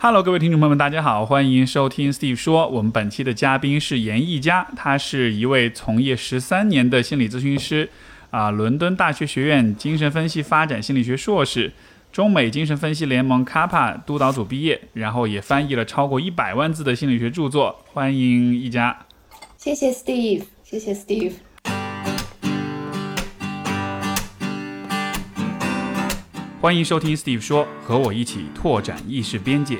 [0.00, 2.68] Hello，各位听众朋友们，大家好，欢迎收听 Steve 说。
[2.68, 7.90] 我们本期的嘉宾是严艺佳，他是一位从业十三年的心理咨询师，
[8.30, 11.72] 啊，伦敦大学学院精神分析发展心理学硕士，
[12.12, 17.84] 中美精神分析联盟 Kappa 督导组毕业，然后也翻译了超过一百万字的心理学著作。
[17.92, 18.96] 欢迎艺佳。
[19.56, 21.32] 谢谢 Steve，谢谢 Steve。
[26.60, 29.78] 欢迎收听 Steve 说，和我一起拓展意识边界。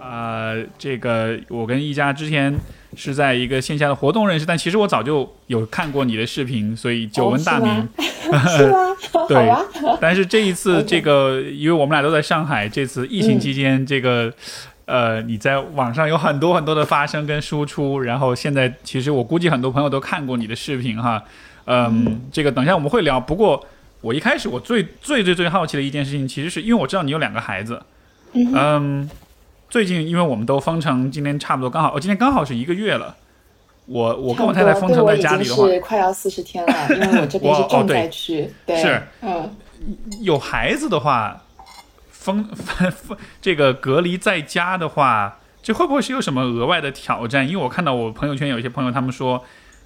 [0.00, 2.56] 呃，这个我跟一家之前
[2.94, 7.88] 是在一个线下的活动认识，但其实我早就有看过你的视频，所以久闻大名。
[8.56, 8.78] 是吗？
[9.28, 9.52] 对。
[10.00, 14.32] 但是这一次，这个因为我们俩都在上海，这次疫情期间，这个。
[14.86, 21.22] 呃，你在网上有很多很多的发声跟输出，然后现在其实我估计很多朋友都看过你的视频哈，
[21.64, 23.18] 嗯，这个等一下我们会聊。
[23.18, 23.66] 不过
[24.00, 27.82] 我一开始我最最最最好奇的一件事情，其实是因为我知道你有两个孩子，
[28.32, 29.10] 嗯，
[29.68, 33.16] 最近因为我们都封城，今天差不多刚好，我今天刚好是一个月了。
[33.86, 39.50] 我我跟我太太封城在家里的话，是快要四十天了，因为我这边 是重灾区，对，是，嗯，
[40.22, 41.42] 有孩子的话。
[42.26, 47.48] 封 封封，这个隔离在家的话，这会不会是有什么额外的挑战？
[47.48, 49.44] 因为我看到我朋友圈有一些朋友，他们说，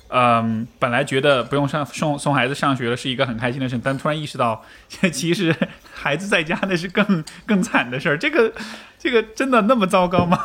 [0.08, 4.64] 嗯，本来觉得不用上送送孩子上学了是一个很开心的事，但突然意识到，
[5.12, 5.54] 其实
[5.92, 8.16] 孩子在家那是更更惨的事儿。
[8.16, 8.50] 这个
[8.98, 10.38] 这个真的那么糟糕吗？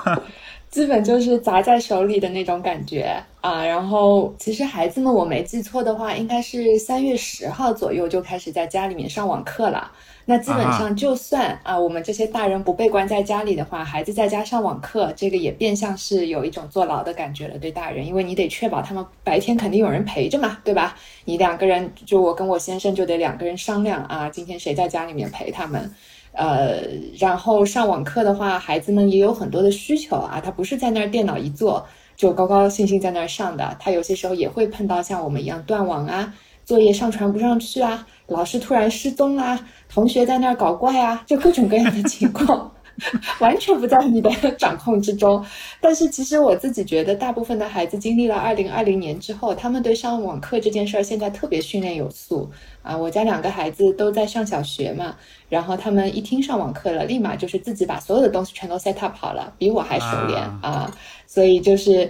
[0.76, 3.66] 基本就是砸在手里的那种感觉啊。
[3.66, 9.90] 然后其实孩子们，我没记错的话，应该是三月十号左右就开始在家里面上网课了。
[10.26, 20.98] 那基本上，就算啊，我们这些大人不被关在家里的话，孩子在家上网课，这个也变相是有一种坐牢的感觉了，对大人，因为你得确保他们白天肯定有人陪着嘛，对吧？
[21.23, 25.90] 你两个人，就我跟我先生就得两个人商量啊，今天谁在家里面陪他们？
[26.36, 26.81] 呃，
[27.17, 31.85] 然后上网课的话，孩子们也有很多的需求啊，他不是在那儿电脑一坐
[32.16, 36.34] 就高高兴兴在那儿上的，他有些时候也会碰到像我们一样断网啊，
[36.66, 39.59] 作业上传不上去啊，老师突然失踪啊。
[39.88, 42.72] 同学在那儿搞怪啊，就各种各样的情况，
[43.39, 45.44] 完全不在你的 掌控之中。
[45.81, 52.50] 但是其实我自己觉得，大部分的孩子经历了二零二零年之后，他们对上网课这件事儿现在特别训练有素
[52.81, 52.95] 啊。
[52.95, 55.16] 我家两个孩子都在上小学嘛，
[55.50, 60.91] 然后他们一听上网课了，立马就是自己把所有的东西全都 set up 好了，比我还熟练啊。
[61.28, 62.09] 所以就是。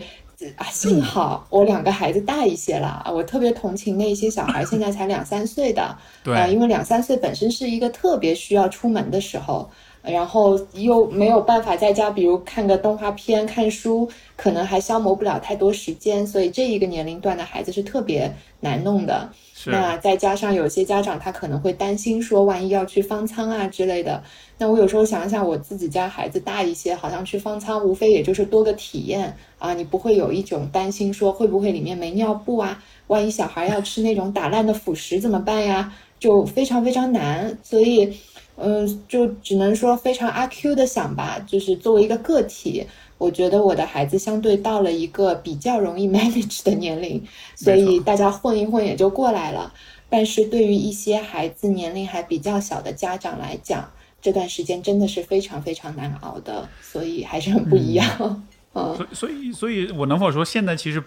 [0.58, 9.68] 啊，幸好我两个孩子大一些了啊，我特别同情那些小孩，现在才两三岁的，对，因为两三岁本身是一个特别需要出门的时候，
[10.08, 19.30] 然后又没有办法在家，比如看个动画片、看书，可能还消磨不了太多时间，所以这一个年龄段的孩子是特别难弄的。
[19.68, 24.22] 那再加上有些家长他可能会担心说，万一要去方舱啊之类的。
[24.60, 32.84] 那我有时候想想，我自己家孩子大一些，好像去方舱无非也就是多个体验啊，你不会有一种担心说会不会里面没尿布啊？
[33.08, 35.92] 万一小孩要吃那种打烂的辅食怎么办呀？
[36.20, 37.58] 就非常非常难。
[37.64, 38.16] 所以，
[38.58, 42.86] 嗯，就只能说非常阿 Q 的想吧，就是作为一个个体，
[43.18, 47.22] 我觉得我的孩子相对到了一个比较容易 manage 的年龄，
[47.56, 49.74] 所以大家混一混也就过来了。
[50.10, 58.44] 但是对于一些孩子年龄还比较小的家长来讲，这段时间真的是非常非常难熬的，所以还是很不一样。
[58.74, 61.04] 嗯，所所以所以，我能否说现在其实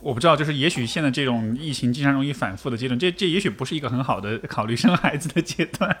[0.00, 5.96] 我不知道，就是也许现在这种疫情经常容易反复的阶段，这这也许不是一个很好的考虑生孩子的阶段。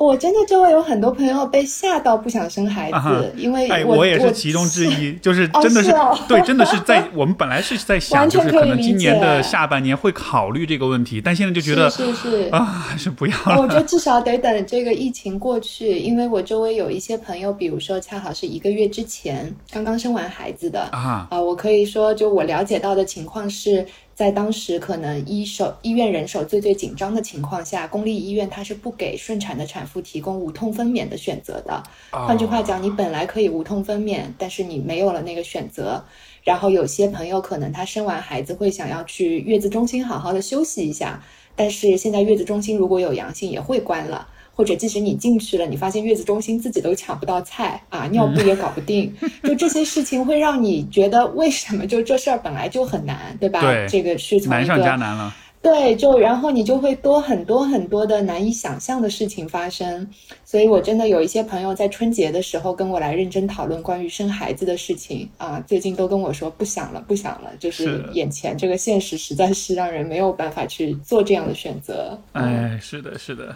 [0.00, 5.94] 我真的周围有很多朋友被吓到不想生孩子，因为我我也是其中之一， 就是真的是
[6.26, 13.60] 对，真的是在我们本来是在想，就是可能今年的下半年会考虑这个问题，但现在就觉得是是啊，还是不要了。
[13.60, 23.86] 我觉得至少得等这个疫情过去，因为我周围有一些朋友，比如说恰好是一个月之前刚刚生完孩子的啊啊，我可以说，就我了解到的情况是。
[24.20, 31.82] 在当时可能医手医院人手最最紧张的情况下，公立医院它是不给顺产的产妇提供无痛分娩的选择的。
[32.10, 36.04] 换句话讲，你本来可以无痛分娩，但是你没有了那个选择。
[36.44, 41.24] 然后有些朋友可能他生完孩子会想要去月子中心好好的休息一下，
[41.56, 44.28] 但是现在月子中心如果有阳性也会关了。
[44.60, 49.10] 或者即使你进去了，你发现月子中心自己都抢不到菜啊，尿布也搞不定，
[49.42, 53.62] 就这些事情会让你觉得为什么就这事儿本来就很难，对吧？
[53.62, 55.34] 对，这个是从难上加难了。
[55.62, 60.06] 对，就然后你就会多很多很多的难以想象的事情发生，
[60.44, 72.18] 所以我真的有一些朋友在春节的时候跟我来认真讨论关于生孩子的事情啊，最近都跟我说不想了，不想了，就是眼前这个现实实在是让人没有办法去做这样的选择。
[72.32, 73.54] 哎，是的，是的，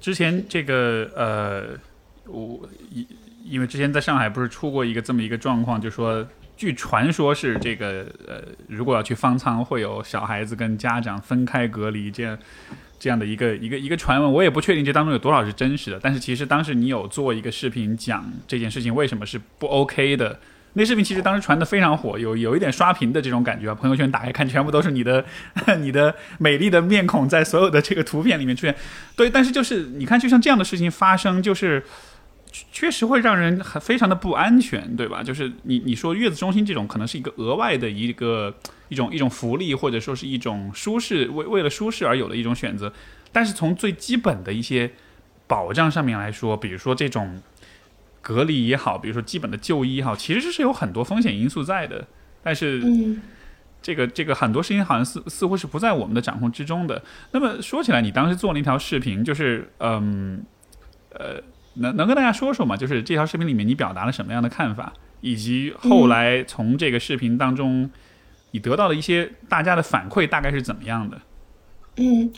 [0.00, 1.78] 之前这个呃，
[2.26, 3.06] 我因
[3.44, 6.26] 因为之前在上海不是出过一个这么一个状况，就说。
[6.56, 12.38] 据传说是这个呃，如果要去方舱，会有小孩子跟家长分开隔离，这样
[12.98, 15.98] 这样的一个一个一个传闻，我也不确定这当中有多少是真实的。
[15.98, 20.38] 但是其实当时你有做一个视频讲这件事情为什么是不 OK 的，
[20.74, 23.74] 那视频其实当时传的非常火，有有一点刷屏的这种感觉啊。
[23.74, 25.24] 朋友圈打开看，全部都是你的
[25.80, 28.74] 你的美丽的面孔在所有的这个图片里面出现。
[29.16, 31.82] 对，但是就是你看，就像这样的事情发生，就是。
[32.72, 35.22] 确实会让人很非常的不安全，对吧？
[35.22, 38.52] 就是你你说月子中心这种可能是一个额外的一个
[38.88, 42.92] 一种一种福利，或者说是一种舒适为为了舒适而有的一种选择。
[43.30, 44.90] 但是从最基本的一些
[45.46, 47.40] 保障上面来说，比如说这种
[48.20, 52.06] 隔离也好，比如说基本的就医也好，其实是有很多风险因素在的。
[52.42, 52.82] 但是
[53.82, 57.02] 这个这个很多事情好像似似乎是不在我们的掌控之中的。
[57.32, 60.44] 那么说起来，你当时做那条视频，就是嗯
[61.10, 61.42] 呃。
[61.74, 62.76] 能能跟大家说说吗？
[62.76, 67.88] 就是这条视频里面你表达了什么样的看法，以及后来从这个视频当中
[68.50, 71.20] 你得到的一些大家的反馈大概是怎么样的？
[71.98, 72.30] 嗯，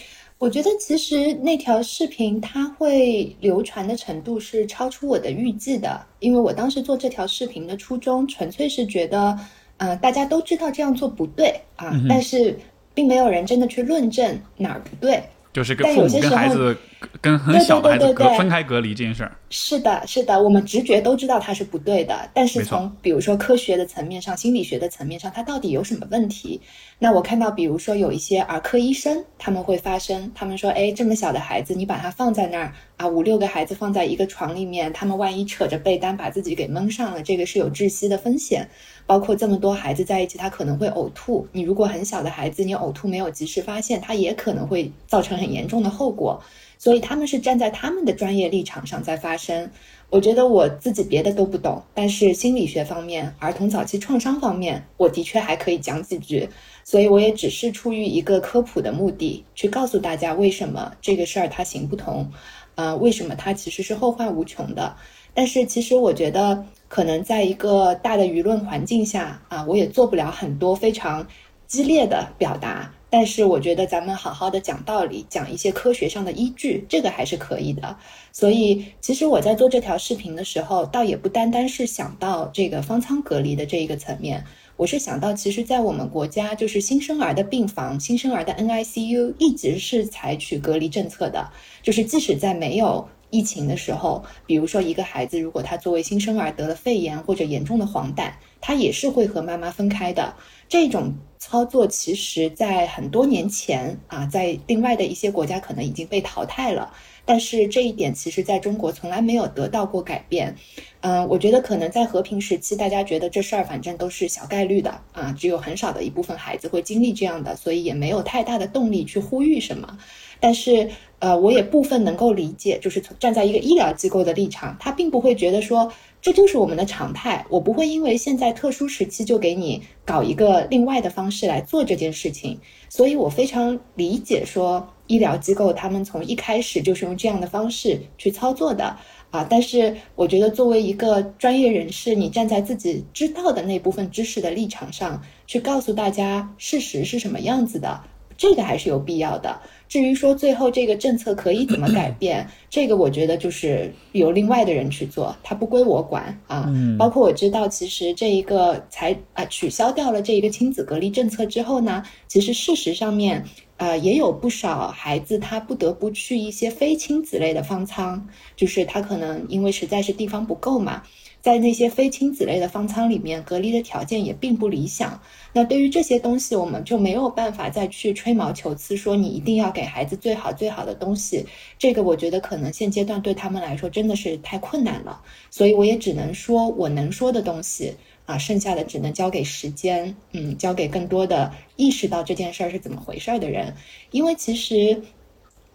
[0.43, 9.39] 我觉得其实那条视频它会流传的程度是超出我的预计的，因为我当时做这条视频的初衷纯粹是觉得，
[9.77, 12.59] 呃，大家都知道这样做不对啊，但是
[12.93, 15.23] 并没有人真的去论证哪儿不对。
[15.53, 16.77] 就是跟父母跟孩子
[17.21, 22.31] 跟很小的孩子隔分开隔离这件事儿，是的，是的，我们直觉都知道它是不对的。
[22.33, 26.61] 但是从比如说科学的层面上、心理学的层面上，它到底有什么问题？
[26.99, 38.67] 那我看到，比如说有一些儿科医生，他们会发声，他们说：“哎，这么小的孩子，你把他放在那儿啊，五六个孩子放在一个床里面，他们万一扯着被单把自己给蒙上了，这个是有窒息的风险。”
[39.07, 41.47] 包括这么多孩子在一起，他可能会呕吐。
[41.53, 46.43] 你如果很小的孩子，你呕吐没有及时发现，他也可能会造成很严重的后果。
[46.79, 49.71] 所以他们是站在他们的专业立场上在发声。
[50.11, 56.49] 我觉得我自己别的都不懂，但是心理学方面、儿童早期创伤方面，我的确还可以讲几句。
[56.85, 62.29] 所以我也只是出于一个科普的目的，去告诉大家为什么这个事儿它行不通，
[62.75, 64.97] 呃，为什么它其实是后患无穷的。
[65.33, 66.65] 但是其实我觉得。
[66.93, 71.27] 可能在一个大的舆论环境下啊，我也做不了很多非常
[71.67, 72.93] 激烈的表达。
[73.09, 77.97] 但是我觉得咱们好好的讲道理，讲一些科学上的依据，这个还是可以的。
[78.31, 84.45] 所以，其实我在做这条视频的时候，倒也不单单是想到这个方舱隔离的这一个层面，
[84.77, 91.51] 我是想到，其实，在我们国家，就是新生儿的病房、新生儿的 NICU 一直是采取隔离政策的，
[91.83, 93.09] 就是即使在没有。
[93.33, 98.31] 疫情的时候，比如说一个孩子，如果他作为新生儿得了肺炎或者严重的黄疸，
[98.61, 100.35] 他也是会和妈妈分开的。
[100.69, 106.93] 这种操作其实，在很多年前啊，在另外的一些国家可能已经被淘汰了。
[107.25, 110.55] 但是这一点，其实在中国从来没有得到过改变。
[111.01, 119.97] 嗯，我觉得可能在和平时期，大家觉得这事儿反正都是小概率的啊，只有很少的一部分孩子会经历这样的，所以也没有太大的动力去呼吁什么。
[120.43, 120.91] 但是，
[121.21, 125.91] 呃，我也部分能够理解，就是站在一个医疗机构的立场，他并不会觉得说
[126.21, 132.59] 这就是我们的常态，我不会因为现在特殊时期就给你搞一个另外的方式来做这件事情。
[132.89, 138.97] 所以我非常理解说医疗机构他们从一开始就是用这样的方式去操作的
[139.31, 139.47] 啊。
[139.49, 148.01] 但是我觉得作为一个专业人士，你站在自己知道的那部分知识的立场上去告诉大家事实是什么样子的，
[148.37, 149.61] 这个还是有必要的。
[149.93, 156.67] 至于说最后这个政策可以怎么改变， 这个我觉得就是由另外的人去做，它不归我管啊。
[156.99, 163.45] 包括我知道，其实这一个才啊取消掉了这一个亲子隔离政策之后呢，其实事实上面
[163.77, 171.03] 呃也有不少孩子他不得不去一些非亲子类的方舱，就是他可能因为实在是地方不够嘛。
[171.43, 175.21] 在那些非亲子类的方舱里面，隔离的条件也并不理想。
[175.53, 181.45] 那对于这些东西，我们就没有办法再去吹毛求疵，说你一定要给孩子最好最好的东西。
[181.77, 185.21] 这个我觉得可能现阶段对他们来说真的是太困难了。
[185.51, 187.93] 所以我也只能说我能说的东西
[188.25, 193.75] 啊，剩下的只能交给时间，嗯，交给更多的意识到这件事儿是怎么回事儿的人。
[194.13, 195.03] 因为其实，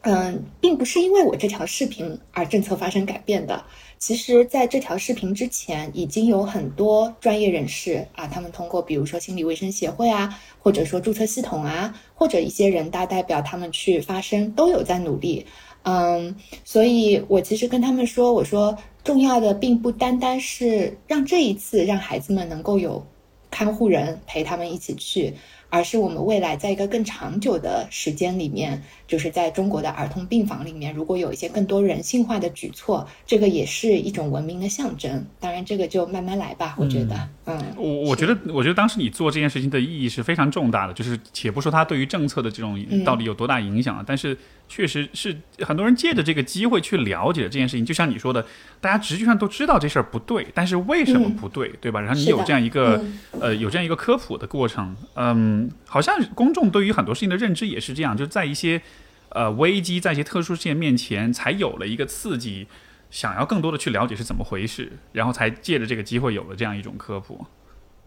[0.01, 3.65] 嗯，并不是因为我这条视频而政策发生改变的。
[3.99, 15.45] 其实在这条视频之前，已经有很多专业人士啊，他们通过比如说心理卫生协会啊，或者说注册系统啊，或者一些人大代表他们去发声，都有在努力。
[15.83, 23.05] 嗯，所以我其实跟他们说，我说重要的并不单单是让这一次让孩子们能够有
[23.49, 25.33] 看护人陪他们一起去。
[25.69, 35.25] 而是我们未来在一个更长久的时间里面，就是在中国的儿童病房里面，如果有一些更多人性化的举措，这个也是一种文明的象征。
[35.39, 37.15] 当然，这个就慢慢来吧，我觉得。
[37.15, 37.29] 嗯，
[37.75, 40.93] 我我觉得，我觉得当时你做这件事情的意义是非常重大的。
[40.93, 44.37] 就是且不说它对于政策的这种到底有多大影响，但是
[44.67, 47.85] 确实是很多人借着这个机会去了解这件事情。
[47.85, 48.45] 就像你说的，
[48.81, 52.01] 大家直觉上都知道这事儿不对，但是为什么不对，对吧？
[52.01, 53.03] 然后你有这样一个
[53.39, 55.37] 呃，有这样一个科普的过程，嗯。
[55.37, 58.81] 嗯，好像公众对于很多事情的认知也是这样，就在一些
[59.29, 62.65] 呃危机，在一些特殊事件面前，才有了一个刺激，
[63.09, 67.45] 想要更多的去了解是怎么回事，然后才借着这个机会有了这样一种科普。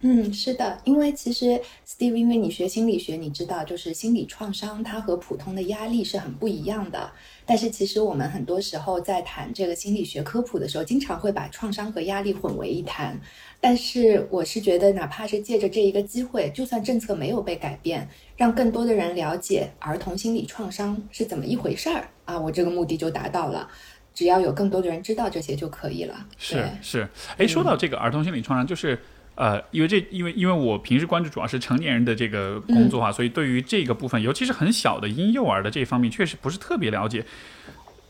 [0.02, 7.12] 嗯，是的，因为其实 Steve，因为你学心理学，你知道，就是心理创伤它和普通的压力是很不一样的。
[7.44, 13.20] 但是其实我们很多时候在谈这个心理学科普的时候，经常会把创伤和压力混为一谈。
[13.60, 23.68] 但是我是觉得，哪怕是借着这一个机会，就算政策没有被改变，让更多的人了解儿童心理创伤是怎么一回事儿啊，我这个目的就达到了。
[24.14, 26.26] 只要有更多的人知道这些就可以了。
[26.38, 28.98] 是是，哎，说到这个儿童心理创伤，就是。
[29.36, 37.24] 呃，因为这，因为因为我平时关注主要是成年人的这个工作啊，所以对于这个部分，尤其是很小的婴幼儿的这方面，确实不是特别了解。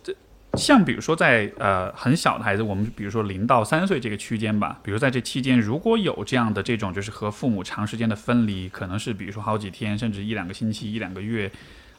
[0.02, 0.12] 这
[0.54, 11.48] 像比如说在呃很小的孩子，我们比如说零到三岁这个区间吧，比如在这期间，如果有这样的这种就是和父母长时间的分离，可能是比如说好几天，甚至一两个星期、一两个月，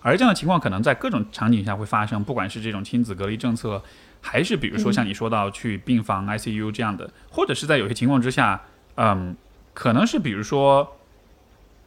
[0.02, 3.82] 而这样的情况可能在各种场景下会发生，不管是这种亲子隔离政策，
[4.20, 8.62] 还是比如说像你说到去病房 ICU 这样的，或者是在有些情况之下。
[8.96, 9.36] 嗯，
[9.74, 10.98] 可能是比如说，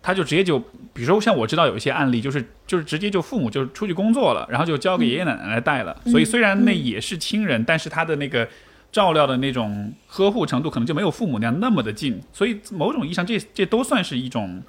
[0.02, 5.94] 他就直接就，比如说像我知道有一些案例，就是就是直接就父母就出去工作了，然后就交给爷爷奶奶来带了。
[6.06, 8.48] 所以虽然那也是亲人，但是他的那个
[8.90, 12.18] 照料的那种呵护程度，可能就没有父母那样那么的近。
[12.32, 14.62] 所以某种意义上，这这都算是一种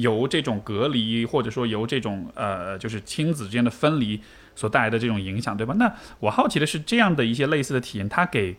[0.00, 4.20] 由这种隔离，或者说由这种呃，就是亲子之间的分离
[4.54, 5.74] 所带来的这种影响，对吧？
[5.78, 8.56] 那我好奇的是，这样的一些类似的体验，它给。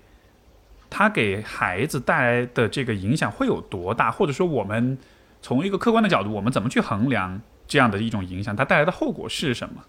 [0.91, 4.09] 它给孩子带来的这个影响会有多大？
[4.09, 4.97] 或者说，我们
[5.39, 8.55] 从一个客观的角度，我们怎么去衡量这样的一种影响？
[8.55, 9.83] 它带来的后果是什么？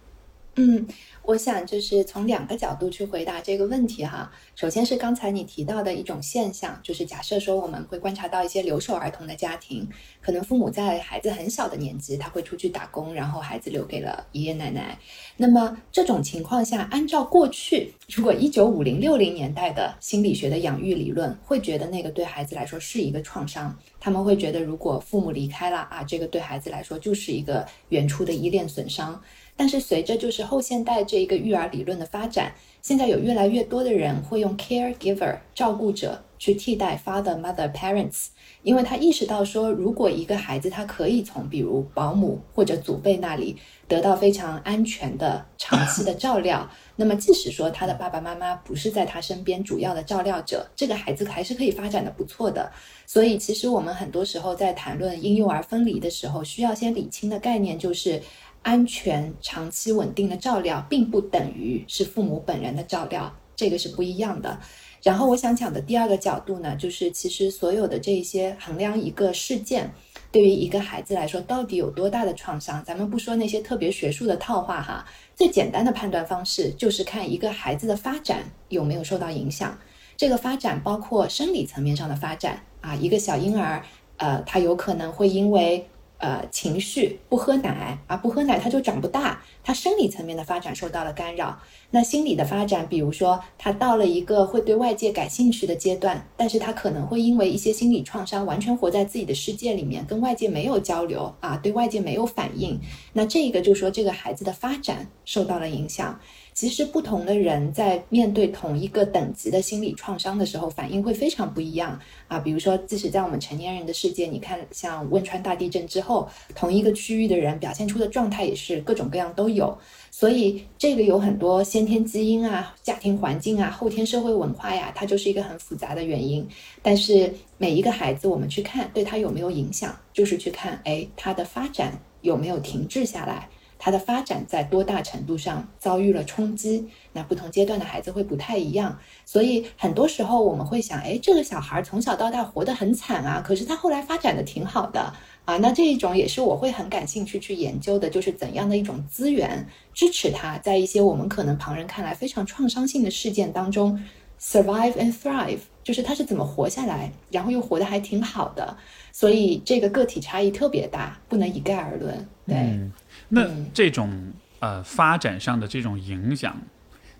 [0.56, 0.86] 嗯。
[1.22, 4.30] 我想就是从两个角度去回答这个问题哈。
[4.56, 9.88] 首先是刚才你提到的一种现象，就是假设说我们会观察到一些留守儿童的家庭，
[10.20, 14.98] 可能父母在孩子很小的年纪他会出去打工，然后孩子留给了爷爷奶奶。
[15.36, 23.76] 那么这种情况下，按照过去如果一九五零六零年代的心理学的养育理论，会觉得那个对孩子来说是一个创伤。
[24.00, 29.20] 他们会觉得如果父母离开了啊，这个对孩子来说就是一个原初的依恋损伤。
[29.60, 32.50] 但是随着就是后现代这一个育儿理论的发展，
[32.80, 38.28] 现在有越来越多的人会用 caregiver 照顾者去替代 father mother parents，
[38.62, 43.54] 因为他意识到说，如果一个孩子他可以从比如保姆或者祖辈那里
[43.86, 52.72] 得到非常安全的长期的照料，那么即使说他的爸爸妈妈不是在他身边主要的照料者，这个孩子还是可以发展的不错的。
[53.06, 58.22] 所以其实我们很多时候在谈论婴幼儿分离的时候，需要先理清的概念就是。
[58.62, 64.58] 安全、长期、稳定的照料，并不等于是父母本人的照料，这个是不一样的。
[65.02, 69.90] 然后我想讲的第二个角度呢，就是其实所有的这些衡量一个事件
[70.30, 79.78] 对于一个孩子来说到底有多大的创伤，咱们不说那些特别学术的套话哈，最简单的判断方式就是看一个孩子的发展有没有受到影响。
[80.18, 83.82] 这个发展包括生理层面上的发展啊，一个小婴儿，
[84.18, 85.88] 呃，他有可能会因为。
[86.20, 91.58] 呃，情绪不喝奶啊，不喝奶他就长不大，他生理层面的发展受到了干扰。
[91.90, 102.78] 那心理的发展，比如说他到了一个会对外界感兴趣的阶段，但是他可能会因为一些心理创伤，完全活在自己的世界里面，跟外界没有交流啊，对外界没有反应。
[103.12, 106.18] 那这个就说这个孩子的发展受到了影响。
[106.52, 112.38] 其实不同的人在面对同一个等级的心理创伤的时候，反应会非常不一样啊。
[112.38, 119.78] 比如说，即使在我们成年人的世界，你看像汶川大地震之后，同一个区域的人表现出的状态也是各种各样都有。
[120.10, 126.46] 所以这个有很多先先天基因啊、家庭环境啊、后天社会文化呀，它就是一个很复杂的原因。
[126.82, 133.48] 但是每一个孩子，我们去看对他有没有影响，就是去看哎他的发展有没有停滞下来。
[133.78, 136.86] 他的发展在多大程度上遭遇了冲击。
[137.14, 145.10] 那不同阶段的孩子会不太一样，所以很多时候我们会想，哎，这个小孩从小到大活得很惨啊，可是他后来发展的挺好的
[145.44, 145.56] 啊。
[145.58, 154.02] 那这一种也是我会很感兴趣去研究的，就是怎样的一种资源支持他在一些我们可能旁人看来非常创伤性的事件当中
[154.40, 158.76] survive and thrive，就是他是怎么活下来，然后又活得还挺好的。
[159.12, 162.28] 所以这个个体差异特别大，不能一概而论。
[162.46, 162.80] 对，
[163.28, 166.56] 那这种呃发展上的这种影响。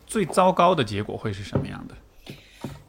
[0.07, 1.95] 最糟糕的结果会是什么样的？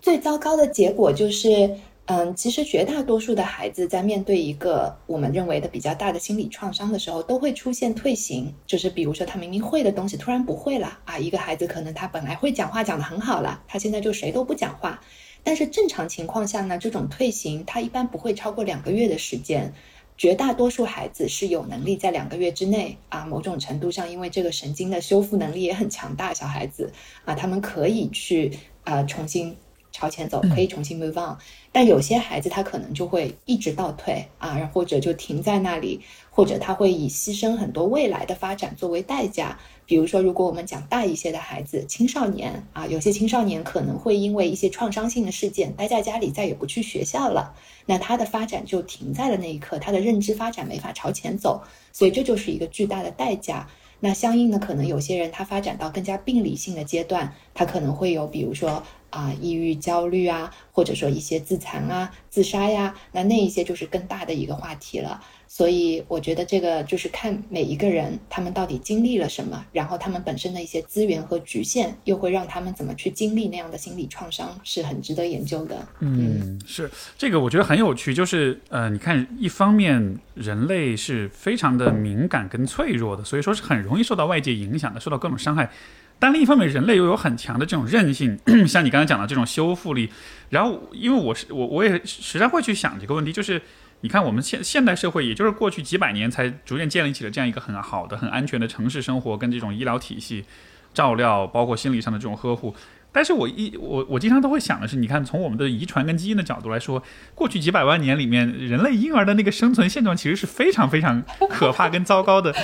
[0.02, 1.78] 最糟糕的结果就是，
[2.12, 8.54] 嗯，其实绝大多数的孩子在面对一个我们认为的比较大的心理创伤的时候，都会出现退行。
[8.68, 11.18] 就是比如说，他明明会的东西突然不会了啊。
[11.18, 15.00] 一个孩子可能他本来会讲话，讲得很好了，他现在就谁都不讲话。
[15.42, 19.74] 但是正常情况下呢，这种退行他一般不会超过两个月的时间。
[20.18, 26.92] 绝大多数孩子是有能力在两个月之内啊，某种程度上，因为这个神经的修复能力也很强大，小孩子
[27.24, 28.52] 啊，他们可以去
[28.84, 29.56] 啊重新
[29.94, 31.38] 朝前走，可以重新 move on。
[31.72, 39.58] 但有些孩子他可能就会一直倒退啊，或者就停在那里，或者他会以牺牲很多未来的发展作为代价。
[39.86, 47.54] 比如说，如果我们讲大一些的孩子，青少年啊，有些青少年可能会因为一些创伤性的事件待在家里，再也不去学校了，
[47.86, 51.62] 那他的发展就停在了那一刻，他的认知发展没法朝前走，
[51.92, 53.68] 所以这就是一个巨大的代价。
[54.02, 65.24] 那相应的，可能有些人他发展到更加病理性的阶段，他可能会有，比如说啊，抑郁、焦虑啊，或者说一些自残啊、自杀呀，那那一些就是更大的一个话题了。
[65.54, 75.86] 所以我觉得这个就是看每一个人他们到底经历了什么，然后他们本身的一些资源和局限，又会让他们怎么去经历那样的心理创伤，是很值得研究的。
[76.00, 85.70] 嗯，是这个我觉得很有趣，就是呃，你看一方面人类是非常的敏感跟脆弱的，所以说是很容易受到外界影响的，受到各种伤害。
[86.18, 90.10] 但另一方面，人类又有很强的这种韧性， 像你刚才讲的这种修复力。
[90.50, 93.62] 然后因为我是我我也时常会去想这个问题，就是。
[94.02, 100.46] 你看，我们现现代社会，也就是过去几百年才逐渐建立起了这样一个很好的、很安全的城市生活，跟这种医疗体系
[100.94, 102.76] 照料，包括心理上的这种呵护。
[103.14, 107.04] 但是我一我我经常都会想的是，你看，从我们的遗传跟基因的角度来说，
[107.36, 112.56] 过去几百万年里面，人类婴儿的那个生存现状其实是非常非常可怕跟糟糕的。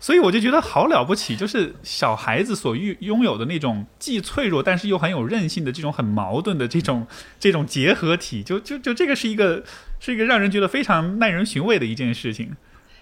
[0.00, 7.06] 所以我就觉得好了不起，就是小孩子所拥拥有的那种既脆弱但是又很有韧性的这种很矛盾的这种
[7.38, 9.62] 这种结合体，就就就这个是一个
[10.04, 12.56] 是一个让人觉得非常耐人寻味的一件事情。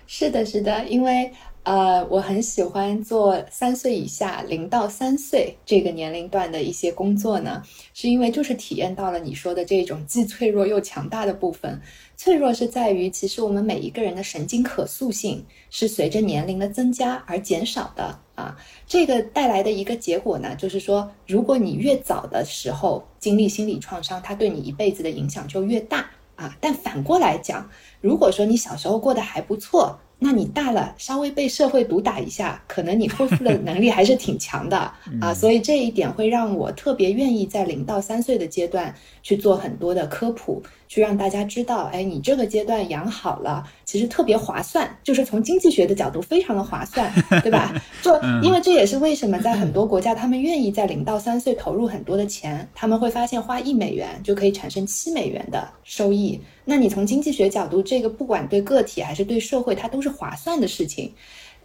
[0.06, 1.32] 是的，是的，因为。
[1.62, 11.78] 呃，我很喜欢做三岁以下零到三岁这个年龄段的一些工作呢，是因为就是体验到了你说的这种既脆弱又强大的部分。
[12.16, 18.56] 脆弱是在于，其实我们每一个人的神经可塑性是随着年龄的增加而减少的啊。
[18.86, 26.10] 这个带来的一个结果呢，就是说，如果你越早的时候经历心理创伤，它对你一辈子的影响就越大
[26.40, 26.56] 啊。
[26.60, 27.68] 但反过来讲，
[28.00, 29.98] 如果说你小时候过得还不错。
[30.22, 34.76] 那你大了，稍微被社会毒打一下，可能你恢复的能力还是挺强的
[35.18, 47.08] 啊，所以这一点会让我特别愿意在零到三岁的阶段去做很多的科普，去让大家知道，哎，你这个阶段养好了，其实特别划算，就是从经济学的角度非常的划算，
[47.42, 47.72] 对吧？
[48.02, 56.40] 就因为这也是为什么在很多国家，他们愿意在零到三岁投入很多的钱，他们会发现花一美元就可以产生七美元的收益。
[56.64, 61.14] 那你从经济学角度，这个不管对个体还是对社会，它都是划算的事情。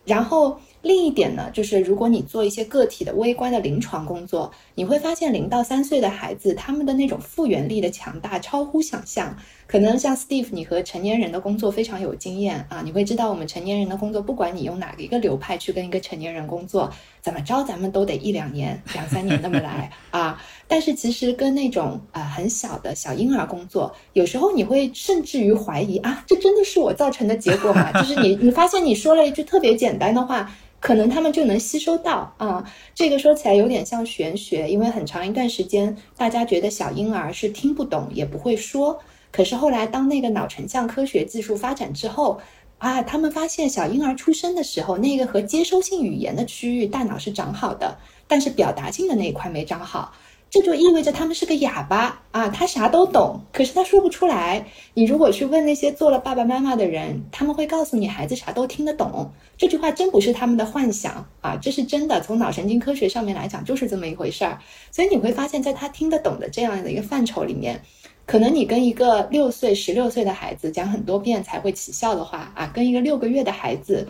[0.05, 9.35] 然后另一点呢，就是如果你做一些个体的微观的临床工作，你会发现零到三岁的孩子，他们的那种复原力的强大超乎想象。
[9.65, 20.39] 可能像 Steve，你和成年人的工作非常有经验啊，你会知道我们成年人的工作，不管你用哪一个流派去跟一个成年人工作，怎么着咱们都得一两年、两三年那么来 啊。
[20.67, 27.91] 但是其实跟那种啊很小的小婴儿工作，有时候你会甚至于怀疑啊，这真的是我造成的结果吗？
[27.93, 30.51] 就是你你发现你说了一句特别简单的话，
[30.85, 32.63] 可能他们就能吸收到啊。
[32.93, 38.99] 这个说起来有点像玄学，因为很长一段时间大家觉得小婴儿是听不懂也不会说。
[39.31, 42.39] 可是后来，当那个脑成像科学技术发展之后，
[42.77, 50.13] 啊，他们发现小婴儿出生的时候，那个和接收性语言的区域大脑是长好的，但是表达性的那一块没长好，
[50.55, 54.65] 这就意味着他们是个哑巴啊，他啥都懂，可是他说不出来。
[54.93, 59.29] 你如果去问那些做了爸爸妈妈的人，他们会告诉你，孩子啥都听得懂。
[59.57, 62.21] 这句话真不是他们的幻想啊，这是真的。
[62.21, 64.57] 从脑神经科学上面来讲，就是这么一回事儿。
[64.91, 67.81] 所以你会发现，在他听得懂的这样的一个范畴里面。
[68.25, 74.07] 可能你跟一个六岁、十六岁的孩子讲很多遍才会起效的话啊，跟一个六个月的孩子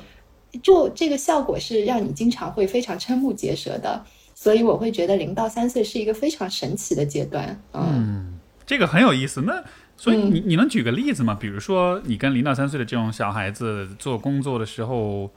[0.62, 4.05] 就这个效果是让你经常会非常瞠目结舌的。
[4.45, 7.60] 所以我会觉得零到三岁是一个非常神奇的阶段。
[7.73, 9.41] 嗯，这个很有意思。
[9.41, 9.63] 那
[9.97, 11.36] 所以你你能举个例子吗？
[11.41, 15.31] 比如说你跟零到三岁的这种小孩子做工作的时候。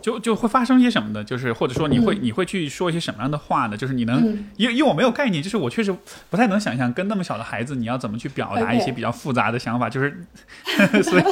[0.00, 3.76] 就就会发生一些什么的，就是或者说你会你会去说一些什么样的话呢？
[3.76, 5.94] 就是你能，因为因为我没有概念，就是我确实
[6.30, 10.24] 不太能想象跟那么小的孩子你要怎么去表达一些比较复杂的想法，就是
[11.02, 11.24] 所以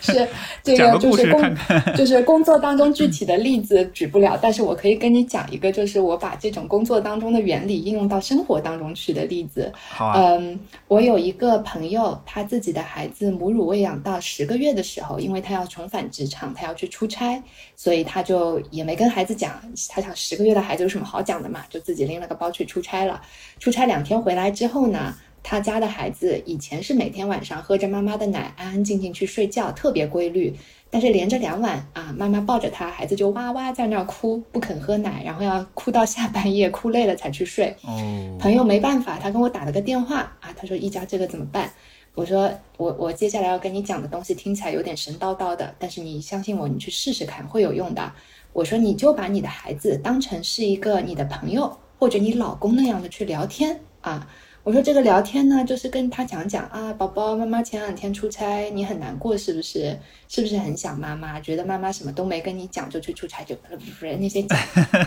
[0.00, 0.28] 是
[0.62, 1.56] 这个就是工
[1.96, 9.72] 就是工作当中具体的例子举不了，但是我可以跟你讲一个，就是我把这种工作当中的原理应用到生活当中去的例子。
[9.74, 10.58] 好，嗯，
[10.88, 17.42] 我有一个朋友，他自己的孩子母乳喂养到十个月的时候，因为他要重返职场，他要去出差，
[17.76, 23.20] 所所以他就也没跟孩子讲，他想十个月的孩子有什么好讲的嘛，就自己拎了个包去出差了。
[23.58, 30.54] 出差两天回来之后呢，他家的孩子以前是每天晚上喝着妈妈的奶，安安静静去睡觉，特别规律。
[30.88, 37.74] 但是连着两晚啊，妈妈抱着他，孩子就哇哇在那儿哭，不肯喝奶，然后要哭到下半夜，哭累了才去睡。
[37.82, 41.68] 哦，朋友没办法，他跟我打了个电话啊，他说一家这个怎么办？
[42.14, 48.12] 我说我我接下来要跟你讲的东西听起来有点神叨叨的，但是你相信我，你去试试看会有用的。
[48.52, 54.28] 我说你就把你的孩子当成是一个你的朋友或者你老公那样的去聊天啊。
[54.62, 59.98] 我说这个聊天呢，就是跟他讲讲啊，宝宝，妈妈前两天出差，你很难过是不是？
[60.28, 61.40] 是不是很想妈妈？
[61.40, 64.58] 觉得妈妈什么都没跟你讲就去出差，就不是那些讲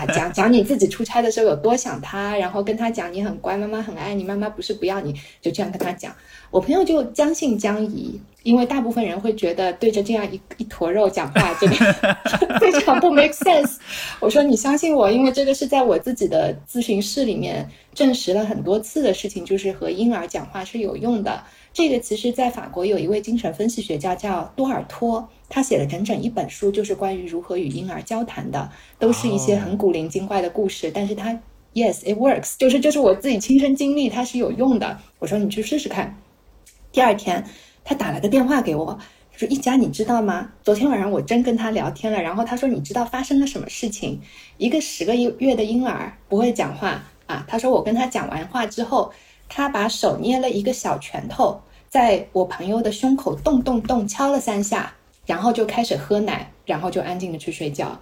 [0.07, 6.11] 讲讲你自己出差的时候有多想他，然后跟他讲你很乖，妈妈很爱你，妈妈不是不要你，就这样跟他讲。
[6.49, 11.75] 我朋友就将信将疑，因为大部分人会觉得对着这样一一坨肉讲话，这个
[12.59, 13.77] 非常不 make sense。
[14.19, 21.43] 我说你相信我，因为这个是在我自己的咨询室里面证实了很多次的事情，就是和婴儿讲话是有用的。
[21.73, 31.31] 这个其实，在法国有一位精神分析学家叫多尔托，他写了整整一本书，就是关于如何与婴儿交谈的，都是一些很古灵精怪的故事，但是他
[31.73, 34.99] yes it works，就是就是我自己亲身经历，它是有用的。
[35.17, 36.15] 我说你去试试看。
[36.91, 37.43] 第二天，
[37.83, 38.97] 他打了个电话给我，
[39.31, 40.51] 他说：“一家，你知道吗？
[40.63, 42.21] 昨天晚上我真跟他聊天了。
[42.21, 44.21] 然后他说，你知道发生了什么事情？
[44.57, 47.43] 一个十个月的婴儿不会讲话啊。
[47.47, 49.11] 他说，我跟他讲完话之后，
[49.49, 54.93] 他把手捏了一个小拳头，在我朋友的胸口咚咚咚敲了三下，
[55.25, 57.99] 然后就开始喝奶，然后就安静的去睡觉。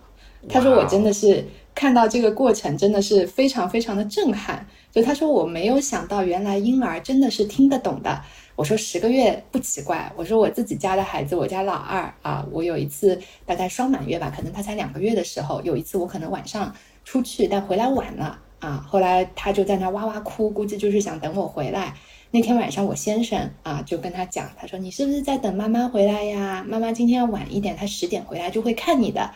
[0.49, 4.67] 他说，我真的是看到这个过程，真的是非常非常的震撼。
[4.91, 8.21] 就他说，我没有想到，原来婴儿真的是听得懂的。”
[8.61, 10.13] 我说十个月不奇怪。
[10.15, 16.71] 我说我自己家的孩子，我家老二啊，我有一次大概双满月吧，可能他才两个月的时候，有一次我可能晚上
[17.03, 21.95] 出去，但回来晚了啊，后来他就在那哇哇哭，估计就是想等我回来。
[22.29, 26.63] 那天晚上我先生啊就跟他讲，他说你是不是在等妈妈回来呀？
[26.67, 29.31] 妈妈今天要晚一点，他十点回来就会看你的。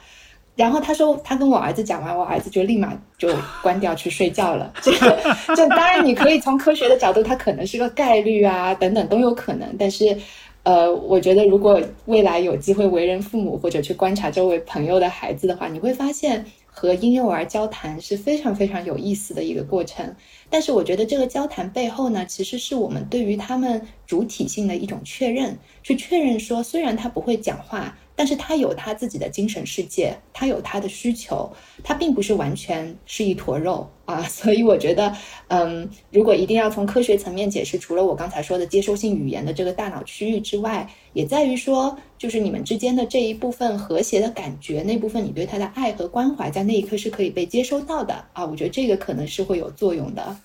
[0.56, 3.30] 然后他说，他跟我儿子讲完，我儿子就立马就
[3.62, 4.72] 关掉去睡觉了。
[4.82, 5.18] 这个，
[5.54, 9.68] 就当然你可以从科学的角度，它可能是个概率啊，等等都有可能。
[9.78, 10.18] 但是，
[10.64, 20.16] 呃，我觉得如果未来有机会为人父母或者去观察周围朋友的孩子的话，你会发现和婴幼儿交谈是非常非常有意思的一个过程。
[20.50, 27.94] 但是，我觉得这个交谈背后呢，其实是我们对于他们主体性的一种确认，去确认说，虽然他不会讲话。
[28.16, 31.52] 但是他有他自己的精神世界，他有他的需求，
[31.84, 34.24] 他并不是完全是一坨肉啊。
[34.30, 35.14] 所以我觉得，
[35.50, 48.46] 嗯，如果一定要从科学层面解释，除了我刚才说的接收性语言的这个大脑区域之外，也在于说，就是你们之间的这一部分和谐的感觉，那部分你对他的爱和关怀，在那一刻是可以被接收到的啊。
[48.46, 50.36] 我觉得这个可能是会有作用的。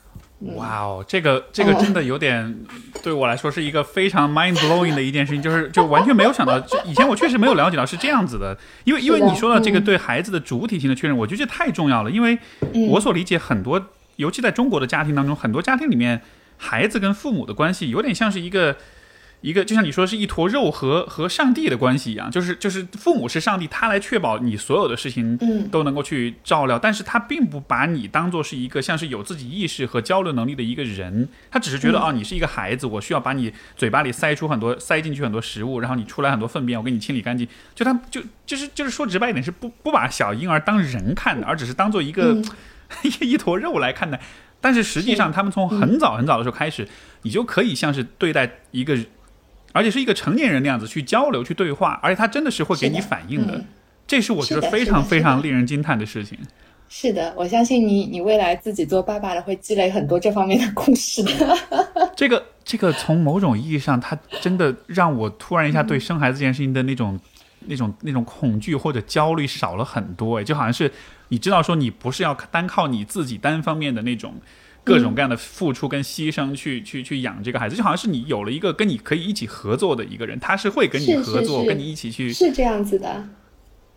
[0.57, 2.57] 哇哦，这个这个真的有点
[3.03, 12.39] 对我来说是一个非常 mind blowing 的一件事情，就是就完全没有想到， 就以前我确实没有了解到是这样子的，因为因为你说到这个对孩子的主体性的确认，我觉得这太重要了，因为
[12.89, 16.23] 我所理解很多，尤其在中国的家庭当中，很多家庭里面
[16.57, 18.77] 孩子跟父母的关系有点像是一个。
[19.41, 25.39] 一个就像你说是一坨肉和和上帝的关系一样，就是就是父母是上帝，他来确保你所有的事情
[25.71, 37.49] 都能够去照料，但是他并不把你当做是一个像是有自己意识和交流能力的一个人，他只是觉得哦，你是一个孩子，我需要把你嘴巴里塞出很多塞进去很多食物，然后你出来很多粪便，我给你清理干净。
[37.75, 42.37] 就他就就是就是说直白一点是不不把小婴儿当人看的，而只是当做一个
[43.21, 44.21] 一坨肉来看待。
[44.61, 46.87] 但是实际上他们从很早很早的时候开始，
[47.23, 48.99] 你就可以像是对待一个。
[49.73, 53.65] 而且是一个成年人那样子去交流、去对话，而且他真的是会给你反应的，
[54.07, 56.39] 这是我觉得非常非常令人惊叹的事情。
[56.89, 61.57] 是的，我相信你，你未来自己做爸爸的会积累很多这方面的故事的。
[62.17, 67.19] 这个这个从某种意义上，他真的让我突然一下对生孩子这件事情的那种
[67.67, 70.91] 那种那种恐惧或者焦虑少了很多，哎，就好像是
[71.29, 74.35] 你知道说你不是要单靠你自己单方面的那种
[74.83, 83.25] 各种各样的付出跟牺牲去去去养这个孩子，就好像是你有了一个跟你可以一起合作的一个人，他是会跟你合作，跟你一起去，是这样子的。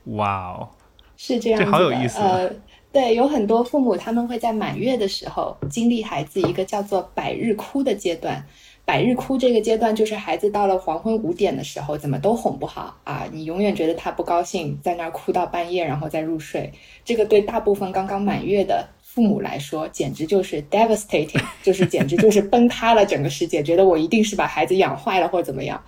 [0.06, 0.70] 哇哦，
[1.16, 2.20] 是这样，这好有意思。
[2.20, 2.50] 呃，
[2.92, 8.46] 对，有很多父母他们会在满月的时候经历孩子一个叫做百日哭的阶段。
[8.86, 13.26] 百日哭这个阶段，就是孩子到了黄昏五点的时候，怎么都哄不好啊！
[13.32, 16.70] 你永远觉得他不高兴，在那儿哭到半夜，然后再入睡。
[17.06, 25.80] 这个对大部分刚刚满月的父母来说，简直就是 devastating， 就是简直就是崩塌了整个世界，觉得我一定是把孩子养坏了或者怎么样。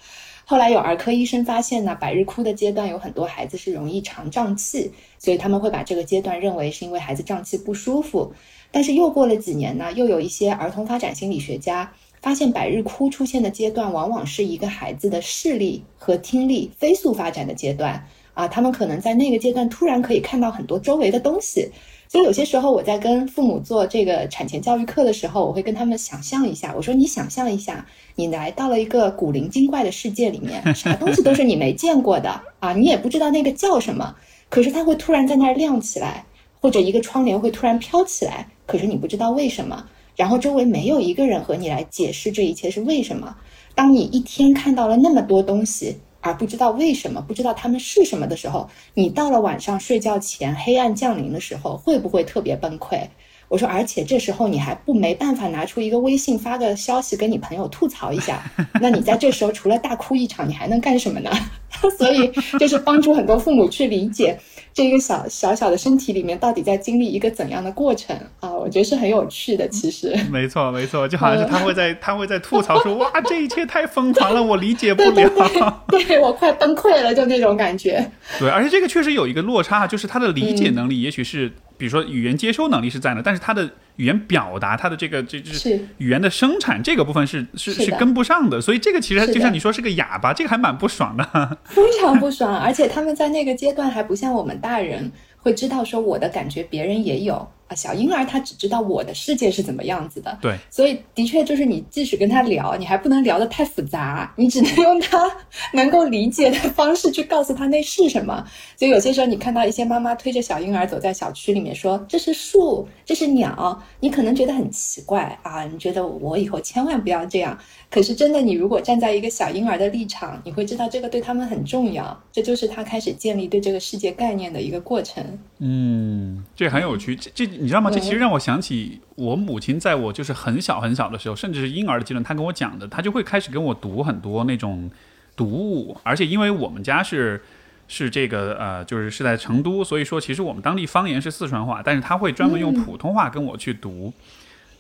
[0.45, 8.31] 后来有儿科医生发现呢，百日哭的阶段有很多孩子是容易肠胀气，所以他们会把这个阶段认为是因为孩子胀气不舒服。
[8.71, 11.91] 但是又过了几年呢，又有一些儿童发展心理学家。
[12.21, 21.69] 发现百日哭出现的阶段，往往是一个孩子的视力和听力飞速发展的阶段啊，他们可能在那个阶段突然可以看到很多周围的东西。
[22.15, 32.29] 所以有些时候我在跟父母做这个产前教育课的时候，我会跟他们想象一下，我说你想象一下，你来到了一个古灵精怪的世界里面，啥东西都是你没见过的
[32.61, 34.15] 啊，你也不知道那个叫什么，
[34.47, 36.23] 可是它会突然在那儿亮起来，
[36.61, 39.85] 或者一个窗帘会突然飘起来，可是你不知道为什么。
[40.15, 43.35] 然后周围没有一个人和你来解释这一切是为什么。
[43.75, 53.07] 当你一天看到了那么多东西，而不知道为什么，不知道他们是什么的时候，你到了晚上睡觉前，黑暗降临的时候，会不会特别崩溃？
[53.47, 58.41] 我说，而且这时候你还不没办法拿出一个微信发个消息跟你朋友吐槽一下，
[58.81, 61.29] 那你在这时候除了大哭一场，你还能干什么呢？
[61.97, 64.37] 所以就是帮助很多父母去理解。
[64.73, 68.51] 这个小小小的身体里面到底在经历一个怎样的过程啊？
[68.51, 69.65] 我觉得是很有趣的。
[69.69, 78.05] 其实，没错没错，就好像是他会在他会在吐槽说：“哇，这一切太疯狂了，我理解不了，对我快崩溃了，就那种感觉。”
[78.37, 83.69] 对，而且这个确实有一个落差，就是他的理解能力，也许是比如说语言接收能力是在的，但是他的。
[83.97, 91.23] 语言表达，它的这个这就是语言的生产这个部分是是是跟不上的，所以这个其实就像你说是个哑巴，这个还蛮不爽的，
[91.63, 92.59] 非常不爽。
[92.59, 97.47] 而且他们在那个阶段还不像我们大人会知道说我的感觉别人也有。
[97.67, 105.29] 啊，小婴儿他只知道我的世界是怎么样子的，对，所以的确就是你即使跟他聊，你还不能聊得太复杂，你只能用他
[105.73, 108.45] 能够理解的方式去告诉他那是什么。
[108.77, 117.57] 所以有些时候你看到一些妈妈推着小婴儿走在小区里面说这是树，这是鸟，你可能觉得很奇怪啊，你觉得我以后千万不要这样。
[117.95, 125.23] 可是真的，你如果站在一个小婴儿的立场，你会知道这个对他们很重要，这就是他开始建立对这个世界概念的一个过程。
[125.59, 127.47] 嗯，这很有趣，这这。
[127.47, 127.89] 你知道吗？
[127.89, 134.91] 这其实让我想起我母亲在我就是很小很小的时候，甚至是婴儿的阶段，她跟我讲的，她就会开始跟我读很多那种
[135.37, 137.41] 读物，而且因为我们家是
[137.87, 144.11] 是这个呃，就是是在成都，所以说其实我们当地方言是四川话，但是他会专门用普通话跟我去读。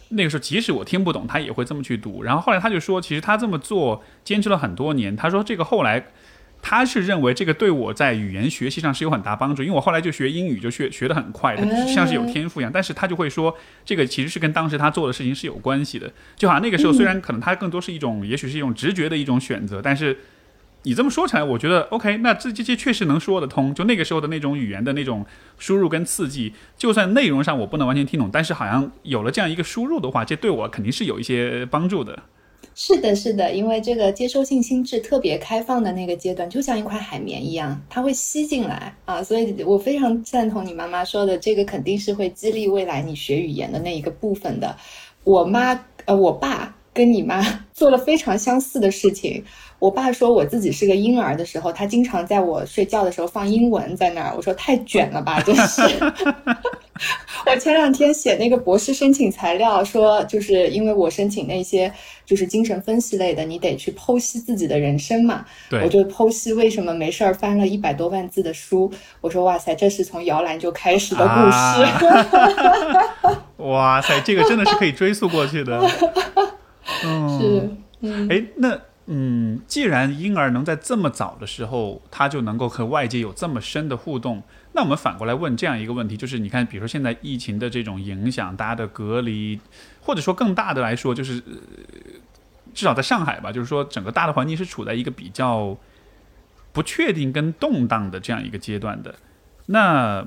[0.09, 2.23] 那个时候即使我听不懂，他也会这么去读。
[2.23, 5.15] 然后后来他就说，其实他这么做坚持了很多年。
[5.15, 6.05] 他说这个后来。
[6.67, 11.55] 他是认为这个对我在语言学习上是有很大帮助，因为我后来就学英语就学学得很快，
[11.93, 12.71] 像是有天赋一样。
[12.73, 16.11] 但是他就会说，这个其实是跟当时他做的事情是有关系的。
[16.35, 20.17] 就好像那个时候，虽然可能他更多是一种，也许是一种直觉的一种选择，但是
[20.85, 23.73] 你这么说起来，我觉得 OK，那这这这确实能说得通。
[23.73, 25.25] 就那个时候的那种语言的那种
[25.57, 32.21] 输入跟刺激，就算内容上我不能完全听懂，但是好像有了这样一个输入的话，这对我肯定是有一些帮助的。
[32.75, 44.75] 是的，是的，因为这个接收性心智特别开放的那个阶段，就像一块海绵一样，它会吸进来啊，所以我非常赞同你妈妈说的，这个肯定是会激励未来你学语言的那一个部分的。
[45.23, 47.41] 我妈，呃，我爸跟你妈
[47.73, 49.43] 做了非常相似的事情。
[49.79, 54.33] 我爸说我自己是个婴儿的时候，他经常在我睡觉的时候放英文在那儿。
[54.35, 55.81] 我说太卷了吧，真是。
[57.45, 61.91] 我前两天写那个博士申请材料，说就是因为我申请那些
[62.25, 65.45] 就是精神分析类的，你得去剖析自己的人生嘛。
[65.69, 65.83] 对。
[65.83, 68.91] 我就剖析为什么没事儿翻了一百多万字的书。
[69.21, 71.85] 我说哇塞，这是从摇篮就开始的故事。
[73.63, 75.79] 哇塞，这个真的是可以追溯过去的。
[77.03, 77.39] 嗯。
[77.39, 77.69] 是。
[77.99, 78.27] 嗯。
[78.31, 78.79] 哎，那。
[79.07, 84.41] 嗯，既然婴儿能在这么早的时候，他就能够和外界有这么深的互动，
[84.73, 89.59] 那我们反过来问这样一个问题，就是你看，比如说现在疫情的这种影响，大家的隔离，
[90.01, 91.39] 或者说更大的来说，就是
[92.73, 95.77] 至少在上海吧，就是说整个大的环境是处在一个比较
[96.73, 99.13] 不确定跟动荡的这样一个阶段的，
[99.67, 100.25] 那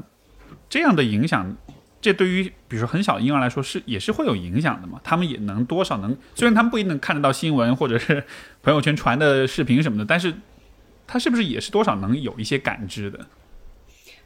[0.71, 1.57] 这样的影响。
[2.01, 5.01] 这对于比如说很小婴儿来说是也是会有影响的嘛？
[5.03, 8.25] 他们也能多少能，虽然他们不一定看得到新闻或者是
[8.63, 10.35] 朋友圈传的视频什么的，但是
[11.07, 13.27] 他是不是也是多少能有一些感知的？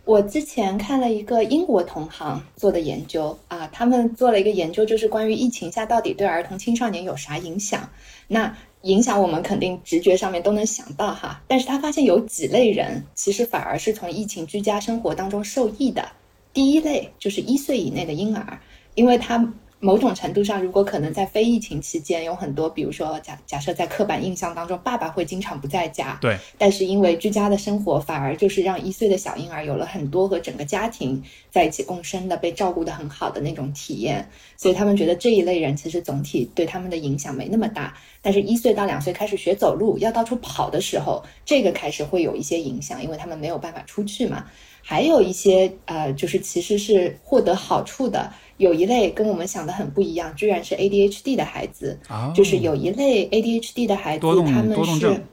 [0.04, 7.88] 我之前看了一个英国同行做的研究啊，他们做了一个研究，就是关于疫情下到底对儿童青少年有啥影响。
[8.26, 16.06] 那影响我们肯定直觉上面都能想到哈，但是他发现有几类人其实反而是从疫情居家生活当中受益的。
[16.52, 18.60] 第一类就是一岁以内的婴儿，
[18.94, 19.52] 因为他。
[19.84, 34.24] 某种程度上，如果可能在非疫情期间，有很多，比如说假假设在刻板印象当中，爸爸会经常不在家，对，但是因为居家的生活，反而就是让一岁的小婴儿有了很多和整个家庭在一起共生的、被照顾的很好的那种体验，
[34.56, 37.92] 所以他们觉得这一类人其实总体对他们的影响没那么大。
[38.20, 44.44] 但是，一岁到两岁开始学走路，要到处跑的时候，这个开始会有一些影响，因为他们没有办法出去嘛。
[44.82, 48.32] 还有一些呃，就是其实是获得好处的。
[48.58, 51.98] 有一类跟我们想的很不一样，居然是 ADHD 的孩子，
[52.34, 55.24] 就是有一类 ADHD 的孩子，他们是，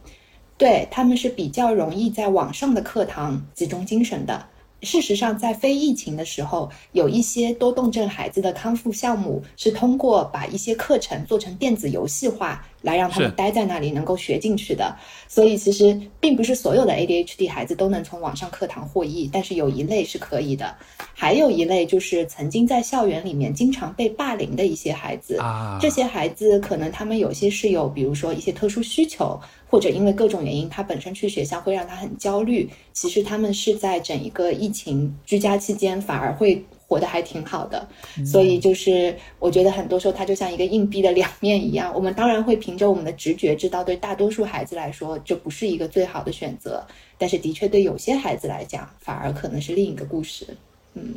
[0.57, 4.45] 对他们是比较容易在网上的课堂集中精神的。
[4.81, 14.95] 事实上，在非疫情的时候，有一些多动症孩子的康复项目是通过把一些课程做成电子游戏化，来让他们待在那里能够学进去的。
[15.27, 20.75] 所以，其实并不是所有的 ADHD 孩子都能从网上课堂获益，但是有一类是可以的。
[21.13, 29.39] 还有一类就是曾经在校园里面经常被霸凌的一些孩子啊，这些孩子可能他们有些是有，比如说一些特殊需求。
[29.69, 32.67] 或者因为各种原因，他本身去学校会让他很焦虑。
[32.91, 37.87] 其实他们是在整一个疫情居家期间，反而会活得还挺好的。
[38.25, 41.93] 所以就是我觉得很多时候，它就像一个硬币的两面一样。
[41.93, 46.83] 我们当然会凭着我们的直觉知道，对大多数孩子来说，这不是一个最好的选择。
[47.17, 50.47] 但是的确，对有些孩子来讲，反而可能是另一个故事。
[50.95, 51.13] 嗯，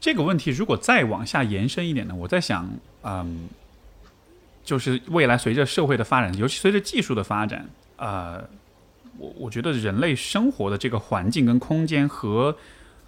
[0.00, 2.14] 这个问题如果再往下延伸一点呢？
[2.18, 2.68] 我在想，
[3.04, 3.48] 嗯，
[4.64, 7.64] 就是未来随着社会的发展，尤其随着技术的发展。
[7.96, 8.42] 呃，
[9.18, 12.56] 我我觉得人类生活的这个环境跟空间和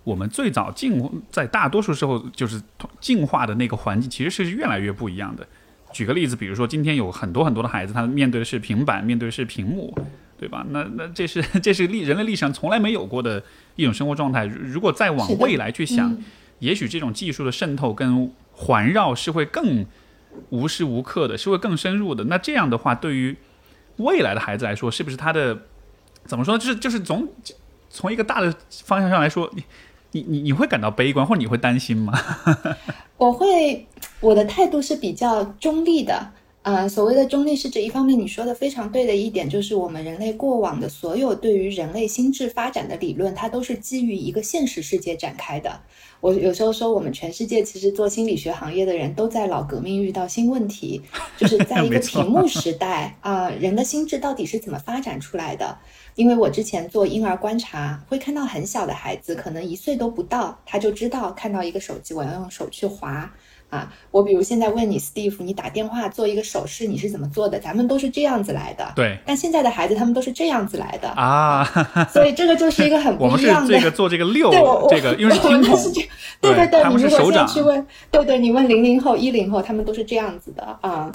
[0.05, 2.61] 我们最早进在大多数时候就是
[3.01, 5.47] 进化的那个环境，其实是越来越不一样的。
[5.92, 9.97] 举个例子，比如说今天有很多很多的孩子，他面对的是平板，面对的是屏幕，
[10.37, 10.66] 对吧？
[10.70, 13.42] 那那这是这是历人类历史上从来没有过的
[13.77, 14.44] 一种生活状态。
[14.44, 16.16] 如果再往未来去想，
[16.59, 19.87] 也许这种技术的渗透跟环绕是会更
[20.51, 22.25] 无时无刻的，是会更深入的。
[22.25, 23.37] 那这样的话，对于
[23.96, 25.59] 未来的孩子来说，是不是他的
[26.24, 26.57] 怎么说？
[26.59, 27.28] 就是就是从
[27.90, 28.54] 从一个大的
[28.85, 29.64] 方向上来说，你
[30.12, 32.12] 你你你会感到悲观，或者你会担心吗？
[33.16, 33.87] 我会，
[34.20, 36.33] 我的态度是比较中立的。
[36.64, 45.79] 啊，所谓的中立是指一方面，你说的非常对的一点，就是我们人类过往的所有对于人类心智发展的理论，它都是基于一个现实世界展开的。
[46.22, 51.03] 我有时候说，我们全世界其实做心理学行业的人都在老革命遇到新问题，
[51.37, 55.77] 就是在一个 屏幕时代啊，人的心智到底是怎么发展出来的？
[56.14, 63.31] 因为我之前做婴儿观察，会看到很小的孩子，可能一岁都不到，他就知道看到一个手机，我要用手去划。
[63.74, 67.58] 啊，我比如现在问你，Steve，你打电话做一个手势，你是怎么做的？
[67.58, 68.92] 咱们都是这样子来的。
[68.94, 69.18] 对。
[69.26, 71.64] 但现在的孩子他们都是这样子来的啊，
[72.12, 73.74] 所以这个就是一个很不一样的。
[73.74, 74.50] 这个做这个六，
[74.88, 75.76] 这个因为是 听筒。
[76.40, 81.10] 对对对，你如果现在去问，对对，你问零零后、一零后，他们都是这样子的啊。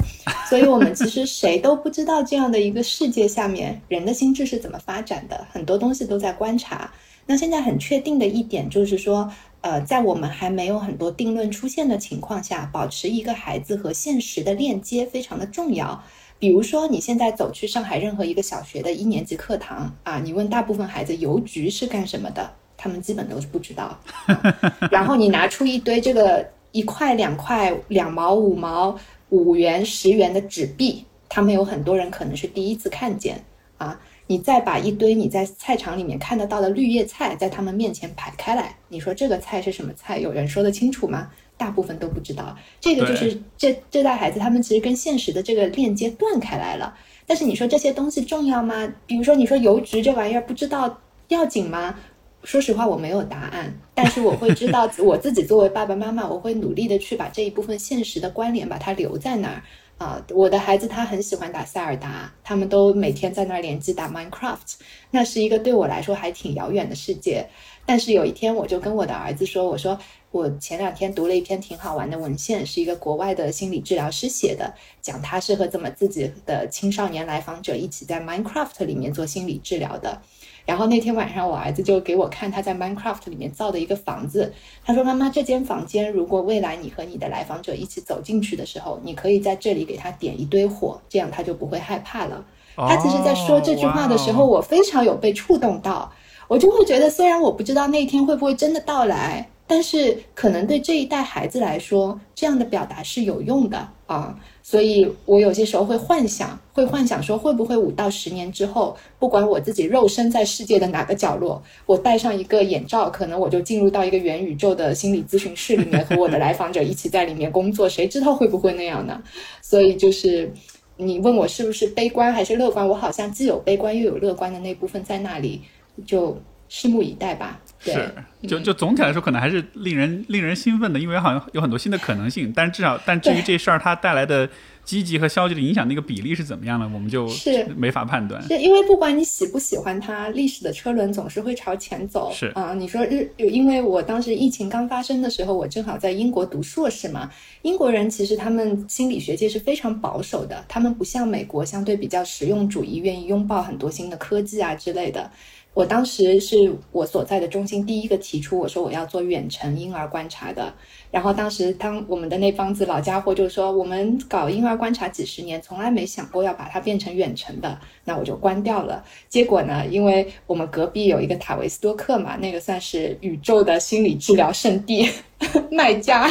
[0.50, 6.91] 所以我们其实谁都不知道这样的一个世界下面人的心智是怎么发展的，很多东西都在观察。
[7.26, 9.32] 那现在很确定的一点就是说。
[9.62, 16.02] 呃，在我们还没有很多定论出现的情况下，保持一个孩子和现实的链接非常的重要。
[16.39, 24.00] 比如说，你现在走去上海任何一个小学的一年级课堂啊，你问大部分孩子邮局是干什么的，他们基本都是不知道。
[24.89, 33.43] 然后你拿出一堆这个一块两块两毛五毛五元十元的纸币，他们有很多人可能是第一次看见
[33.78, 34.00] 啊。
[34.32, 40.20] 你再把一堆你在菜场里面看得到的绿叶菜在他们面前排开来，你说这个菜是什么菜？
[40.20, 41.32] 有人说得清楚吗？
[41.58, 42.56] 大部分都不知道。
[42.80, 46.96] 这个就是这这代孩子他们其实跟现实的这个链接断开来了。
[47.26, 48.94] 但是你说这些东西重要吗？
[49.08, 51.96] 比如说你说邮局这玩意儿不知道要紧吗？
[52.44, 59.63] 说实话我没有答案，但是我会知道 我自己作为爸爸妈妈，我会努力的去把这一部分现实的关联把它留在那儿。
[60.00, 64.76] 啊，我的孩子他很喜欢打塞尔达，他们都每天在那儿联机打 Minecraft，
[65.12, 67.46] 那是一个对我来说还挺遥远的世界。
[67.86, 70.00] 但是有一天，我就跟我的儿子说：“我说
[70.32, 80.21] 我前两天读了一篇挺好玩的文献，是一个国外的心理治疗师写的，讲他是和怎么自己的青少年来访者一起在 Minecraft 里面做心理治疗的。”
[80.70, 84.54] 然后那天晚上，我儿子就给我看他在 Minecraft 里面造的一个房子。
[84.86, 92.46] 他说：“妈妈，这间房间如果未来你和你的来访者一起走进去的时候，你可以在这里给他点一堆火，这样他就不会害怕了。”
[92.78, 96.12] 他其实在说这句话的时候，我非常有被触动到，
[96.48, 99.50] 我就会觉得，虽然我不知道那一天会不会真的到来。
[99.65, 104.36] 但是，可能对这一代孩子来说，这样的表达是有用的啊。
[104.70, 117.90] 所以我有些时候会幻想，会幻想说，会不会五到十年之后，不管我自己肉身在世界的哪个角落，我戴上一个眼罩，可能我就进入到一个元宇宙的心理咨询室里面，和我的来访者一起在里面工作。
[117.90, 119.20] 谁知道会不会那样呢？
[119.60, 120.54] 所以，就是
[120.98, 125.63] 你问我是不是悲观还是乐观，我好像既有悲观又有乐观的那部分在那里，
[126.06, 126.38] 就
[126.70, 127.60] 拭目以待吧。
[127.80, 128.13] 是，
[128.46, 132.52] 就就总体来说，可能还是令人令人兴奋的，因为好像有很多新的可能性。
[132.54, 134.50] 但至少，但至于这事儿它带来的
[134.84, 136.90] 积极和消极的影响，那个比例是怎么样呢？
[136.94, 138.42] 我们就是没法判断。
[138.44, 142.32] 是因为不管你喜不喜欢它，历史的车轮总是会朝前走。
[142.34, 147.30] 是啊，你说日，因为我当时疫情刚发生的时候，我正好在英国读硕士嘛。
[147.62, 155.32] 英国人其实他们心理学界是非常保守的，他们不像美国相对比较实用主义，愿意拥抱很多新的科技啊之类的。
[155.80, 160.73] 我当时是我所在的中心第一个提出我说我要做远程婴儿观察的，
[161.10, 169.02] 然后当时当我们的那帮子老家伙就说我们搞婴儿观察几十年，从来没想过要把它变成远程的，那我就关掉了。
[169.30, 175.10] 结果呢，因为我们隔壁有一个塔维斯多克嘛，那个算是宇宙的心理治疗圣地
[175.71, 176.30] 卖家，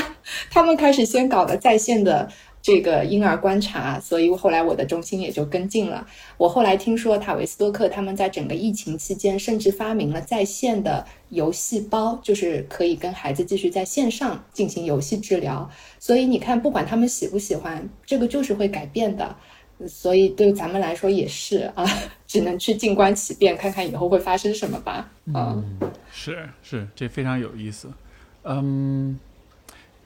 [0.51, 2.31] 他们开始先搞了在线的。
[2.69, 6.07] 这个婴儿观察，所以后来我的中心也就跟进了。
[6.37, 15.71] 我后来听说塔维斯多克他们在整个疫情期间，甚至发明了在线的游戏包，就是可以跟孩子继续在线上进行游戏治疗。
[15.99, 19.35] 所以你看，不管他们喜不喜欢，这个就是会改变的。
[19.87, 21.87] 所以对咱们来说也是啊，
[22.27, 25.11] 只能去静观其变，看看以后会发生什么吧。
[25.25, 25.79] 嗯，
[26.13, 27.89] 是是，这非常有意思。
[28.45, 29.19] 嗯，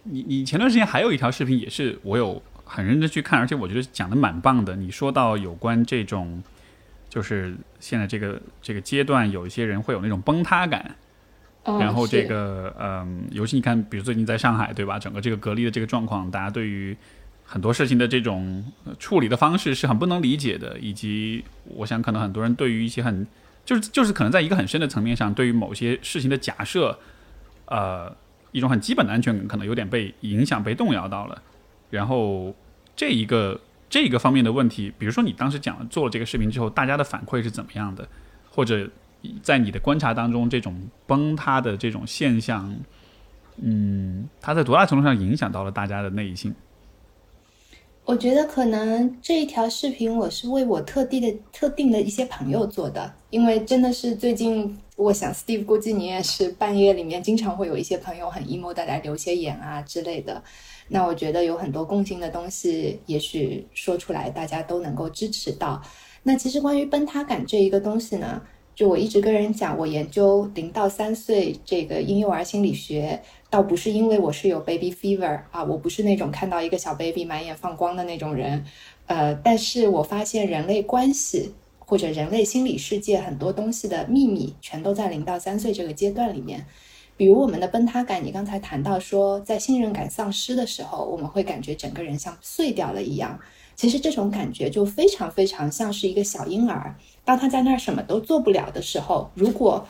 [0.05, 2.41] 你你前段时间还有一条视频，也是我有。
[2.73, 4.75] 很认真去看，而且我觉得讲的蛮棒的。
[4.75, 6.43] 你说到有关这种，
[7.11, 10.97] 就是现在这个这个阶段，有一些人会有那种崩塌感，
[11.65, 14.99] 然后这个嗯，尤其你看，比如最近在上海，对吧？
[14.99, 16.97] 整个这个隔离的这个状况，大家对于
[17.45, 18.65] 很多事情的这种
[18.99, 23.27] 处理的方式是很不能理解的，以及我想可能很多人对于一些很
[23.67, 26.99] 就是就是可能在一个很深的层面上，对于某些事情的假设，
[27.67, 28.11] 呃，
[28.53, 31.43] 一种很基本的安全感可能有点被影响、被动摇到了，
[31.93, 32.53] 然后。
[32.95, 38.07] 这一个这一个方面的问题，比如说你当时讲做了这个视频之后，大家的反馈是怎么样的？
[38.51, 38.87] 或者
[39.43, 42.77] 在你的观察当中，这种崩塌的这种现象，
[43.57, 46.55] 嗯，它在多大程度上影响到了大家的内心？
[48.05, 60.45] 我觉得可能这一条视频我是为我特地的特定的一些朋友做的，因为真的是最近，我想 Steve 估计你也是半夜里面经常会有一些朋友很 emo 的来留些言啊之类的。
[60.89, 65.81] 那我觉得有很多共性的东西，也许说出来大家都能够支持到。
[66.25, 68.43] 那其实关于崩塌感这一个东西呢，
[68.75, 78.65] 就我一直跟人讲，我研究零到三岁这个婴幼儿心理学，倒不是因为我是有 baby fever 啊，我不是那种看到一个小 baby 满眼放光的那种人，
[79.07, 86.65] 呃，但是我发现人类关系或者人类心理世界很多东西的秘密，全都在零到三岁这个阶段里面。
[87.23, 93.39] 比如我们的崩塌感，你刚才谈到说，在信任感丧失的时候，我们会感觉整个人像碎掉了一样。
[93.77, 99.87] 其实这种感觉就非常非常像是一个小婴儿，当他在那儿什么都做不了的时候，如果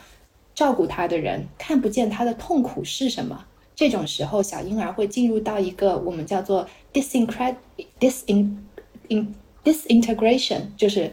[0.53, 7.55] 照顾他的人看不见他的痛苦是什么，这种时候小婴儿会进入到一个我们叫做 disincred
[7.99, 8.57] disin
[9.07, 11.11] in disintegration，就是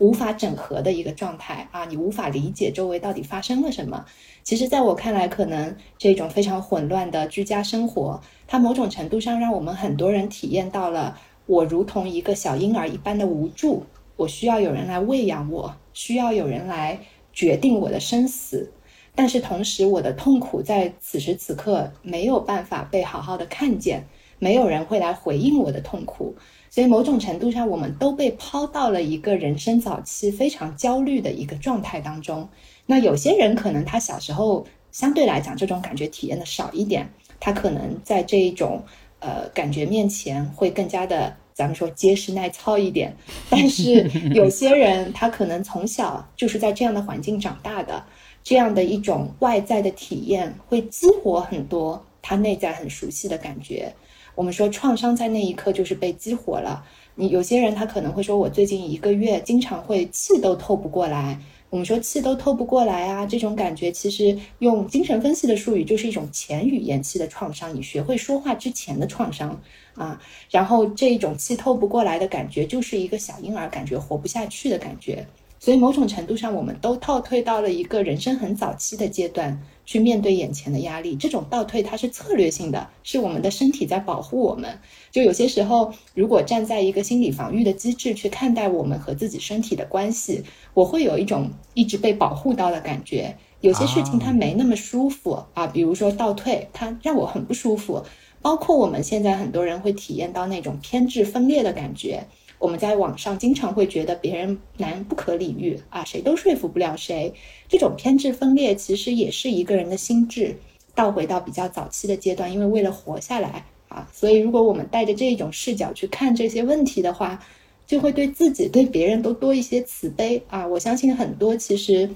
[0.00, 4.04] 无法整合的一个状态啊，你无法理解周围到底发生了什么。
[4.42, 11.16] 其实，在我看来，可能这种非常混乱的居家生活，它某种程度上让我们很多人体验到了
[11.46, 13.84] 我如同一个小婴儿一般的无助。
[14.16, 16.98] 我需要有人来喂养我，需要有人来
[17.32, 18.72] 决定我的生死。
[19.14, 24.04] 但是同时，我的痛苦在此时此刻没有办法被好好的看见，
[24.38, 26.34] 没有人会来回应我的痛苦。
[26.74, 32.48] 所以，某种程度上，我们都被抛到了一个人生早期非常焦虑的一个状态当中。
[32.86, 37.06] 那有些人可能他小时候相对来讲这种感觉体验的少一点，
[37.38, 38.82] 他可能在这一种
[39.18, 43.14] 呃感觉面前会更加的咱们说结实耐操一点。
[43.50, 48.02] 但是有些人他可能从小就是在这样的环境长大的，
[48.42, 53.92] 这样的一种外在的体验会激活很多他内在很熟悉的感觉。
[54.34, 56.84] 我们说创伤在那一刻就是被激活了。
[57.14, 61.38] 你有些人他可能会说，我最近一个月经常会气都透不过来。
[61.68, 69.58] 我们说气都透不过来啊，这种感觉其实用精神分析的术语就是一种前语言期的创伤，你学会说话之前的创伤
[69.94, 70.20] 啊。
[70.50, 75.26] 然后这一种气透不过来的感觉，就是一个小婴儿感觉活不下去的感觉。
[75.62, 79.62] 所以某种程度上，我们都倒退到了一个人生很早期的阶段。
[79.84, 84.76] 去面对眼前的压力，这种倒退它是策略性的，是我们的身体在保护我们。
[85.12, 90.42] 就有些时候，如果站在一个心理防御的机制去看待我们和自己身体的关系，
[90.74, 93.36] 我会有一种一直被保护到的感觉。
[93.60, 98.02] 有些事情它没那么舒服啊，比如说倒退，它让我很不舒服。
[98.40, 102.24] 包括我们现在很多人会体验到那种偏执分裂的感觉。
[102.62, 107.34] 我们在网上经常会觉得别人难不可理喻啊，谁都说服不了谁。
[107.68, 110.56] 这种偏执分裂其实也是一个人的心智
[110.94, 117.44] 倒回到比较早期的阶段，因为为了活下来啊，所以如果我们带着这种视角去看这些问题的话，
[117.84, 120.64] 就会对自己、对别人都多一些慈悲啊。
[120.64, 122.08] 我相信很多其实，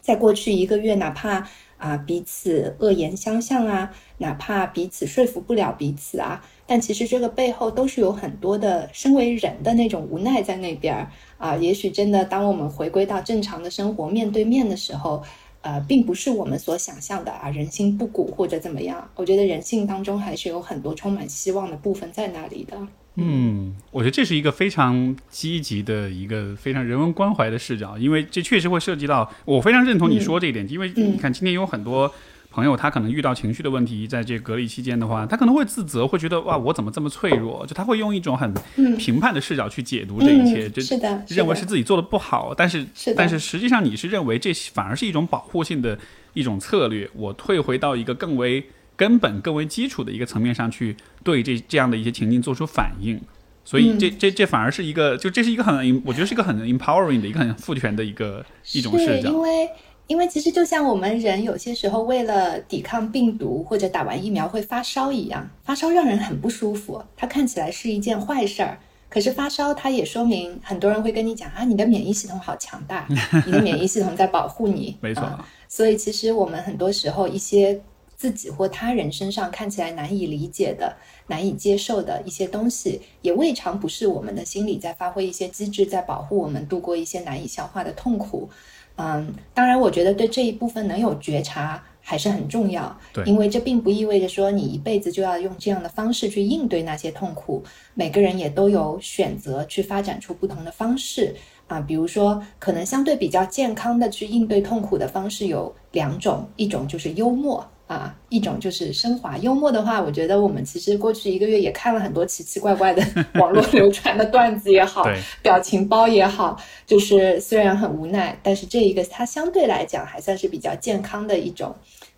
[0.00, 1.46] 在过去一个月，哪怕
[1.78, 6.44] 啊彼此恶言相向啊，哪怕彼此说服不了彼此啊。
[6.66, 11.54] 但其实这个背后都是有很多的身为人的那种无奈在那边儿啊。
[11.56, 15.22] 也许真的，当我们回归到正常的生活面对面的时候，
[15.60, 19.06] 呃，并不是我们所想象的啊，人心不古或者怎么样。
[19.14, 22.78] 我觉得人性当中还是有很多充满希望的部分在那里的。
[23.16, 32.12] 嗯，我觉得这是一个非常积极的一个非常人文关怀的视角，因为这确实会涉及到我非常认同你说这一点，因为你看今天有很多。
[32.54, 37.66] 朋友他可能遇到情绪的问题，在这隔离期间的话，他可能会自责，会觉得哇，我怎么这么脆弱？
[37.66, 38.54] 就他会用一种很
[38.96, 42.54] 评判的视角去解读这一切，就是的认为是自己做的不好。
[42.56, 42.86] 但是，
[43.16, 45.98] 但是实际上你是认为这反而是一种保护性的
[46.32, 47.10] 一种策略。
[47.14, 53.20] 我退回到一个更为根本、更为基础的一个层面上去对这这样的一些情境做出反应。
[53.64, 59.30] 所以这这这反而是一个，就这是一个很，我觉得是一个很 empowering 的一个很赋权的一个一种视角。
[59.30, 59.68] 因为。
[60.06, 68.78] 因为其实就像我们人有些时候为了抵抗病毒或者打完疫苗会发烧一样，发烧让人很不舒服，它看起来是一件坏事儿。
[69.08, 73.06] 可是发烧它也说明很多人会跟你讲啊，你的免疫系统好强大，
[73.46, 74.96] 你的免疫系统在保护你。
[75.00, 75.22] 没错。
[75.68, 77.80] 所以其实我们很多时候一些
[78.16, 80.96] 自己或他人身上看起来难以理解的、
[81.28, 88.50] 难以接受的一些东西，也未尝不是我们的心理在发挥一些机制，在保护我们度过一些难以消化的痛苦。
[88.96, 92.96] 嗯，当然，我觉得对这一部分能有觉察还是很重要。
[93.12, 97.62] 对，因为这并不意味着说你一辈子就要用这样的方式去应对那些痛苦。
[97.94, 101.34] 每个人也都有选择去发展出不同的方式
[101.66, 101.80] 啊。
[101.80, 107.68] 比如说，可能相对比较健康的去应对痛苦的方式有两种，一种就是幽默。
[107.86, 113.02] 啊，一种就是升华幽默的话，我觉得我们其实过去一个月也看了很多奇奇怪怪的
[113.34, 115.04] 网络流传的段子也好，
[115.42, 121.74] 表情包也好，就是虽然很无奈，但是这一个它相对来讲还算是比较健康的一种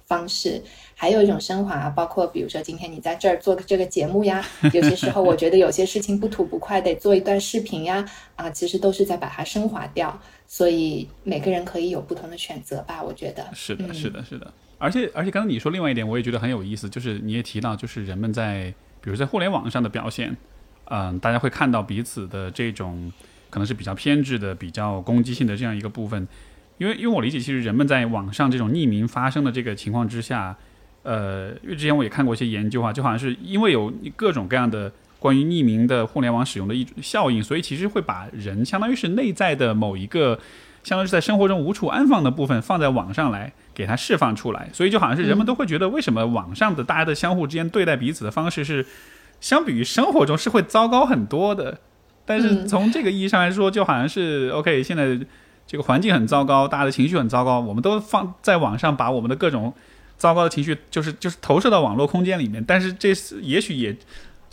[0.06, 0.62] 方式。
[0.98, 4.42] 还有一种升华，包括比如说今天你在这儿做这个节目呀，
[4.72, 8.02] 有些时候我觉得有些事情不吐不快得做一段视频呀，
[8.34, 10.18] 啊，其实都是在把它升华掉。
[10.46, 14.50] 所以每个人可以有不同的选择吧，我觉得是的，是的，是的。
[14.78, 20.36] 而且，而且，刚刚你说另外一点，我也觉得很有意思，就是你也提到，就是人们在，比如在互联网上的表现，
[20.84, 23.10] 嗯，大家会看到彼此的这种
[23.48, 26.28] 可能是比较偏执的、比较攻击性的这样一个部分，
[26.76, 30.54] 因为，因为我理解，其实人们在网上这种匿名发生的这个情况之下，
[31.04, 40.38] 呃，因为之前我也看过一些研究啊，就好像是因为有各种各样的关于匿名的互联网使用的一种效应，所以其实会把人相当于是内在的某一个。
[40.86, 48.86] 相当于是在生活中无处安放的部分放在网上来给它释放出来，所以就好像是人们都会觉得，为什么网上的大家的相互之间对待彼此的方式是
[49.40, 51.80] 相比于生活中是会糟糕很多的。
[52.24, 55.18] 但是从这个意义上来说，就好像是 OK，现在
[55.66, 59.74] 这个环境很糟糕，大家的情绪很糟糕，我们都放在网上把我们的各种
[60.16, 63.96] 糟糕的情绪就是就是投射到网络空间里面，但是这是也许也。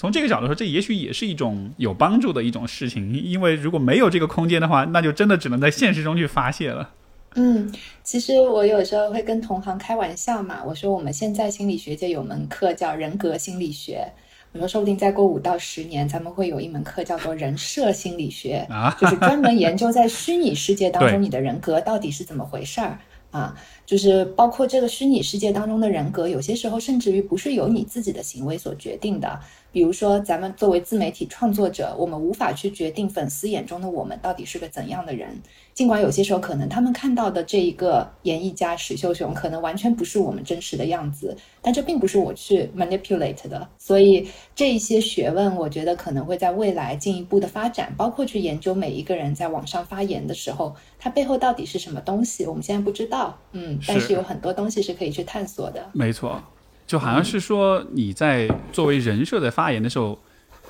[0.03, 6.89] 从这个角度说，这也许也是一种有帮助的一种事情，因为如果没有这个空间的话，那就真的只能在现实中去发泄了。
[7.35, 7.73] 嗯，
[8.03, 14.05] 其实我有时候会跟同行开玩笑嘛，我说我们现在心理学界有门课叫人格心理学，
[14.51, 18.67] 我说说不定再过五到十年，咱们会有一门课叫做人设心理学，
[18.99, 22.99] 就是专门研究在虚拟世界当中你的人格到底是怎么回事儿。
[23.31, 23.55] 啊，
[23.93, 29.39] 就是包括这个虚拟世界当中的人格，有些时候甚至于不是由你自己的行为所决定的。
[29.71, 35.29] 比如说，咱们作为自媒体创作者，我们无法去决定粉丝眼中的我们到底是个怎样的人，
[35.73, 43.67] 尽管有些时候可能他们看到的这一个演艺家史秀雄可能完全不是我们真实的样子，但这并不是我去 manipulate 的。
[43.79, 53.35] 所以这一些学问，我觉得可能会在未来进一步的发展，包括去研究每一个人在网上发言的时候，他背后到底是什么东西，我们现在不知道。
[53.53, 55.89] 嗯，但是有很多东西是可以去探索的。
[55.93, 56.41] 没错，
[56.87, 60.19] 就好像是说你在作为人设在发言的时候。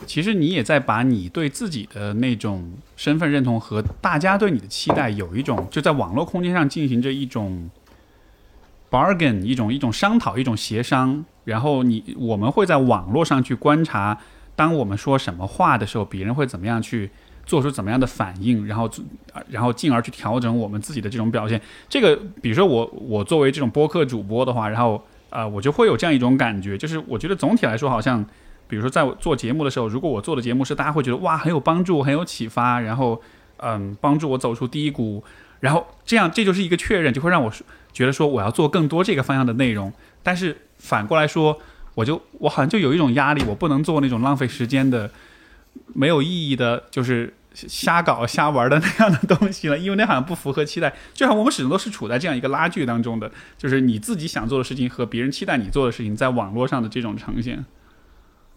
[0.07, 7.69] 其实你也在把你对自己的那种身份认同和大家对你的期待有一种就在网络空间上进行着一种
[8.89, 11.23] bargain，一种一种商讨，一种协商。
[11.45, 14.19] 然后你我们会在网络上去观察，
[14.55, 17.11] 当我们说什么话的时候，别人会怎么样去
[17.45, 18.89] 做出怎么样的反应，然后
[19.49, 21.61] 然后进而去调整我们自己的这种表现。
[21.87, 28.25] 这个比如说我我作为这种播客主播的话，然后啊我就会有这样一种感觉，就是我觉得总体来说好像。
[28.65, 33.21] 比如说，在我做节目的时候，如果我做的节目是大家会觉得哇很有帮助、很有启发，然后
[33.57, 35.23] 嗯帮助我走出低谷，
[35.59, 37.51] 然后这样这就是一个确认，就会让我
[37.91, 39.93] 觉得说我要做更多这个方向的内容。
[40.23, 41.59] 但是反过来说，
[41.93, 45.11] 我就我好像就有一种压力，我不能做那种浪费时间的、
[45.93, 50.93] 没有意义的，就是瞎搞瞎玩的那样的东西了，因为那好像不符合期待。
[51.13, 57.63] 就像我们始终都是处在这样一个拉锯当中的，就是你自己想做的事情和别人期待你做的事情在网络上的这种呈现。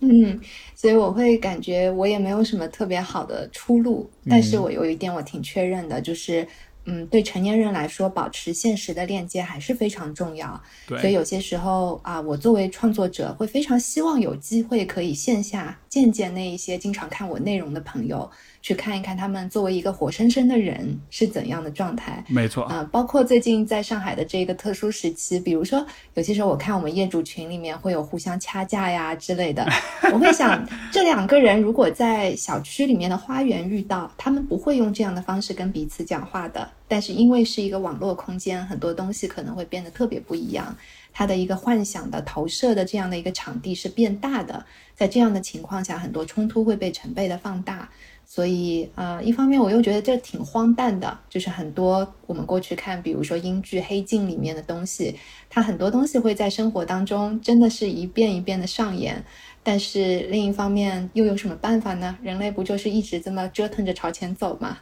[0.01, 0.39] 嗯，
[0.75, 6.47] 所以我会感觉我也没有什么特别好的出路，但是我有一点我挺确认的，就是，
[6.87, 10.61] 嗯，对成年人来说，保持现实的链接还是非常重要。
[10.87, 18.31] 对，所以有些时候啊，我作为创作者会非常希望有机会可以线下见见那一些经常看我内容的朋友。
[18.67, 22.25] 去看一看他们作为一个活生生的人是怎样的状态。
[22.27, 29.65] 没错，啊，包括最近在上海的这个特殊时期，比如说有些时候我看我们业主群里面会有互相掐架呀之类的，
[30.13, 36.69] 我会想这两个人如果在小区里面的花园遇到，他们不会用这样的方式跟彼此讲话的。
[36.89, 40.77] 但是因为是一个网络空间，很多东西可能会变得特别不一样。
[41.13, 44.65] 他的一个幻想的投射的这样的一个场地是变大的，
[44.97, 47.89] 在这样的情况下，很多冲突会被成倍的放大。
[48.29, 55.15] 所以，呃，一方面我又觉得这挺荒诞的，就是很多我们过去看，比如说英剧《黑镜》里面的东西，
[55.49, 59.25] 它很多东西会在生活当中真的是一遍一遍的上演。
[59.63, 62.19] 但是另一方面，又有什么办法呢？
[62.21, 64.77] 人类不就是一直这么折腾着朝前走吗？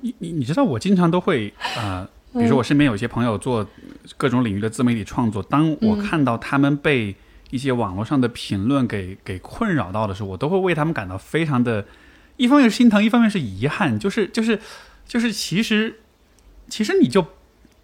[0.00, 3.66] 你你你知道，我经常都会啊，比如说我身边有些朋友做
[4.16, 7.14] 各种领域的自媒体创作，当我看到他们被
[7.50, 11.84] 一些网络上的评论给给困扰到的时候，我都会为他们感到非常的。
[12.36, 14.58] 一方面是心疼，一方面是遗憾，就是就是
[15.06, 16.00] 就是，其实
[16.68, 17.26] 其实你就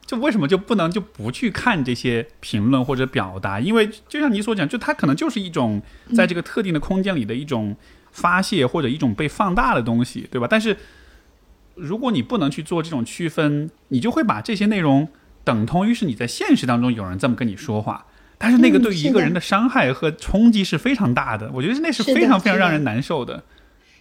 [0.05, 3.59] 就为什么就不能就不去看这些评论或者表达？
[3.61, 5.81] 因为就像你所讲，就它可能就是一种
[6.15, 7.77] 在这个特定的空间里的一种
[8.11, 10.47] 发泄或者一种被放大的东西，对吧？
[10.51, 10.77] 但是
[11.75, 15.09] 如果你不能去做这种区分，你就会把这些内容
[15.45, 18.05] 等同于是你在现实当中有人这么跟你说话，
[18.37, 21.51] 但是那个对于一个人的伤害和冲击是非常大的。
[21.55, 23.43] 我觉得那是非常非常让人难受的。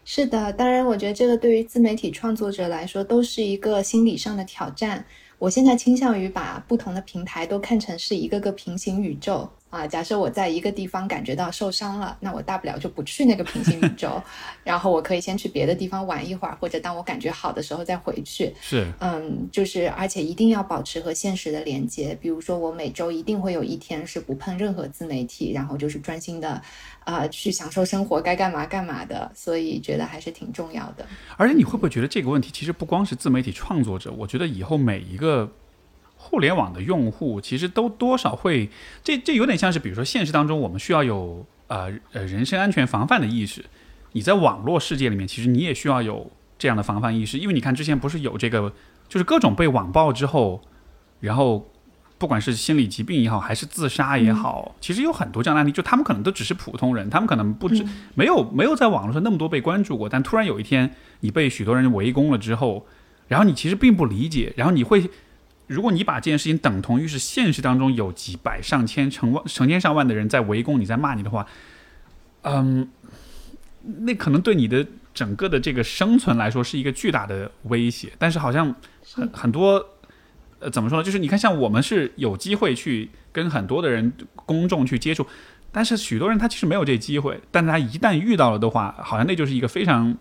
[0.04, 5.06] 是的，当然，我觉得这个对于自媒体创作者来说都是一个心理上的挑战。
[5.38, 9.50] 我现在倾向于把不同的平台都看成是一个个平行宇宙。
[9.72, 14.22] 啊，假设我在一个地方感觉到受伤了，那我大不了就不去那个平行宇宙，
[14.66, 18.54] 然后我可以先去别的地方玩一会儿，或者当我感觉好的时候再回去。
[18.60, 22.14] 是，嗯，就是而且一定要保持和现实的连接。
[22.22, 26.62] 比如说，我每周一定会有一天是不碰任何自媒体，然后就是专心的，
[27.06, 29.32] 啊，去享受生活，该干嘛干嘛的。
[29.34, 31.08] 所以觉得还是挺重要的。
[31.38, 35.50] 而且你会不会觉得这个问题其实不光是自媒体创作者，我觉得以后每一个。
[36.24, 38.70] 互联网的用户其实都多少会，
[39.04, 43.66] 这这有点像是，比如说现实当中我们需要有呃呃人身安全防范的意识，
[44.12, 48.72] 你在网络世界里面其实你也需要有这样的防范意识，因为你看之前不是有这个，
[49.10, 50.62] 就是各种被网暴之后，
[51.20, 51.70] 然后
[52.18, 62.86] 不管是心理疾病也好，还是自杀也好，其实有很多这样的案例，就他们可能都只是普通人，他们可能不知没有没有在网络上那么多被关注过，但突然有一天你被许多人围攻了之后，
[63.28, 65.10] 然后你其实并不理解，然后你会。
[65.72, 71.48] 如果你把这件事情等同于是现实当中有几百上千成万成千上万的人在围攻你在骂你的话，
[72.42, 72.90] 嗯，
[74.00, 78.12] 那可能对你的整个的这个生存来说是一个巨大的威胁。
[78.18, 78.76] 但是好像
[79.14, 79.82] 很很多，
[80.60, 81.04] 呃，怎么说呢？
[81.04, 85.26] 就是你看，像我们是有机会去跟很多的人公众去接触，
[85.72, 87.40] 但是许多人他其实没有这机会。
[87.50, 90.18] 但他一旦遇到了的话，好像那就是一个非常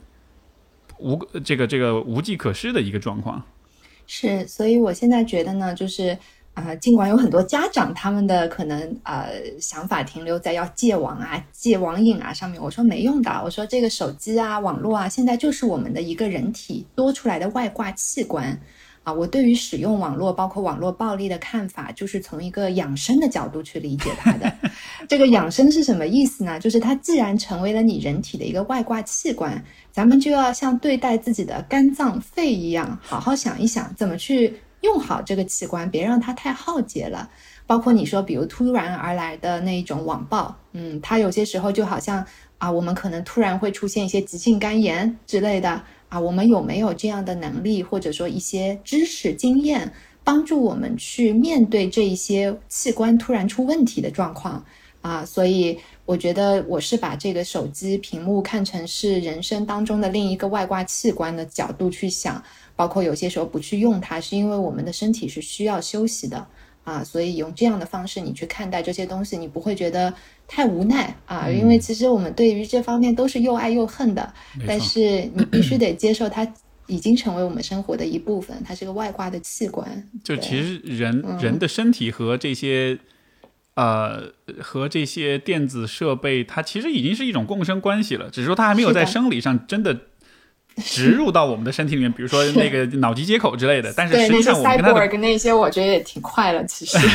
[0.98, 3.42] 无这个这个无计可施的一个状况。
[4.12, 6.18] 是，所以我现在觉得呢，就是
[6.54, 9.30] 啊，尽管有很多家长他们的可能呃
[9.60, 13.30] 想法停留在要戒网啊、戒网瘾啊上面，我说没用的。
[13.44, 18.60] 我说这个手机啊、网络啊，现在就是我们的一个人体多出来的外挂器官
[19.10, 24.52] 啊，我对于使用网络，包括网络暴力的看法，就是从一个养生的角度去理解它的。
[25.08, 26.60] 这个养生是什么意思呢？
[26.60, 37.28] 就是它既然成为了你人体的一个外挂器官，咱们就要像对待自己的肝脏、肺一样，好好想一想怎么去用好这个器官，别让它太耗竭了。
[37.66, 42.24] 包括你说，比如突然而来的那一种网暴，嗯，它有些时候就好像
[42.58, 45.82] 啊，我们可能突然会出现一些急性肝炎之类的。
[46.10, 49.90] 啊，我们有没有这样的能力，或者说一些知识经验，
[50.24, 54.62] 帮助我们去面对这一些器官突然出问题的状况
[55.02, 55.24] 啊？
[55.24, 62.42] 所以我觉得我是把这个手机屏幕看成是人生当中的另一个外挂器官的角度去想，
[62.74, 66.44] 包括有些时候不去用它，是因为我们的身体是需要休息的
[66.82, 67.04] 啊。
[67.04, 70.12] 所以用这样的方式你去看待这些东西，你不会觉得。
[70.52, 71.48] 太无奈啊！
[71.48, 74.34] 因为其实我们对于这方面都是又爱又恨的，
[74.66, 75.00] 但是
[75.32, 76.44] 你必须得接受它
[76.88, 79.86] 已经成为我们生活的一部分，它是个外挂的器官。
[80.24, 82.98] 就其实人人的身体和这些
[83.74, 84.24] 呃
[84.60, 89.96] 和这些电子设备，它其实已经是一种共生关系了，只是说它还没有在生理上真的
[90.82, 93.94] 植入到我们的身体里面，比如说那个脑机接口之类的。
[93.96, 96.98] 但是实际上我们跟它那些，我觉得也挺快了，其实。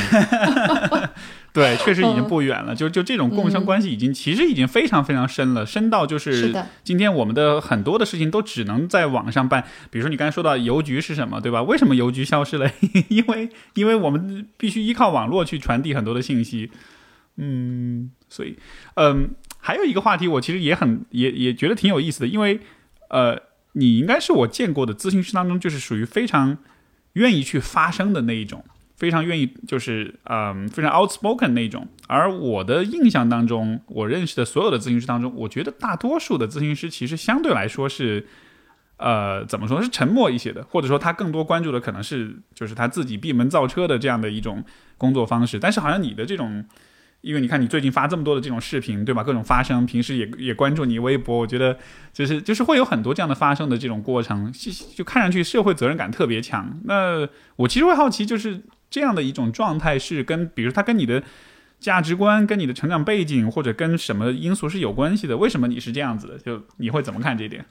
[1.56, 2.76] 对，确实已经不远了。
[2.76, 6.54] 就就这种共生关系，已经其实已经非常非常深了，深到就是
[6.84, 9.64] 今天我们的很多的事情都只能在网上办。
[9.90, 11.64] 比如说你刚才说到邮局是什么，对吧？
[11.64, 12.70] 为什么邮局消失了？
[13.08, 16.70] 因为因为我们必须依靠网络去传递很多的信息。
[17.38, 18.58] 嗯，所以
[18.96, 19.30] 嗯，
[19.60, 22.60] 还有一个话题，我其实也很也也觉得挺有意思的，因为
[23.10, 23.42] 呃，
[23.72, 26.58] 你应该是我见过的咨询师当中，就是属于非常
[27.14, 28.66] 愿意去发声的那一种。
[28.96, 31.88] 非常愿意，就是嗯，非常 outspoken 那种。
[32.08, 38.26] 而我的印象当中，我认识的所有的咨询师当中，我觉得大多数的咨询师其实相对来说是，
[38.98, 44.64] 呃，怎么说是沉默一些的，或者说他更多关注的可能是就是他自己闭门造车的这样的一种
[44.98, 45.60] 工作方式。
[45.60, 46.66] 但是好像你的这种。
[47.22, 49.24] 因为你看，你最近发这么多的这种视频，对吧？
[49.24, 51.76] 各种发声，平时也也关注你微博，我觉得
[52.14, 54.54] 就是就是会有很多这样的发生的这种过程，
[54.96, 56.80] 就看上去社会责任感特别强。
[56.84, 61.24] 那我其实会好奇，就是这样的一种状态是跟，比如他跟你的
[61.80, 65.38] 价值观、跟你的成长背景或者跟什么因素是有关系的？
[65.38, 66.38] 为什么你是这样子的？
[66.40, 67.66] 就你会怎么看这点？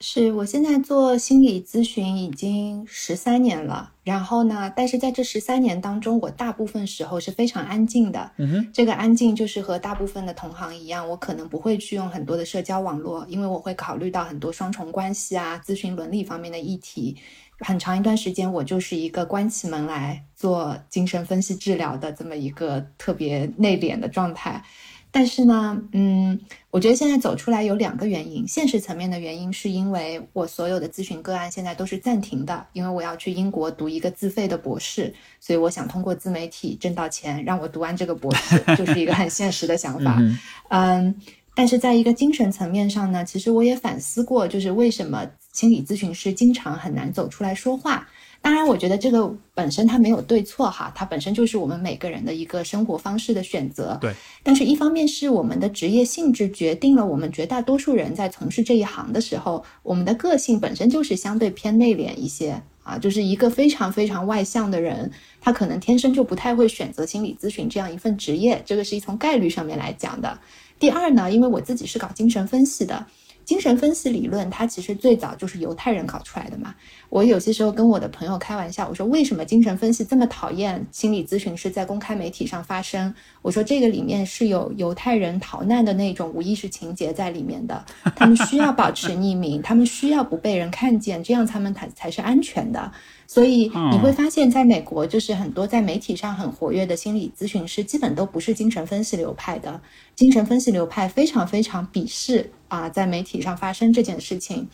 [0.00, 8.30] 是我现在做心理咨询已经十三年了，然后呢，但是在这十三年当中，我大部分时候是非常安静的。
[8.36, 17.16] 嗯哼，这个安静就是和大部分的同行一样，我可能不会去用很多的社交网络，因为我会考虑到很多双重关系啊、咨询伦理方面的议题。
[17.60, 24.62] 很长一段时间，我就是一个关起门来做精神分析治疗的这么一个特别内敛的状态。
[25.10, 26.38] 但是呢，嗯，
[26.70, 28.46] 我觉得现在走出来有两个原因。
[28.46, 40.22] 现实层面的原因是因为我所有的咨询个案现在都是暂停的，因为我要去英国读一个自费的博士，所以我想通过自媒体挣到钱，让我读完这个博士， 就是一个很现实的想法。
[40.68, 41.14] 嗯，
[41.54, 45.26] 但是在一个精神层面上呢，其实我也反思过，就是为什么
[45.58, 48.06] 心理咨询师经常很难走出来说话。
[48.40, 53.98] 当然，我觉得这个本身它没有对错哈，它本身就是我们每个人的一个生活方式的选择。
[54.00, 54.14] 对。
[54.44, 70.38] 但是，一方面是我们的职业性质决定了我们绝大多数人在从事这一行的时候，我们的个性本身就是相对偏内敛一些啊，就是一个非常非常外向的人，他可能天生就不太会选择心理咨询这样一份职业，这个是一从概率上面来讲的。
[70.78, 73.04] 第二呢，因为我自己是搞精神分析的。
[73.48, 76.74] 精神分析理论，它其实最早就是犹太人搞出来的嘛。
[77.08, 83.14] 我有些时候跟我的朋友开玩笑，我说为什么精神分析这么讨厌心理咨询师在公开媒体上发声？
[83.48, 87.82] 我说这个里面是有犹太人逃难的那种无意识情节在里面的，
[88.14, 92.92] 他们需要保持匿名，他们需要不被人看见，这样他们才才是安全的。
[93.26, 99.80] 所以你会发现，在美国，就是很多在媒体上很活跃的心理咨询师，基本都不是精神分析流派的。
[100.14, 104.68] 精神分析流派非常非常鄙视啊，在媒体上发生这件事情。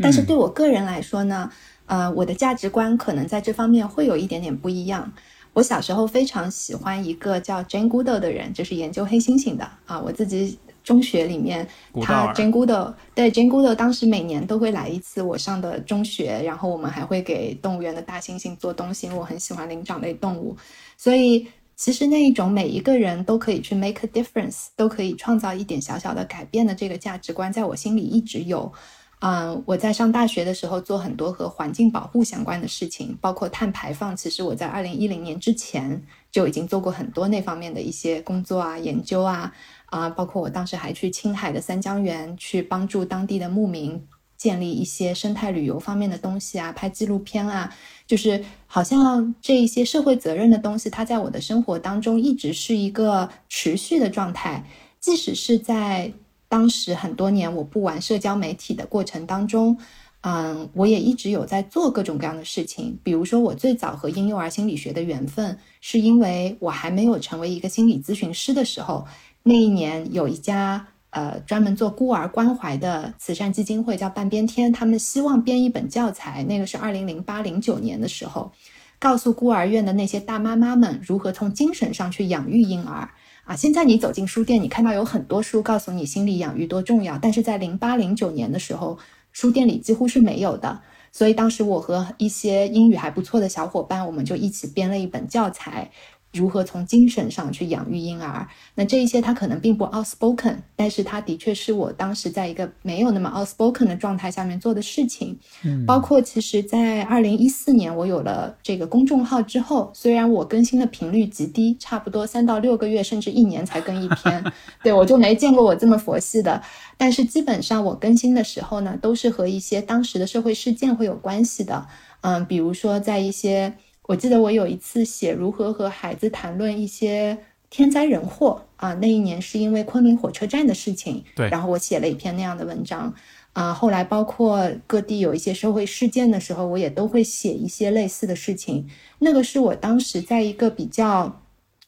[0.00, 1.50] 但是对我个人来说呢，
[1.84, 5.12] 呃，我的价值观可能在这方面会有一点点不一样。
[5.52, 10.58] 我小时候非常喜欢一个叫 Jane Goodall 的人，就是研究黑猩猩的啊，我自己。
[10.84, 11.68] 中学里面，
[12.00, 20.56] 他 Jane Goodall 对 Jane Goodall 当时每年都会来一次我上的中学，然后我们还会给动物园的大猩猩做东西，因为我很喜欢灵长类动物，
[20.96, 21.46] 所以
[21.76, 28.72] 其实那一种每一个人都可以去 make a difference，都可以创造一点小小的改变的这个价值观，在我心里一直有。
[29.20, 34.16] 嗯，我在上大学的时候做很多和环境保护相关的事情，包括碳排放。
[34.16, 36.00] 其实我在二零一零年之前
[36.30, 39.52] 就已经做过很多那方面的一些工作啊、研究啊。
[39.86, 44.06] 啊，包括我当时还去青海的三江源去帮助当地的牧民
[44.36, 47.74] 建立一些生态旅游方面的东西啊，拍纪录片啊，
[48.06, 54.62] 就是好像这一些社会责任的东西，它在我的生活当中一直是一个持续的状态。
[55.00, 56.12] 即使是在
[56.48, 59.76] 当时很多年我不玩社交媒体的过程当中，
[60.22, 62.98] 嗯，我也一直有在做各种各样的事情。
[63.02, 69.06] 比如说，我最早和婴幼儿心理学的缘分，是因为我还没有成为一个心理咨询师的时候，
[69.42, 70.86] 那一年有一家。
[71.10, 78.52] 呃，专门做孤儿关怀的慈善基金会叫半边天，他们希望编一本教材，那个是二零零八零九年的时候，
[78.98, 83.08] 告诉孤儿院的那些大妈妈们如何从精神上去养育婴儿
[83.48, 83.56] 啊。
[83.56, 88.98] 现在你走进书店，你看到有很多书告诉你心理养育多重要，但是在零八零九年的时候，
[89.32, 90.80] 书店里几乎是没有的。
[91.10, 95.90] 所以当时我和一些英语还不错的小伙伴，我们就一起编了一本教材。
[96.38, 98.46] 如何从精神上去养育婴儿？
[98.76, 105.36] 那这一些他可能并不 outspoken，但是他的确是我当时在一个没有那么 outspoken 的状态下面做的事情。
[105.64, 114.44] 嗯，包括其实，在二零一四年我有了这个公众号之后，虽然我更新的频率极低，差不多三到六个月，甚至一年才更一篇，
[114.84, 116.62] 对我就没见过我这么佛系的。
[116.96, 121.86] 但是基本上我更新的时候呢，都是和一些当时的社会事件会有关系的。
[122.20, 123.74] 嗯，比如说在一些。
[124.08, 127.36] 我记得我有一次写如何和孩子谈论一些
[127.68, 133.12] 天灾人祸啊，那一年是因为昆明火车站的事情，对，然后我写了一篇那样的文章
[133.52, 133.74] 啊。
[133.74, 138.88] 后来包括各地有一些社会事件的时候，我也都会写一些类似的事情。
[139.18, 141.42] 那个是我当时在一个比较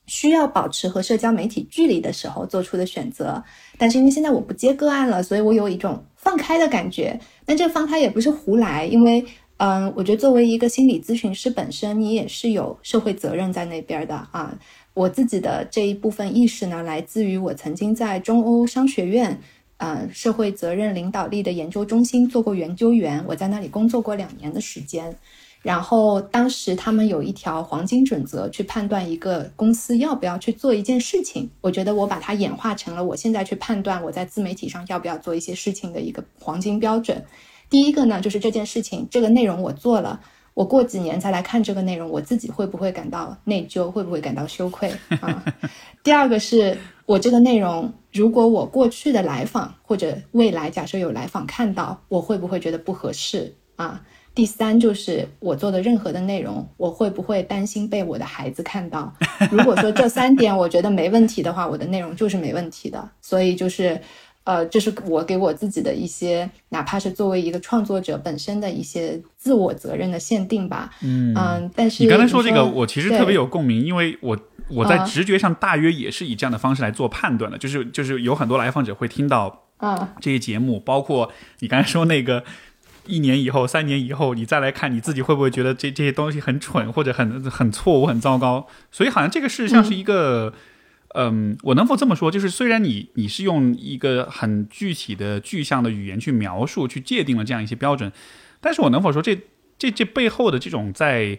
[0.05, 3.43] 需要保持和社交媒体距离的时候做出的选择。
[3.79, 7.19] 但是因为现在我不接个案了，所以我有一种放开的感觉。
[7.47, 9.25] 但这放开也不是胡来，因为。
[9.63, 14.59] 嗯，我觉得作为一个心理咨询师本身，你也是有社会责任在那边的啊。
[14.95, 19.39] 我自己的这一部分意识呢，来自于我曾经在中欧商学院，
[19.77, 25.15] 呃，社会责任领导力的研究中心做过研究员，我在那里工作过两年的时间。
[25.61, 31.51] 然后当时他们有一条黄金准则，去判断一个公司要不要去做一件事情。
[31.61, 37.23] 我觉得我把它演化成了我现在去判断我在自媒体上要不要做一些事情的一个黄金标准。
[37.71, 40.21] 第一个呢，就是这件事情，这个内容我做了，
[40.55, 45.45] 我过几年再来看这个内容，我自己会不会感到内疚，会不会感到羞愧啊？
[46.03, 54.03] 第二个是我这个内容，如果我过去的来访或者未来假设有来访看到，我会不会觉得不合适啊？
[54.35, 59.13] 第三就是我做的任何的内容，我会不会担心被我的孩子看到？
[59.51, 63.09] 如果说这三点我觉得没问题的话，我的内容就是没问题的。
[63.21, 64.01] 所以就是。
[64.45, 70.91] 呃，这是我给我自己的一些，哪怕是作为一个创作者本身的一些自我责任的限定吧。
[71.03, 74.37] 嗯嗯，但是你刚才说这个，我其实特别有共鸣，因为我
[74.69, 82.43] 我在直觉上大约也是以这样的方式来做判断的，就是就是有很多来访者会听到啊这些节目，包括你刚才说那个
[83.07, 88.67] 一年以后、三年以后，你再来看你自己会不会觉得这这些东西很蠢或者很很错误、很糟糕？
[88.91, 90.47] 所以好像这个事实上是一个。
[90.47, 90.61] 嗯，
[91.63, 92.31] 我能否这么说？
[92.31, 98.13] 就是虽然你你是用一个很具体的具象的语言去描述、去界定了这样一些标准，
[98.61, 99.37] 但是我能否说这
[99.77, 101.39] 这这背后的这种在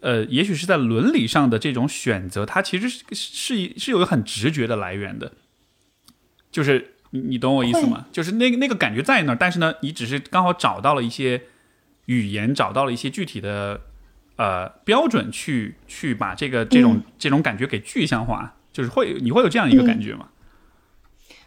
[0.00, 5.34] 呃，也许是在伦理上的这种选择，它其实是是是有个很直觉的来源的，
[6.50, 8.06] 就是你你懂我意思吗？
[8.10, 11.42] 就是那个那个感觉在那儿，但是呢，你只是刚好找到了一些
[12.06, 13.82] 语言，找到了一些具体的
[14.36, 18.56] 呃标准，去去把这个这种这种感觉给具象化。
[18.80, 20.28] 就是会，你会有这样一个感觉吗？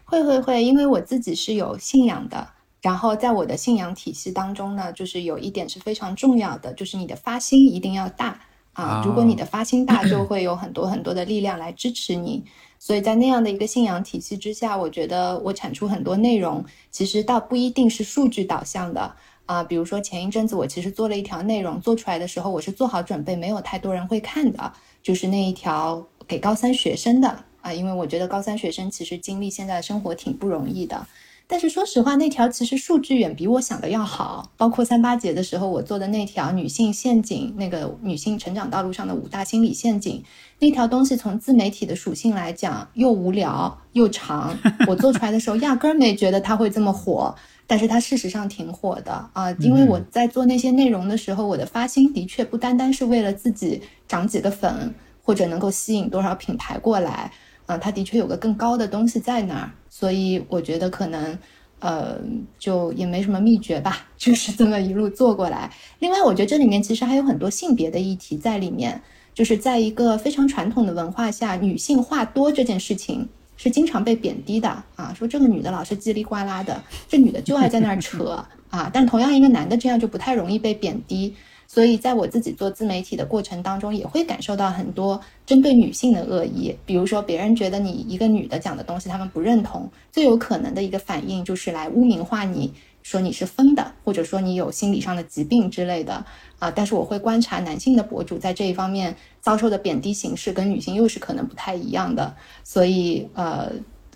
[0.04, 2.46] 会会会，因为我自己是有信仰的，
[2.80, 8.38] 然后在我的信仰体系当中呢，就是有一点是非常重要的，就是你的发心一定要大
[8.74, 9.02] 啊。
[9.04, 12.44] 如果你的发心大，就会有很多很多的力量来支持你。
[12.78, 19.16] 所以在那样的一个信仰体系之下，我觉得我产出很多内容，其实倒不一定是数据导向的
[19.46, 19.64] 啊。
[19.64, 24.72] 比如说前一阵子我其实做了一条内容，做出来的时候我是做好准备，没有太多人会看的，
[25.02, 26.06] 就是那一条。
[26.26, 31.06] 给高三学生的啊，因为我觉得高三学生其实经历现在的生活挺不容易的。
[31.46, 34.50] 但是说实话，那条其实数据远比我想的要好。
[34.56, 40.24] 包括三八节的时候我做的那条女性陷阱，那个女性成长道路上的五大心理陷阱，
[40.58, 44.58] 那条东西从自媒体的属性来讲，又无聊又长。
[44.88, 47.34] 我做出来的时候压根儿没觉得它会这么火，
[47.66, 49.50] 但是它事实上挺火的啊。
[49.60, 54.94] 因为我在做那些内容的时候，我的发心的确不单单是为了自己涨几个粉。
[55.24, 57.32] 或者能够吸引多少品牌过来，
[57.66, 61.36] 啊，它的确有个更高的东西在那儿，所以我觉得可能，
[61.80, 62.18] 呃，
[62.58, 65.70] 就也没什么秘诀吧， 就是这么一路做过来。
[65.98, 69.00] 另外，我觉得这里面其实还有很多性别的议题在里面，
[69.32, 78.44] 就是在一个非常传统的文化下，女性话多这件事情是经常被贬低的啊，说这个女的老是叽里呱啦的，这女的就爱在那儿扯。
[78.70, 81.32] 啊，但同样一个男的这样就不太容易被贬低。
[81.74, 86.72] 所以，在我自己做自媒体的过程当中，也会感受到很多针对女性的恶意。
[86.86, 92.72] 比如说，别人觉得你一个女的讲的东西他们不认同，最有可能的一个反应就是来污名化你，
[93.02, 96.24] 说你是疯的，或者说你有心理上的疾病之类的
[96.60, 96.70] 啊。
[96.70, 102.32] 但是我会观察男性的博主在这一方面遭受的贬低形式跟女性又是可能不太一样的。
[102.62, 103.72] 所以，呃，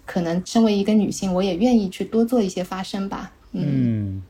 [0.07, 3.33] 可能身为一个女性，我也愿意去多做一些发声吧。
[3.51, 4.23] 嗯。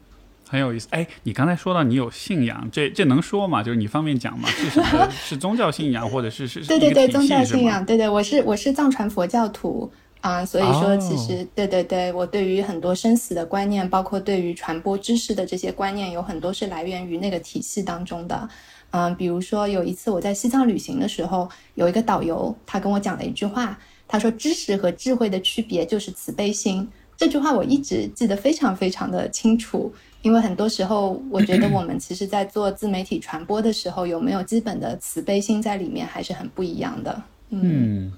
[0.49, 3.62] 很有意思，哎，你刚才说到你有信仰，这这能说吗？
[3.62, 4.49] 就是你方便讲吗？
[4.49, 5.09] 是什么？
[5.12, 6.61] 是宗教信仰，或者是是？
[6.64, 9.90] 对对对，宗教信仰，对对，我是我是藏传佛教徒
[10.20, 18.49] 啊，所以说其实对对对，我对于很多生死的观念，包括对于传播知识的这些观念，有很多是来源于那个体系当中的。
[18.90, 23.78] 嗯，比如说有一次我在西藏旅行的时候，有一个导游他跟我讲了一句话，
[24.09, 26.88] 他说知识和智慧的区别就是慈悲心。
[27.18, 29.92] 这句话我一直记得非常非常的清楚。
[30.22, 37.22] 因为很多时候，我觉得我们其实，在做自媒体传播的时候，有没有基本的慈悲心在里面，还是很不一样的。
[37.50, 38.12] 嗯，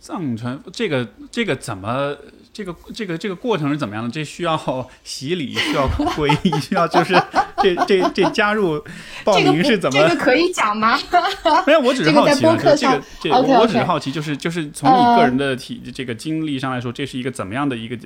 [0.00, 2.16] 藏传这个这个怎么
[2.58, 4.10] 这个这个这个过程是怎么样的？
[4.10, 7.14] 这需要洗礼，需要皈依，需要就是
[7.62, 8.84] 这这这加入
[9.22, 9.96] 报名是怎么？
[9.96, 10.98] 这个可以讲吗？
[11.64, 12.40] 没有，我只是好奇。
[12.40, 17.96] 这个这个这我只是好奇，就是就是从你个人的体这个经历上来说，这是一个怎么样的一个？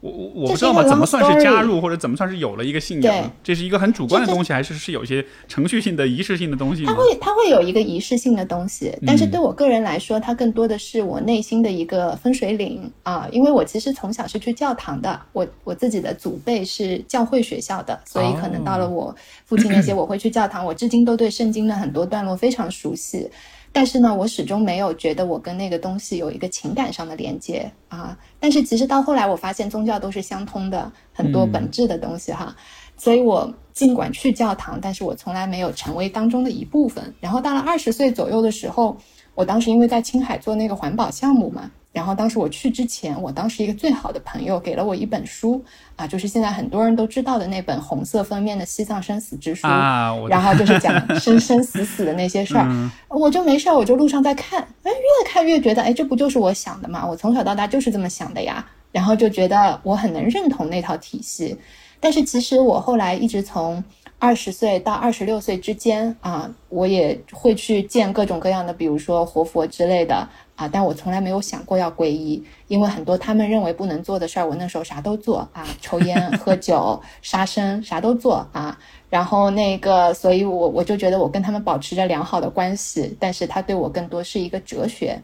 [0.00, 3.30] 我我我不知道嘛，怎么算是加入，或者怎么算是有了一个信仰？
[3.42, 6.84] 这是一个很主观的东西，还是是有一些程序性的仪式性的东西？
[6.84, 13.28] 它会它会有一个仪式性的东西，但是对我个人来说，它更多的是我内心的一个分水岭啊。
[13.32, 19.12] 因为我其实从小是去教堂的，我我自己的祖辈是教会学校的，所以可能到了我
[19.46, 23.28] 父亲那些，我会去教堂，我至今都对圣经的很多段落非常熟悉。
[23.72, 28.16] 但是呢，我始终没有觉得我跟那个东西有一个情感上的连接啊。
[28.40, 32.54] 但是其实到后来，我发现宗教都是相通的，很多本质的东西哈。
[32.96, 37.14] 所以我尽管去教堂，但是我从来没有成为当中的一部分。
[37.20, 38.96] 然后到了二十岁左右的时候，
[39.34, 41.70] 我当时因为在青海做那个环保项目嘛。
[41.90, 45.64] 然后当时我去之前，我当时一个最好的朋友给了我一本书
[45.96, 57.04] 啊，就是现在很多人都知道的那本红色封面的《西藏生死之书》啊，然后就是讲生生死死的那些事儿， 我就没事儿，我就路上在看，哎，越看越觉得，哎，这不就是我想的嘛？
[57.04, 61.56] 我从小到大就是这么想的呀，然后就觉得我很能认同那套体系。
[61.98, 63.82] 但是其实我后来一直从
[64.20, 70.28] 二十岁到二十六岁之间啊，我也会去见各种各样的，比如说活佛之类的。
[70.58, 70.68] 啊！
[70.70, 78.76] 但我从来没有想过要皈依，因为很多他们认为不能做的事儿，我那时候啥都做啊，抽烟、喝酒、 杀生，啥都做啊。
[79.08, 85.16] 然后那个，所以我我就觉得我跟他们保持着良好的关系，但是他对我更多是一个哲学。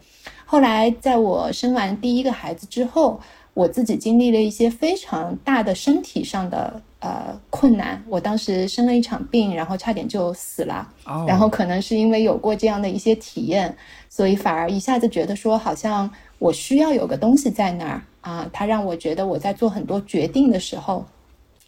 [0.46, 3.20] 后来在我生完第一个孩子之后，
[3.54, 6.80] 我自己经历了一些非常大的身体上的。
[7.04, 8.02] 呃，困难。
[8.08, 10.88] 我当时生了一场病，然后差点就死了。
[11.28, 13.76] 然后可能是因为有过这样的一些体验，
[14.08, 21.04] 所以反而一下子觉得说，好像我需要有个东西在那儿啊，它让我觉得我在做很多决定的时候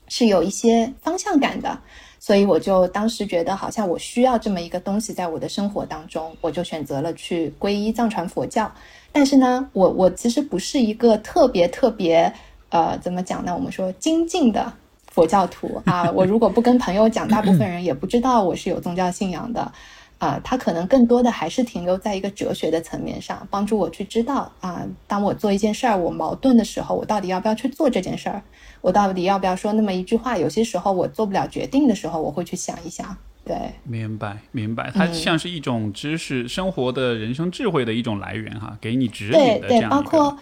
[0.09, 1.79] 是有一些方向感的。
[2.19, 8.73] 所以我就当时觉得，好像我需要这么一个东西在我的生活当中，我就选择了去皈依藏传佛教。
[9.13, 12.33] 但是呢，我我其实不是一个特别特别
[12.71, 13.55] 呃，怎么讲呢？
[13.55, 14.73] 我们说精进的。
[15.17, 19.73] 佛教徒 啊，我如果不跟朋友讲，大部分人也不知道我是有宗教信仰的，
[20.19, 28.43] 啊，他可能更多的还是停留在一个哲学的层面上，帮助我去知道啊，当我做一件事儿我矛盾的时候，我到底要不要去做这件事儿？
[28.83, 30.37] 我到底要不要说那么一句话？
[30.37, 33.17] 有些时候我做不了决定的时候，我会去想一想。
[33.43, 40.37] 对，明白明白，它像是一种知识、生活的人生智慧的一种来源哈，给你指引的这样一个。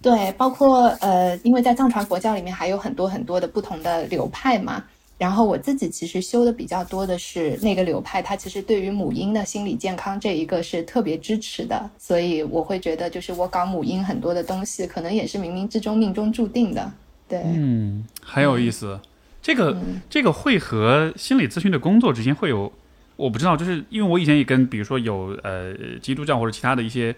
[0.00, 4.84] 对，包括呃，因为在藏传佛教里面还有很多很多的不同的流派嘛。
[5.18, 11.90] 然后我自己其实修的比较多的是那个流派，它其实对于母婴的心理健康这一个是特别支持的。
[11.98, 16.92] 所以我会觉得，就是我搞母婴很多的东西，可能也是冥冥之中命中注定的。
[17.26, 19.00] 对，嗯，很有意思。
[19.42, 19.76] 这个
[20.08, 22.72] 这个会和心理咨询的工作之间会有，
[23.16, 27.12] 我不知道，就是因为我以前也跟比如说有呃基督教或者其他的一些。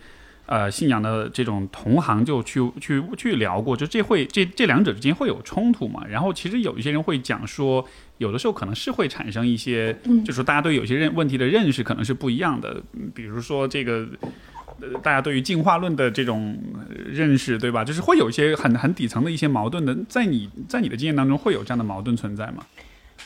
[0.51, 6.05] 呃，信仰的这种同行就去去去聊过，就这会这这两者之间会有冲突嘛？
[6.09, 7.86] 然后其实有一些人会讲说，
[8.18, 12.82] 有的时候可能是会产生一些，就是大家对有些认问题的认识可能是不一样的。
[13.14, 14.05] 比如说这个，
[14.80, 16.59] 呃，大家对于进化论的这种
[17.07, 17.84] 认识，对吧？
[17.84, 22.66] 就是会有一些很很底层的一些矛盾的，在你在你的经验当中会有这样的矛盾存在吗？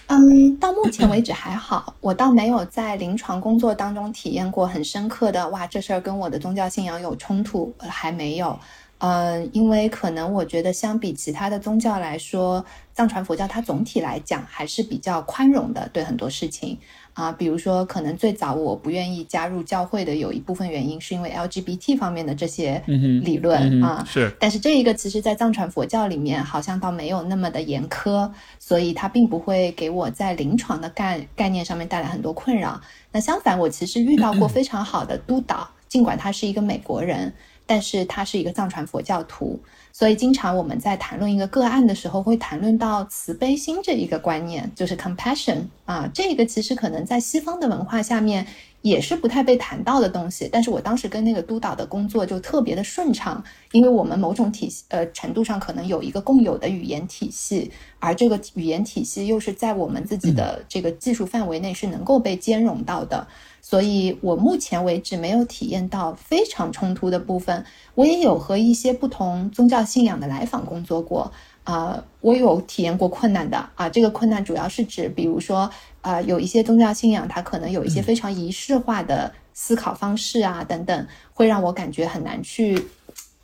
[0.06, 8.58] 嗯，到目前为止还好，我倒没有在临床工作当中体验过很深刻的哇，这事儿跟我的宗教信仰有冲突，还没有
[8.98, 16.78] 嗯，因为可能我觉得相比其他的宗教来说，藏传佛教它总体来讲还是比较宽容的，对很多事情。
[17.14, 24.04] 啊，比如说，可能最早我不愿意加入教会的有一部分原因，是因为 LGBT 方面的这些理论啊。
[24.06, 32.80] 是，但是这一个其实，在藏传佛教里面，好像倒没有那么的严苛，所以它并不会给我在临床的概概念上面带来很多困扰。
[33.12, 37.32] 那相反，我其实遇到过非常好的督导，尽管他是一个美国人，
[37.64, 39.60] 但是他是一个藏传佛教徒。
[39.96, 48.44] 所以，经常我们在谈论一个个案的时候，会谈论到慈悲心这一个观念，就是 compassion 啊，这个其实可能在西方的文化下面
[48.84, 50.46] 也是不太被谈到的东西。
[50.52, 63.26] 但是我当时跟那个督导的工作就特别的顺畅，因为我们某种体系呃程度上可能有一个共有的语言体系，而这个语言体系又是在我们自己的这个技术范围内是能够被兼容到的。
[63.62, 67.64] 所以我目前为止没有体验到非常冲突的部分。
[67.94, 71.32] 我也有和一些不同宗教信仰的来访工作过，
[71.62, 73.88] 啊，我有体验过困难的啊。
[73.88, 75.70] 这个困难主要是指，比如说，
[76.04, 82.80] 啊，有一些宗教信仰它可能有一些非常仪式化的思考方式啊，等等，会让我感觉很难去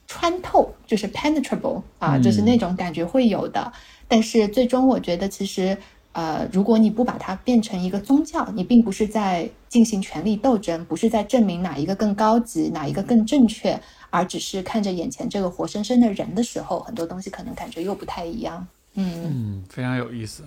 [0.06, 3.72] 穿透，就是 penetrable 啊，就是那种感觉会有的。
[4.06, 5.76] 但是最终我觉得其实。
[6.12, 13.80] 呃，如果你不把它变成一个宗教，你并不是在进行权力斗争，不是在证明哪一个更高级，哪一个更正确，
[14.10, 18.66] 而只是看着眼前这个活生生的人的时候，很多东西可能感觉又不太一样。
[18.94, 20.42] 嗯嗯，非常有意思。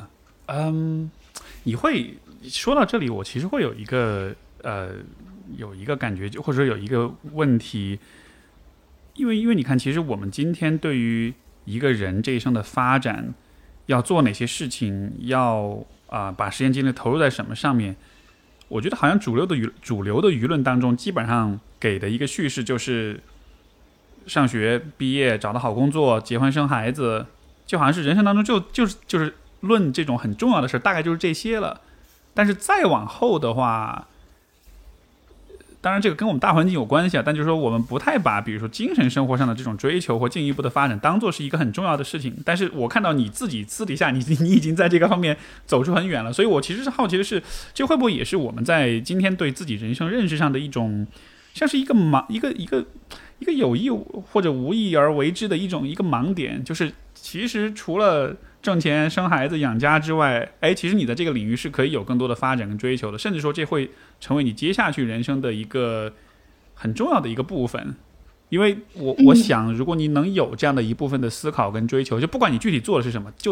[0.48, 1.10] 嗯，
[1.64, 4.92] 你会说到这里，我其实会有一个呃，
[5.58, 8.00] 有一个感觉，就或者说有一个问题，
[9.16, 11.34] 因为因为你看，其实我们今天对于
[11.66, 13.34] 一个人这一生的发展。
[13.88, 15.12] 要做哪些事情？
[15.20, 17.94] 要啊，把时间精力投入在什么上面？
[18.70, 23.20] 我觉得好像主流的舆主流的舆论当中，基本上给的一个叙事就是：
[24.26, 27.26] 上学、毕业、找到好工作、结婚、生孩子，
[27.66, 31.82] 就好像是人生当中就就是就是论这种很重要的事，大概就是这些了。
[32.34, 34.08] 但是再往后的话，
[35.82, 42.36] 当然，这个跟我们大环境有关系啊，但就是说，我们不太把，比如说精神生活上的这种追求或进一步的发展，当做是一个很重要的事情。
[42.44, 47.44] 但是我看到你自己私底下，你你已经在这个方面走出很远了，所以我其实是好奇的是，
[47.74, 51.06] 这会不会也是我们在今天对自己人生认识上的一种，
[51.54, 52.84] 像是一个盲一个一个
[53.40, 58.36] 一个有意或者无意而为之的一种一个盲点，就是其实除了。
[58.64, 63.92] 挣钱、生孩子、养家之外，哎，其实你的这个领域是可以有更多的发展跟追求的，甚至说这会
[64.22, 66.14] 成为你接下去人生的一个
[66.74, 67.94] 很重要的一个部分。
[68.48, 73.52] 因为我我想，如果你能有这样的一部分的思考跟追求，就不管你具体做的是什么，就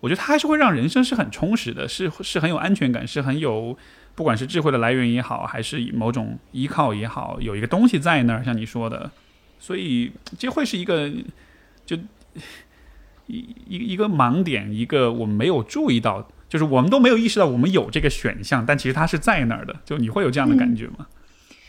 [0.00, 3.74] 我觉得它还是会让人生是很充实的，是是很有安全感，是很有
[4.14, 9.10] 不管是智慧的来源也好，还是某种依靠也好，有一个东西在那儿，像你说的，
[9.58, 11.10] 所以这会是一个
[11.86, 11.96] 就。
[13.32, 19.74] 一一一个盲点，一个我们没有注意到，就是我们都没有意识到我们有这个选项，但其实它是在那儿的。
[19.86, 21.06] 就你会有这样的感觉吗？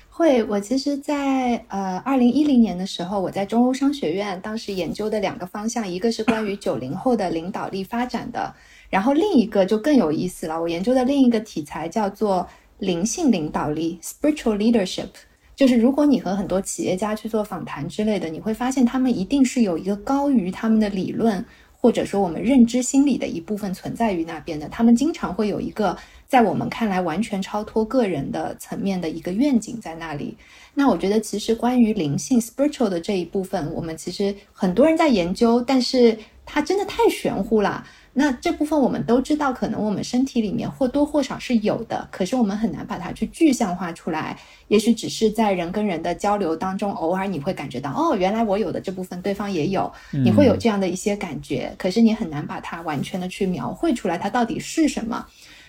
[0.10, 0.44] 会。
[0.44, 8.54] 我其实，在呃二零一零年的时候，我在中欧商学院，当时研究的两个方向，一个是关于九零后的领导力发展的，
[8.90, 10.62] 然后另一个就更有意思了。
[10.62, 12.46] 我研究的另一个题材叫做
[12.80, 15.08] 灵性领导力 （spiritual leadership）。
[15.56, 21.44] 就是如果你和很多企业家去做访谈之类的，你会发现他们一定是有一个高于他们的理论，
[21.80, 24.68] 或者说我们认知心理的一部分存在于那边的。
[24.70, 25.96] 他们经常会有一个
[26.28, 30.36] 在我们看来完全超脱个人的层面的一个愿景在那里。
[30.74, 37.86] 那我觉得其实关于灵性 spiritual 的这一部分，我们其实很多人在研究，但是它真的太玄乎了。
[38.16, 44.38] 那这部分我们都知道，可能我们身体里面或多或少是有的，可是我们很难把它去具象化出来。
[44.68, 51.74] 也许只是在人跟人的交流当中，偶尔你会感觉到，哦，原来我有的这部分对方也有，你会有这样的一些感觉。
[51.78, 55.26] 可是你很难把它完全的去描绘出来，它到底是什么。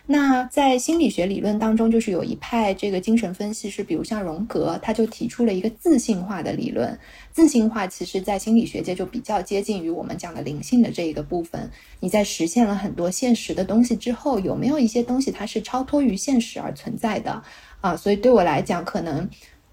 [0.07, 6.99] 那在心理学理论当中，就是有一派这个精神分析是，比如像荣格，他就提出了一个自信化的理论。
[7.33, 11.71] 自信化其实在心理学界就比较接近于我们讲的灵性的这一个部分。
[12.01, 17.43] 你在实现了很多现实的东西之后，有没有一些东西它是超脱于现实而存在的
[17.81, 17.97] 啊？
[17.97, 19.27] 所以对我来讲，可能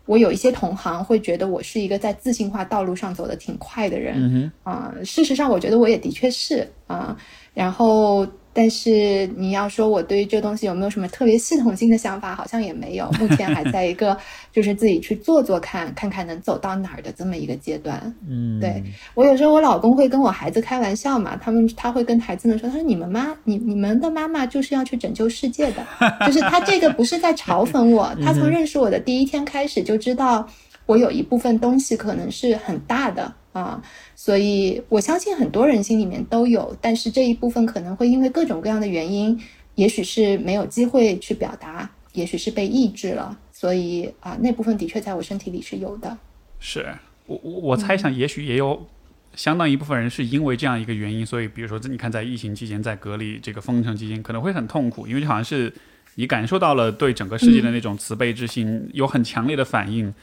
[0.06, 4.96] 我有一些同行会觉得我是一个在自信化道路上走的挺快的人啊。
[5.04, 7.18] 事实上，我觉得我也的确是啊。
[7.54, 8.26] 然后。
[8.54, 13.10] 但是你要说我对于这东西有没有什么特别系统性的想法，好像也没有。
[13.20, 14.18] 目前还在一个
[14.52, 18.14] 就是自己去做做看，看看能走到哪儿的这么一个阶段。
[18.28, 18.84] 嗯，对
[19.14, 25.86] 我有时候我老公会跟我孩子开玩笑嘛，他们他会跟孩子们说，他说你们妈你你们的妈妈就是要去拯救世界的，
[26.26, 30.46] 就是他这个不是在嘲讽我， 他从认识我的第一天开始就知道
[30.86, 33.34] 我有一部分东西可能是很大的。
[33.54, 33.82] 啊，
[34.24, 39.36] 所以我相信很多人心里面都有，但是这一部分可能会因为各种各样的原因，
[39.74, 46.16] 也许是没有机会去表达，也许是被抑制了，所以啊，那部分的确在我身体里是有的。
[46.60, 46.86] 是
[47.26, 48.86] 我我我猜想，也许也有
[49.34, 55.74] 相当一部分人是因为这样一个原因，所以比如说你看，在疫情期间，在隔离这个封城期间，可能会很痛苦，因为好像是
[56.14, 60.14] 你感受到了对整个世界的那种慈悲之心，有很强烈的反应，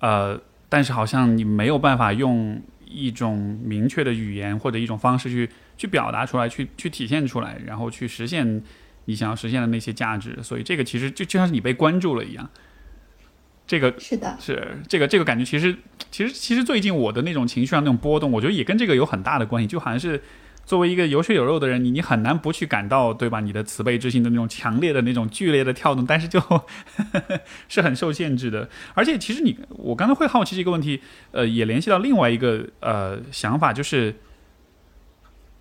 [0.00, 0.38] 呃。
[0.72, 8.62] 但是好像你没有办法用一种明确的语言或者一种方式去去表达出来，去去体现出来，然后去实现
[9.04, 10.38] 你想要实现的那些价值。
[10.42, 12.50] 所以这个其实就就像是你被关注了一样。
[13.66, 15.76] 这个是的，是这个这个感觉，其实
[16.10, 20.20] 其实其实最近我的那种情绪上那种波动，我觉得也跟这个有很大的关系，就好像是。
[20.70, 23.40] 作为一个有血有肉的人，你你很难不去感到，对吧？
[23.40, 26.40] 你的慈悲之心的那种强烈的那种剧烈的跳动，但是就
[27.68, 28.68] 是很受限制的。
[28.94, 31.00] 而且，其实你我刚才会好奇这个问题，
[31.32, 34.14] 呃，也联系到另外一个呃想法，就是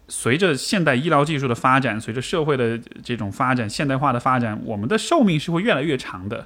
[0.07, 6.45] 随着现代医疗技术的发展，随着社会的这种发展、现代化的发展，我们的寿命是会越来越长的。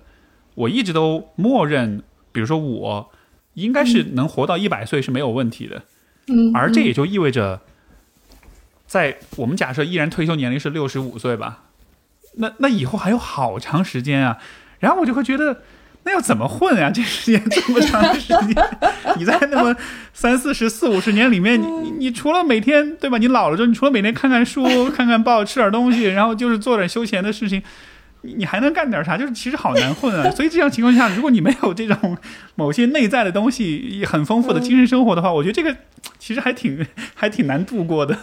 [0.56, 3.11] 我一直都默认，比如说我
[3.56, 5.84] 应该是能活到一百岁是没有问题的。
[6.27, 7.60] 嗯，而这也就意味着。
[8.94, 11.64] 在我们假设依然退休年龄是六十五岁吧，
[12.36, 14.38] 那那以后还有好长时间啊，
[14.78, 15.64] 然后我就会觉得，
[16.03, 16.91] 那要怎么混啊？
[16.91, 18.64] 这时间这么长的时间，
[19.18, 19.76] 你在那么
[20.14, 23.18] 三四十四五十年里面，你你除了每天对吧？
[23.18, 24.64] 你老了之后，你除了每天看看书、
[24.94, 27.64] 看看报、吃点东西，然后就是做点休闲的事情，
[28.22, 29.18] 你你还能干点啥？
[29.18, 30.30] 就是其实好难混啊。
[30.38, 32.15] 所以这样情况下，如果你没有这种
[32.53, 35.76] 某些内在的东西，很丰富的精神生活的话，我觉得这个
[36.20, 38.15] 其实还挺还挺难度过的。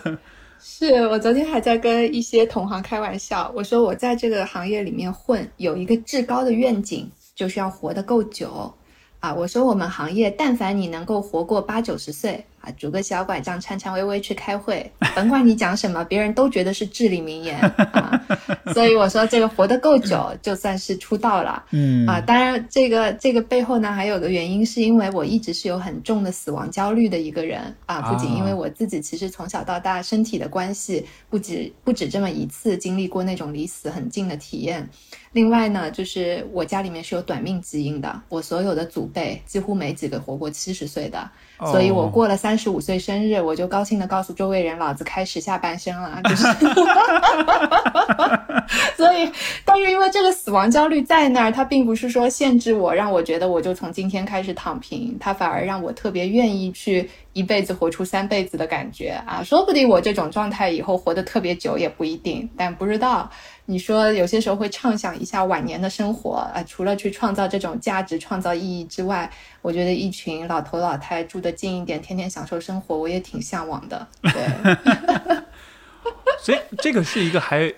[0.62, 8.72] 是我昨天还在跟一些同行开玩笑，我说我在这个行业里面混，有一个至高的愿景，就是要活得够久。
[9.20, 12.44] 啊，我说我们行业，但凡你能够活过八九十岁。
[12.60, 18.22] 啊，拄个小拐杖，颤颤巍巍去开会，甭管你讲什么，别人都觉得是至理名言啊。
[18.74, 21.64] 所以我说，这个活得够久，就算是出道了。
[21.70, 28.02] 嗯啊，当然，这个这个背后呢，还有个原因，是因为我一直是有很重的死亡焦虑的一个人啊。
[28.02, 34.86] 不仅因为我自己其实从小到大身体的关系，不止不止这么一次经历过那种离死很近的体验。
[35.32, 41.30] 另外呢，就是我家里面是有短命基因的，我所有的祖辈几乎没几个活过七十岁的。
[41.66, 46.20] 所以我过了三十五岁生日，我就高兴的告诉周围人，老子开始下半生了。
[46.24, 46.44] 就是，
[48.96, 49.30] 所以，
[49.64, 59.42] 但是因为这个死亡焦虑在那儿，它并不是说限制我，让我觉得我就从今天开始躺平，它反而让我特别愿意去一辈子活出三辈子的感觉啊！
[59.44, 63.30] 说不定我这种状态以后活得特别久也不一定，但不知道。
[63.70, 69.30] 你说有些时候会畅想一下晚年的生活啊，除了去创造这种价值、创造意义之外，
[69.62, 74.08] 我觉得一群老头老太住得近一点，天天享受生活，我也挺向往的。
[74.22, 75.36] 对，
[76.42, 77.72] 所以这个是一个还，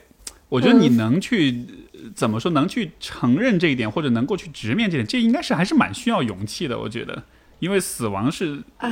[0.49, 1.67] 我觉得你能去
[2.15, 6.79] 怎么说，能去承认这一点，或者能够去直面这点，这应该是还是蛮需要勇气的。
[6.79, 7.23] 我觉得，
[7.59, 8.89] 因为死亡是啊。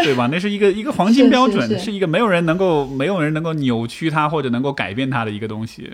[0.04, 0.28] 对吧？
[0.30, 5.90] 那是一个一个黄金标准，是一个没有人能够没有人能够扭曲它或者能够改变它的一个东西。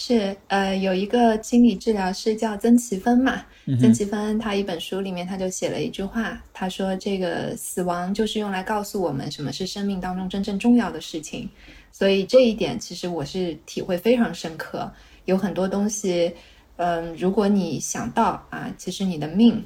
[0.00, 3.42] 是呃，有一个心理治疗师叫曾奇芬嘛，
[3.80, 11.48] 曾奇芬他一本书里面他就写了一句话，他说这个死亡就是用来告诉我们什么是生命当中真正重要的事情。
[11.90, 14.88] 所以这一点其实我是体会非常深刻。
[15.24, 16.32] 有很多东西，
[16.76, 19.64] 嗯，如果你想到啊，其实你的命。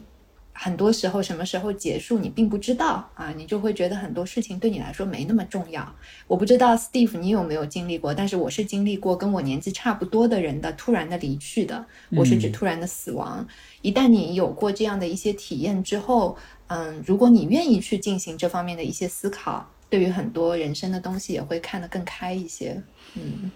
[0.52, 5.94] 很多时候，什么时候结束你并不知道啊，你就会觉得很多事情对你来说没那么重要。
[6.26, 11.84] 我不知道 Steve 你有没有经历过，但是我是经历过跟我年纪差不多的人的突然的离去的。
[12.10, 13.46] 我是指突然的死亡。
[13.80, 16.36] 一旦你有过这样的一些体验之后，
[16.68, 22.82] 嗯，如果你愿意去进行这方面的一些思考，对于很多人生的东西也会看得更开一些。
[23.14, 23.50] 嗯。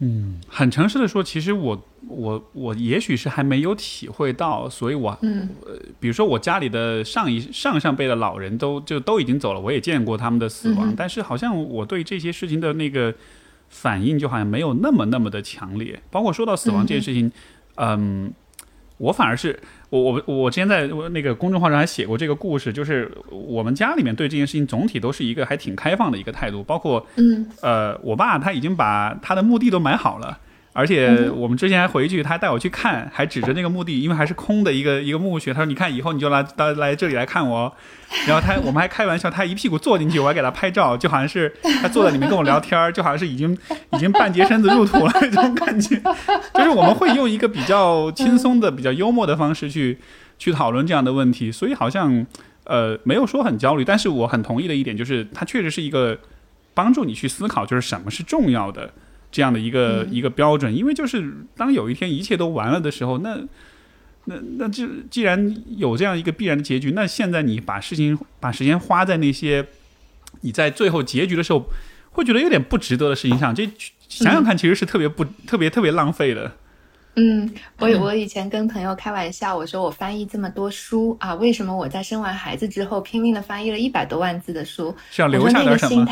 [0.00, 13.12] 嗯，很诚实的说，其实我我我也许是还没有体会到，所以我嗯，呃，比如说我家里的上一上上辈的老人都就都已经走了，我也见过他们的死亡，但是好像我对这些事情的那个
[13.68, 17.30] 反应就好像没有那么那么的强烈，包括说到死亡这件事情，
[17.76, 18.32] 嗯。
[18.98, 19.58] 我反而是
[19.90, 30.38] 我我我之前在那个公众号上还写过这个故事，就是我们家里面对这件事情总体都是一个还挺开放的一个态度，包括嗯呃，我爸他已经把他的墓地都买好了。
[30.78, 35.52] 而且我们之前还回去，他还带我去看，还指着那个墓地，因为还是空的一个一个墓穴。
[35.52, 37.72] 他说：“你看，以后你就来到来这里来看我。”
[38.28, 41.52] 然后他我们还开玩笑，他一屁股坐进去，我还给他拍照，就好像是
[41.82, 43.58] 他坐在里面跟我聊天，就好像是已经
[43.92, 46.00] 已经半截身子入土了那种感觉。
[46.54, 49.98] 就是我们会用一个比较轻松的、比较幽默的方式去
[50.38, 52.24] 去讨论这样的问题，所以好像。
[52.64, 56.18] 呃，没有说很焦虑，但是我很同意的一点就是，它确实是一个
[56.74, 58.92] 帮助你去思考，就是什么是重要的
[59.30, 60.74] 这样的一个一个标准。
[60.74, 63.38] 因为就是当有一天一切都完了的时候，那
[64.24, 69.66] 那那就既然有这样一个必然的结局，那现在你把事情把时间花在那些
[70.42, 71.64] 你在最后结局的时候
[72.10, 73.68] 会觉得有点不值得的事情上，这
[74.08, 76.52] 想想看，其实是特别不特别特别浪费的。
[77.16, 77.50] 嗯，
[77.80, 84.94] 我我以前跟朋友开玩笑，我说我翻译这么多书啊，为什么我在生完孩子之后拼命的翻译了一百多万字的书？
[85.10, 86.06] 是要留下点什么？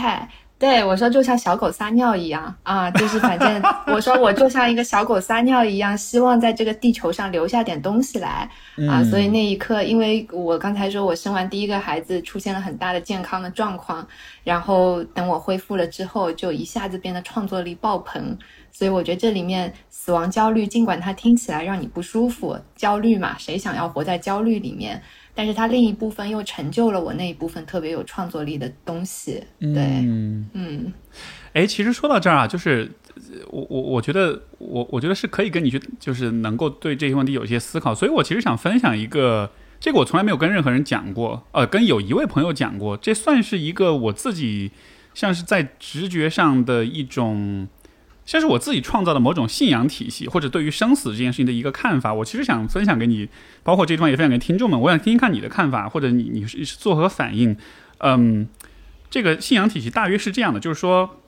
[0.58, 3.62] 对，我说就像小狗撒尿一样啊，就是反正
[3.94, 8.48] 我说我就像一个小狗撒尿一样，希望在这个地球上留下点东西来
[8.88, 9.04] 啊。
[9.04, 14.06] 所以那一刻，因为我刚才说我生完第一个孩子出现了很大的健康的状况，
[14.44, 18.38] 然后等我恢复了之后，就一下子变得创作力爆棚。
[18.72, 25.02] 所以我觉得这里面死亡焦虑，尽管它听起来让你不舒服，焦虑嘛，谁想要活在焦虑里面？
[25.36, 29.44] 但是它另一部分又成就了我那一部分特别有创作力的东西。
[29.60, 29.82] 对，
[30.54, 30.92] 嗯，
[31.52, 32.90] 哎，其实说到这儿啊，就是
[33.50, 37.94] 我我我觉得我我觉得是可以跟你去，就是能够对这些问题有一些思考。
[37.94, 44.70] 所以我其实想分享一个，这个我从来没有跟任何人讲过，呃，跟有一位朋友讲过，这算是一个我自己
[45.12, 47.68] 像是在直觉上的一种。
[48.26, 53.28] 像是我自己创造的某种信仰体系，或者对于生死这件事情的一个看法，我其实想分享给你，
[53.62, 54.78] 包括这地方也分享给听众们。
[54.78, 57.56] 我想听听看你的看法，或者你你是作何反应？
[57.98, 58.48] 嗯，
[59.08, 61.20] 这个信仰体系大约是这样的，就是说，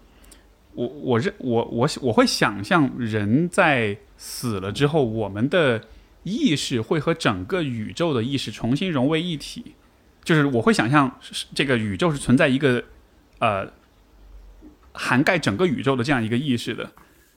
[0.75, 5.83] 我我认我我我会想象人在死了之后，我们的
[6.25, 9.75] 意识会和整个宇宙的意识重新融为一体，
[10.25, 11.19] 就是我会想象
[11.55, 12.83] 这个宇宙是存在一个
[13.39, 13.78] 呃。
[15.01, 16.91] 涵盖整个宇宙的这样一个意识的，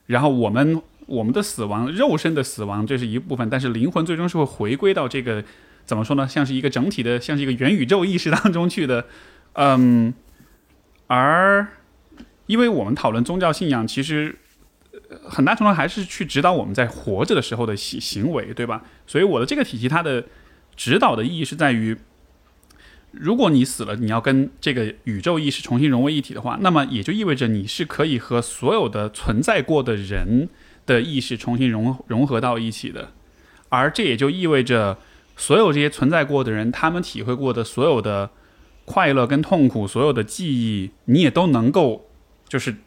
[0.07, 5.43] 然后我们我们的死亡，肉身的死亡这是一部分，但是灵魂最终是会回归到这个
[5.85, 6.27] 怎么说呢？
[6.27, 9.05] 像是一个整体的，像是一个元宇宙意识当中去的。
[9.53, 10.11] 嗯，
[11.05, 11.67] 而
[12.47, 14.35] 因为我们讨论宗教信仰，其实
[15.23, 18.81] 很大程度还是去指导我们在活着的时候的行行为，对吧？
[19.05, 20.25] 所以我的这个体系，它的
[20.75, 21.95] 指导的意义是在于。
[23.11, 30.47] 如果你死了，你要跟这个宇宙意识重新融为一体的话，那么也就意味着你是可以和所有的存在过的人
[30.85, 33.11] 的意识重新融融合到一起的，
[33.67, 34.97] 而这也就意味着
[35.35, 38.29] 所有这些存在过的人，他们体会过的所有的
[38.85, 42.09] 快乐跟痛苦，所有的记忆，你也都能够
[42.47, 42.77] 就是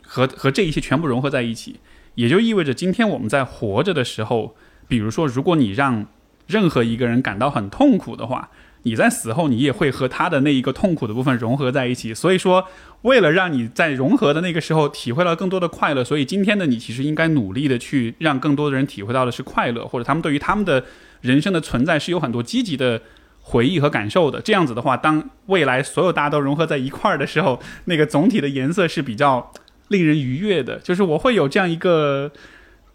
[0.00, 1.76] 和和这一切全部融合在一起，
[2.14, 4.56] 也就意味着今天我们在活着的时候，
[4.88, 6.06] 比如说，如果你让
[6.46, 8.48] 任何一个人感到很痛苦的话。
[8.84, 12.12] 你在死后，你也会和他的那一个痛苦的部分融合在一起。
[12.12, 12.66] 所以说，
[13.02, 20.84] 为了让你在融合的那个时候体会到更多的快乐，所以今天的你其实应该努力的去让更多的人体会到的是快乐，或者他们对于他们的
[21.20, 23.00] 人生的存在是有很多积极的
[23.40, 24.40] 回忆和感受的。
[24.40, 29.52] 这样子的话，当未来所有大家都融合在一块儿的时候，那个总体的颜色是比较
[29.88, 30.78] 令人愉悦的。
[30.78, 32.32] 就是我会有这样一个。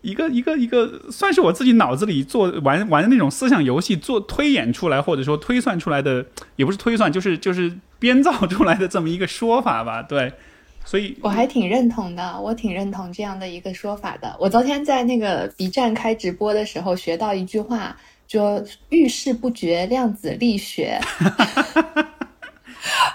[0.02, 6.26] 一个一个一个，算是我自己脑子里做玩玩的那种思想游戏，做推演出来或者说推算出来的，
[6.56, 10.02] 也不是推算，就是就是编造出来的这么一个说法吧。
[10.04, 10.32] 对，
[10.86, 14.34] 所以我还挺认同的，我挺认同这样的一个说法的。
[14.40, 17.98] 我昨天在那个 B 站开直播的时候学到一句话，
[18.28, 21.00] 说遇事不决，量子力学。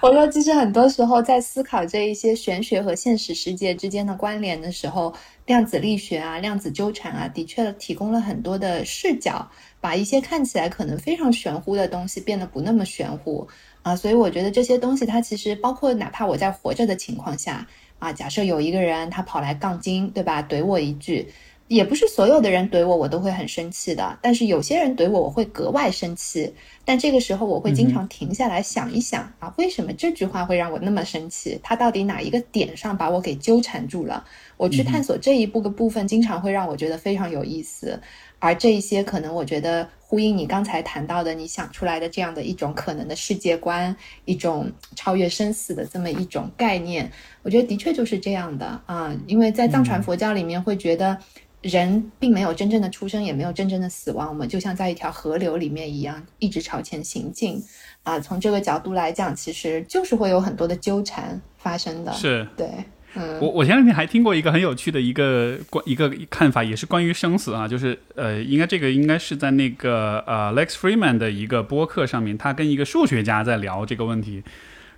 [0.03, 5.15] 我说，其实很多时候在思考这一些玄学和现实世界之间的关联的时候，
[5.47, 9.49] 量子力学啊、量子纠缠啊，的确提供了很多的视角，
[9.81, 13.47] 把一些看起来可能非常玄乎的东西变得不那么玄乎
[13.83, 13.95] 啊。
[13.95, 17.65] 所以我觉得这些东西，它其实包括哪怕我在活着的情况下
[18.01, 20.43] 啊，假设有一个人他跑来杠精，对吧？
[20.43, 21.29] 怼我一句。
[21.69, 24.19] 也不是所有的人怼我，我都会很生气的。
[24.21, 26.53] 但是有些人怼我，我会格外生气。
[26.85, 31.59] 但这个时候，我会经常停下来想一想啊，为什么这句话会让我那么生气？
[31.63, 34.25] 他到底哪一个点上把我给纠缠住了？
[34.57, 37.99] 我去探索这一步的部分，经常会让我觉得非常有意思。
[38.39, 43.95] 而这一些可能，我觉得呼应你刚才谈到的，你想出来的这样的一种可能的世界观，
[44.25, 47.09] 一种超越生死的这么一种概念，
[47.43, 49.17] 我觉得的确就是这样的啊。
[49.29, 51.17] 因为在藏传佛教里面，会觉得。
[51.63, 57.63] 人并没有真正的出生，也没有真正的死亡，我们就像在一条河流里面一样，一直朝前行进。
[58.03, 62.13] 啊，从这个角度来讲，其实就是会有很多的纠缠发生的。
[62.13, 62.69] 是，对，
[63.15, 74.43] 嗯，我我前两天还听过一个很有趣的一个关一个看法，也是关于生死啊，就是呃，应该这个应该是在那个呃 Lex Freeman 的一个播客上面，他跟一个数学家在聊这个问题，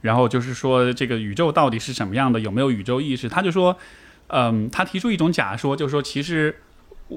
[0.00, 3.28] 然后就是说这个宇宙到底是什么样的，有没有宇宙意识？
[3.28, 3.76] 他就说。
[4.28, 6.56] 嗯，他提出一种假说，就是说，其实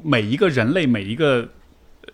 [0.03, 1.49] 每一个人类，每一个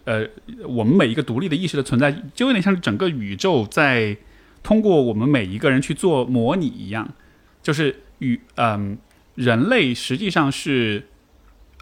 [0.05, 0.27] 呃，
[0.67, 4.17] 我们每一个独立的意识的存在，就有点像整个宇宙在
[4.61, 7.13] 通过我们每一个人去做模拟一样，
[7.61, 8.97] 就是宇嗯，
[9.35, 11.07] 人类实际上是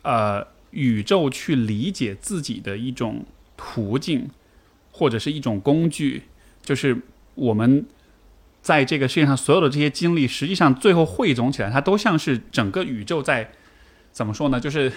[0.03, 3.25] 呃宇宙去理解自己的一种
[3.57, 4.29] 途径，
[4.91, 6.23] 或者是一种工具，
[6.63, 6.97] 就是
[7.35, 7.85] 我们
[8.61, 13.51] 在这个世界上所有的这些经历，实际上最后汇总起来，它都像是整个宇宙在
[14.11, 14.59] 怎么说呢？
[14.59, 14.91] 就是。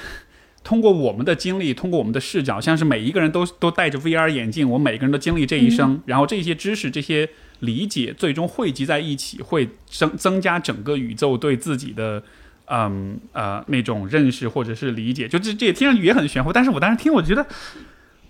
[0.66, 7.28] 通过我们的经历，通过我们的视角，像是每一个人都 都戴着 VR 眼镜，我们每个人都经历这一生，然后这些知识、这些
[7.58, 12.22] 理解，最终汇集在一起，会增增加整个宇宙对自己的，
[12.64, 15.28] 嗯呃那种认识或者是理解。
[15.28, 17.46] 就这这也听上去也很玄乎，但是我当时听，我觉得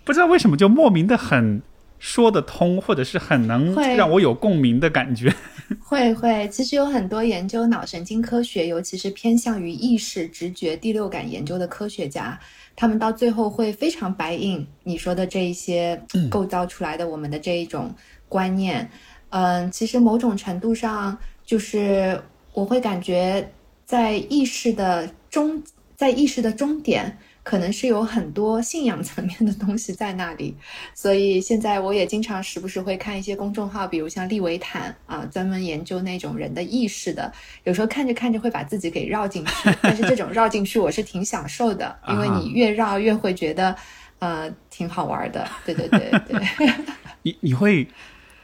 [0.02, 1.62] 不知道为什么就莫名的很。
[2.04, 5.34] 说得通，或者是很能让我有共鸣的感觉。
[5.80, 12.38] 会会，其实有很多研究脑神经科学，尤其是偏向于意识、直觉、第六感研究的科学家，
[12.76, 15.98] 他们到最后会非常白印你说的这一些
[16.28, 17.90] 构造出来的我们的这一种
[18.28, 18.86] 观念。
[19.30, 22.20] 嗯，其实某种程度上，就是
[22.52, 23.50] 我会感觉
[23.86, 25.62] 在意识的终，
[25.96, 27.16] 在意识的终点。
[27.44, 30.56] 可能是有很多信仰层面的东西在那里，
[30.94, 37.30] 所以现在我也经常时不时会看一些公众号，比如像利维坦啊，专门研究那种人的意识的。
[37.64, 43.76] 有时候看着看着会把自己给绕进去，但是这种绕进去我是挺享受的，因为你越绕越会觉得，
[44.20, 45.46] 呃，挺好玩的。
[45.66, 46.42] 对对对对。
[47.22, 47.86] 你你会，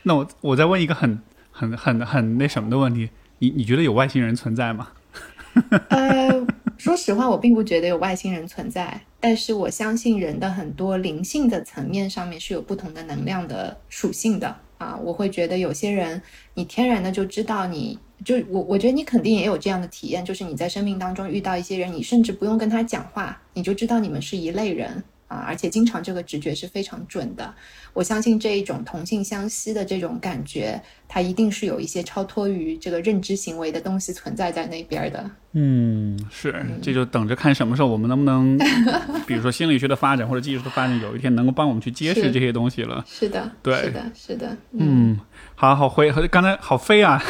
[0.03, 1.19] 那我我再问一个很
[1.51, 3.09] 很很很那什么的问题，
[3.39, 4.89] 你你觉得有外星人存在吗？
[5.89, 6.47] 呃。
[6.81, 14.99] 说实话，我并不觉得有外星人存在，但是我相信人的很多灵性的层面上面是有不同的能量的属性的啊。
[15.05, 16.23] 我会觉得有些人，
[16.55, 25.05] 你天然的就知道，你就我我觉得你肯定也有这样的体验，就是你在生命当中遇到一些人，你甚至不用跟他讲话，你就知道你们是一类人。
[25.31, 27.55] 啊，而且经常这个直觉是非常准的。
[27.93, 35.31] 我相信这一种同性相吸的这种感觉，它一定是有一些超脱于这个认知行为的东西存在在那边的。
[35.53, 36.53] 嗯，是，
[36.83, 38.59] 这就等着看什么时候我们能不能，
[39.25, 43.05] 比如说心理学的发展或者技术的发展，有一天能够帮我们去揭示这些东西了。
[43.09, 44.57] 是的，对，是的，是的。
[44.73, 45.19] 嗯，
[45.61, 47.23] 好好回，刚才好飞啊，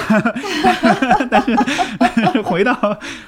[1.28, 2.73] 但是回到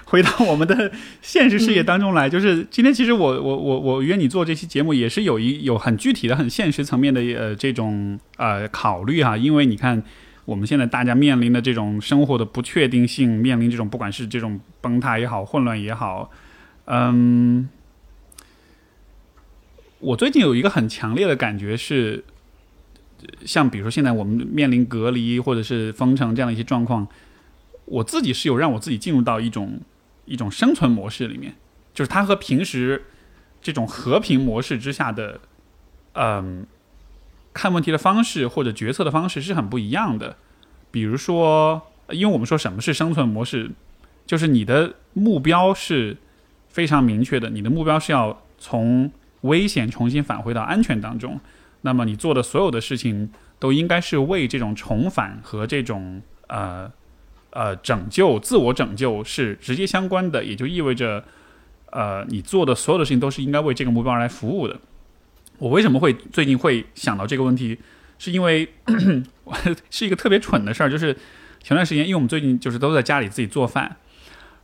[0.04, 10.00] 回到我们的现实世界当中来，就是今天其实我我我我约你做这期节目，也是有一有很具体的、很现实层面的呃这种呃考虑哈，因为你看。
[10.44, 16.32] 我们现在大家面临的这种生活的不确定性，面临这种不管是这种崩塌也好、混乱也好，
[16.86, 17.68] 嗯，
[20.00, 22.24] 我最近有一个很强烈的感觉是，
[23.44, 27.06] 像比如说现在我们面临隔离或者是封城这样的一些状况，
[27.84, 29.80] 我自己是有让我自己进入到一种
[30.24, 31.54] 一种生存模式里面，
[31.94, 33.04] 就是它和平时
[33.60, 35.40] 这种和平模式之下的，
[36.14, 36.66] 嗯。
[37.54, 40.38] 看问题的方式或者决策的方式是很不一样的。
[40.90, 43.70] 比如说，因为我们说什么是生存模式，
[44.24, 46.16] 就是你的目标是
[46.70, 49.12] 非常明确的，你的目标是要从
[49.42, 51.38] 危险重新返回到安全当中。
[51.82, 56.90] 那么你做的所有的事情都应该是为这种重返和这种呃
[57.50, 61.24] 呃拯救、自我拯救是直接相关的，也就意味着
[61.90, 64.80] 呃你做的所有的事情都是应该为这个目标而来服务的。
[65.58, 67.78] 我为什么会最近会想到这个问题？
[68.18, 68.68] 是因为
[69.90, 71.12] 是一个特别蠢的事儿，就是
[71.60, 73.96] 前段时间，因为我们最近就是都在家里自己做饭，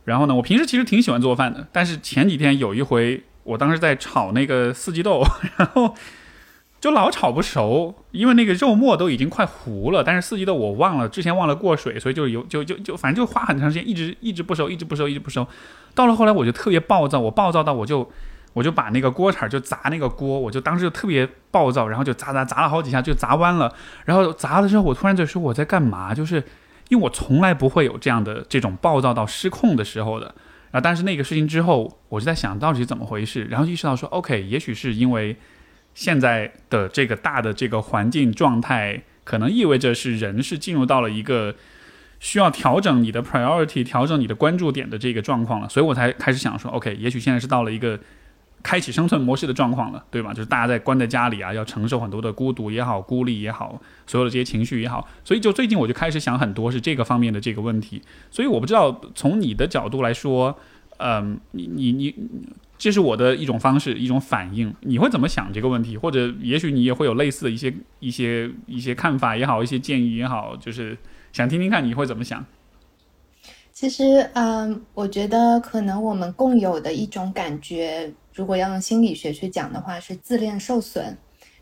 [0.05, 5.21] 然后呢，我平时其实挺喜欢做饭的，但是前几天有一回，我当时在炒那个四季豆，
[5.57, 5.93] 然后
[6.79, 15.47] 就老炒不熟，因为那个肉末都已经快糊了，但是四季豆我忘了之前忘了过水，所以就有就就就反正就花很长时间，一直一直不熟，一直不熟，一直不熟，
[15.93, 18.09] 到了后来我就特别暴躁，我暴躁到我就。
[18.53, 23.71] 我就把那个锅铲就砸那个锅，我就当时就特别暴躁，然后就砸砸砸了好几下，就砸弯了。
[24.05, 26.15] 然后砸了之后，我突然就说我在干嘛？
[26.15, 26.43] 就是
[26.89, 30.25] 因为我从来不会有这样的这种暴躁到失控的时候的。
[30.71, 35.37] 然后但是那个事情之后，我就在想到底是怎么回事，然后意识到说，OK，也许是因为
[35.99, 41.53] 现在的这个大的这个环境状态，可能意味着是人是进入到了一个
[42.21, 45.67] 需要调整你的 priority、调整你的关注点的这个状况了。
[45.67, 47.99] 所以我才开始想说，OK，也许现在是到了一个。
[48.61, 50.33] 开启生存模式的状况了，对吧？
[50.33, 55.07] 就是大家在关在家里啊，要承受很多的孤独也好、孤立也好，所有的这些情绪也好。
[55.23, 58.01] 所以就最近我就开始想很多是这个方面的这个问题。
[58.29, 60.59] 所以我不知道从你的角度来说，
[60.97, 62.13] 嗯，你你你，
[62.79, 64.73] 这是我的一种方式、一种反应。
[64.81, 65.97] 你会怎么想这个问题？
[65.97, 70.97] 或者也许你也会有类似的一些一些一些看法也好，一些建议也好，就是
[71.33, 72.43] 想听听看你会怎么想。
[73.73, 78.11] 其实，嗯，我觉得可能我们共有的一种感觉。
[78.33, 81.17] 如果要用心理学去讲的话，是自恋受损，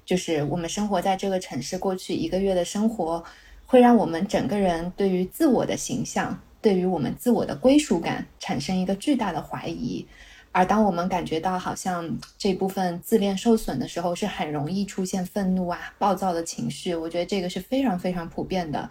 [0.06, 3.24] 就是我们生活在这个城市过去一个月的生活，
[3.66, 10.06] 会让我们整个人对于自我的形象，对于我们自我的归属感产生一个巨大的怀疑。
[10.52, 16.96] 而当我们感觉到好像这部分自恋受损的时候，是很容易出现愤怒啊、暴躁的情绪。
[16.96, 18.90] 我觉得这个是非常非常普遍的。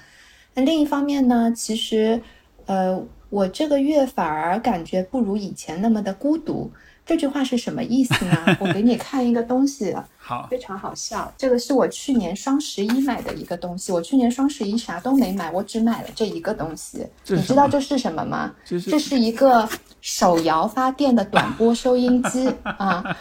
[0.54, 2.20] 那另一方面呢，其实，
[2.66, 6.70] 呃，我这个月反而感觉不如以前那么的孤独。
[7.04, 8.56] 这句话是什么意思呢？
[8.58, 9.94] 我给你看一个东西，
[10.27, 11.32] 好，非常好笑。
[11.39, 13.93] 这个是我去年双十一买的一个东西。
[13.93, 17.07] 我去年双十一啥都没买，我只买了这一个东西。
[17.28, 18.53] 你知道这是什么吗？
[18.65, 19.69] 这是一个
[20.01, 23.16] 手摇发电的短波收音机 啊。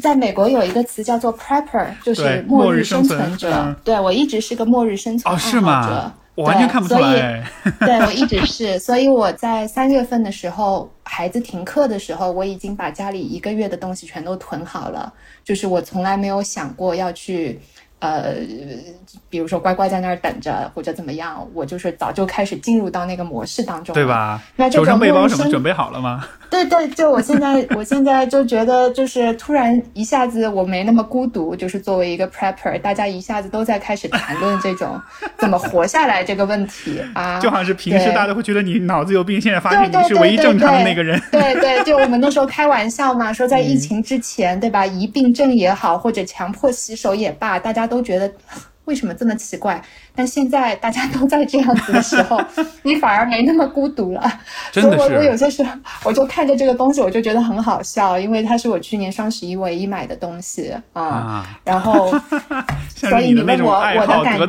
[0.00, 3.76] 在美国有一个词叫做 prepper，就是末日生存者。
[3.84, 6.12] 对我一直是个末日生存爱好者。
[6.36, 7.44] 完全看不出来。
[7.80, 15.12] 对我一直是，所以我在三月份的时候，孩子停课的时候，我已经把家里一个月的东西全都囤好了。
[15.44, 17.60] 就是我从来没有想过要去。
[18.00, 18.34] 呃，
[19.28, 24.40] 比如说乖乖在那儿等着或者怎么样，我就是早就开始进入到那个模式当中，对吧？
[24.56, 26.26] 那求生背包什么准备好了吗？
[26.50, 34.98] 对对，就我现在，我现在就觉得，就是突然一下子我没那么孤独，就是作为一个 prepper，大家一下子都在开始谈论这种
[35.38, 41.20] 怎么活下来这个问题啊，就好像是平时大家会觉得你脑子有病，现在发现你是唯一正常的那个人。
[41.30, 44.86] 对对，就我们那时候开玩笑嘛，说在疫情之前，对吧？
[44.86, 47.89] 疑病症也好，或者强迫洗手也罢，大家。
[47.90, 48.32] 都觉得
[48.86, 49.82] 为什么这么奇怪？
[50.20, 52.38] 但现在大家都在这样子的时候，
[52.84, 54.20] 你反而没那么孤独了。
[54.70, 55.72] 真的是，我我有些时候
[56.04, 61.48] 我就看着这个东西，我就觉得很好笑，因为它是我去年双十一唯一买的东西啊。
[61.64, 62.14] 然后，
[62.94, 64.46] 所以你问我我的感觉，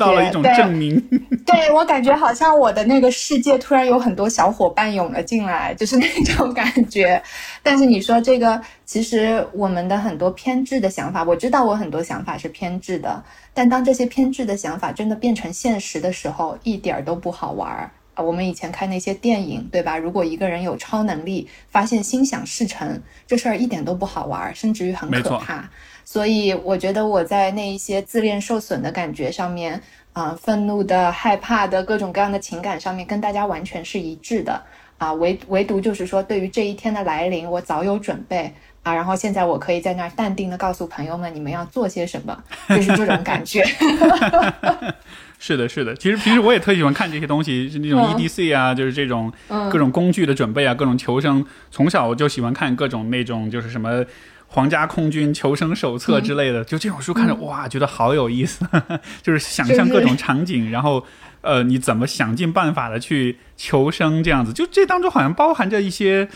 [1.45, 7.23] 对，对我感觉好像我的那个世界突然有很多小伙伴涌了进来，就是那种感觉。
[7.63, 13.23] 但是你说这个，其实我们的很多偏执的想法，我知道我很多想法是偏执的，
[13.53, 18.23] 但当这些偏执的想法真的变成现实的时候，一点儿都不好玩儿啊！
[18.23, 19.95] 我们以前看那些电影，对吧？
[19.95, 25.69] 如果一个人有超能力，发现心想事成，这事儿一点都不好玩儿，甚至于很可怕。
[26.03, 29.79] 所以我觉得我在那一些自恋受损的感觉上面，
[30.13, 34.59] 啊，愤怒的、害怕的各种各样的情感上面，跟大家完全是一致的
[34.97, 35.13] 啊。
[35.13, 38.51] 唯唯独就是说，对于这一天的来临，我早有准备。
[38.83, 43.63] 啊，然后现在我可以在那儿淡定的告诉朋友们，你们要做些什么，就是这种感觉。
[45.43, 45.95] 是的，是的。
[45.95, 49.33] 其实平时我也特喜欢看这些东西，是那种 EDC 啊，就是这种
[49.71, 51.43] 各种工具的准备啊，各种求生。
[51.71, 54.05] 从小我就喜欢看各种那种，就是什么
[54.45, 58.63] 皇家空军求生手册之类的，就这种书看着哇，觉得好有意思，
[59.23, 61.03] 就是想象各种场景，然后
[61.41, 64.53] 呃，你怎么想尽办法的去求生这样子。
[64.53, 66.29] 就这当中好像包含着一些。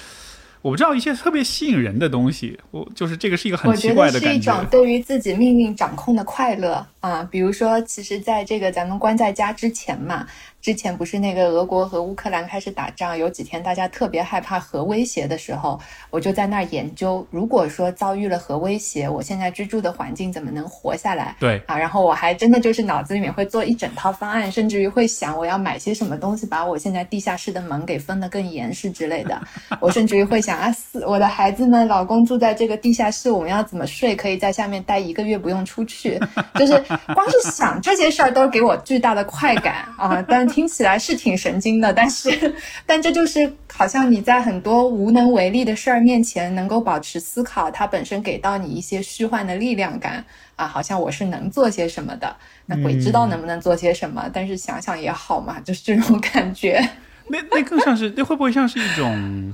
[0.66, 4.30] 我不知道一些特别吸引人的东西，我就是这个是一个很奇怪的感觉。
[4.30, 10.26] 是一种对于自己命运掌控的快乐啊，比如说，其实在这个咱们关在家之前嘛。
[10.66, 15.80] 之前不是那个俄国和乌克兰开始打仗，有几天大家特别害怕核威胁的时候，
[16.10, 21.36] 我就在那儿研究，如果说遭遇了核威胁，我现在居住的环境怎么能活下来？
[21.40, 29.40] 对啊，然后我还真的就是脑子里面会做一整套方案，甚至于会想我要买些什么东西，把我现在地下室的门给封得更严实之类的。
[29.80, 34.16] 我甚至于会想啊，四我的孩子们、老公住在这个地下室，我们要怎么睡？
[34.16, 36.20] 可以在下面待一个月不用出去，
[36.56, 36.74] 就是
[37.14, 40.26] 光是想这些事儿都给我巨大的快感啊！
[40.28, 42.56] 但听起来是挺神经的，但是，
[42.88, 50.26] 但这就是好像你在很多无能为力的事儿面前，能够保持思考，它本身给到你一些虚幻的力量感
[50.56, 52.34] 啊，好像我是能做些什么的。
[52.68, 56.80] 那鬼知道能不能做些什么，但是想想也好嘛，就是这种感觉。
[57.28, 59.54] 那那更像是，那会不会像是一种，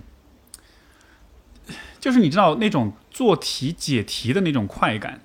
[1.99, 5.19] 就是你知道那种做题解题的那种快感？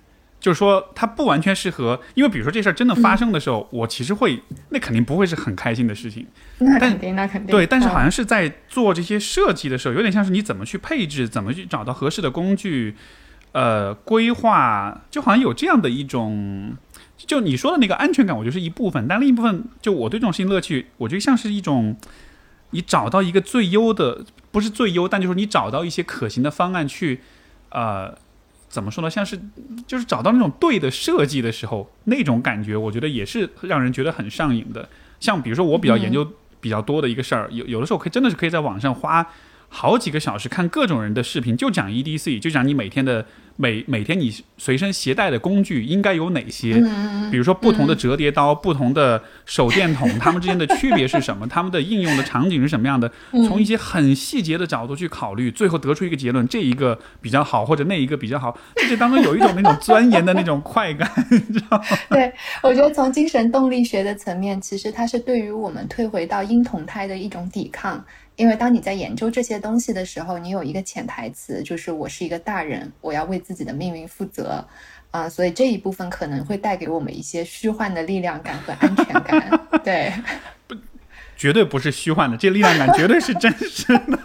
[0.47, 6.25] 就是说，它不完全适合，因为比如说这事儿真的发生的时候，我其实会，那肯定不会是很开心的事情。
[6.63, 7.51] 那肯定，那肯定。
[7.51, 12.95] 对，但是好像是在做这些设计的时候，有点像是你怎么去配置，怎么去找到合适的工具，
[13.51, 16.77] 呃，规划，就好像有这样的一种，
[17.17, 21.97] 就你说的那个安全感，我觉得是一部分，但另一部分，就我对这种事情乐趣，我觉得像是一种，
[22.71, 27.21] 你找到一个最优的，不是最优，但就是你找到一些可行的方案去，
[27.71, 28.17] 呃。
[28.77, 29.09] 怎么说呢？
[29.09, 29.41] 像是
[29.87, 34.87] 就是找到那种对的设计的时候，那种感觉，我觉得也是让人觉得很上瘾的。
[35.19, 36.31] 像比如说，我比较研究
[36.61, 39.27] 比较多的一个事儿，有有的时候可以真的是可以在网上花
[39.71, 43.25] 好几个小时看各种人的视频，就讲 EDC，就讲你每天的。
[43.57, 46.75] 每每天你随身携带的工具应该有哪些？
[47.31, 51.47] 比如说不同的折叠刀、不同的手电筒， 它们之间的区别是什么？
[51.47, 53.11] 它们的应用的场景是什么样的？
[53.49, 58.57] 从一些很细节的角度去考虑，最后得出一个结论：这一个比较好，或者那一个比较好。
[58.89, 61.85] 这当中有一种那种钻研的那种快感， 你知道吗？
[62.11, 68.05] 对，我觉得从精神动力学的层面，其实它是对于我们退回到婴童态的一种抵抗。
[68.37, 74.63] 因为当你在研究这些东西的时候，你有一个潜台词，就是我是一个大人，我要为自己的命运负责，
[75.11, 79.61] 啊，所以这一部分可能会带给我们一些虚幻的力量感和安全感。
[79.83, 80.13] 对，
[80.67, 80.77] 不，
[81.35, 84.19] 绝对不是虚幻的，这力量感绝对是真实的。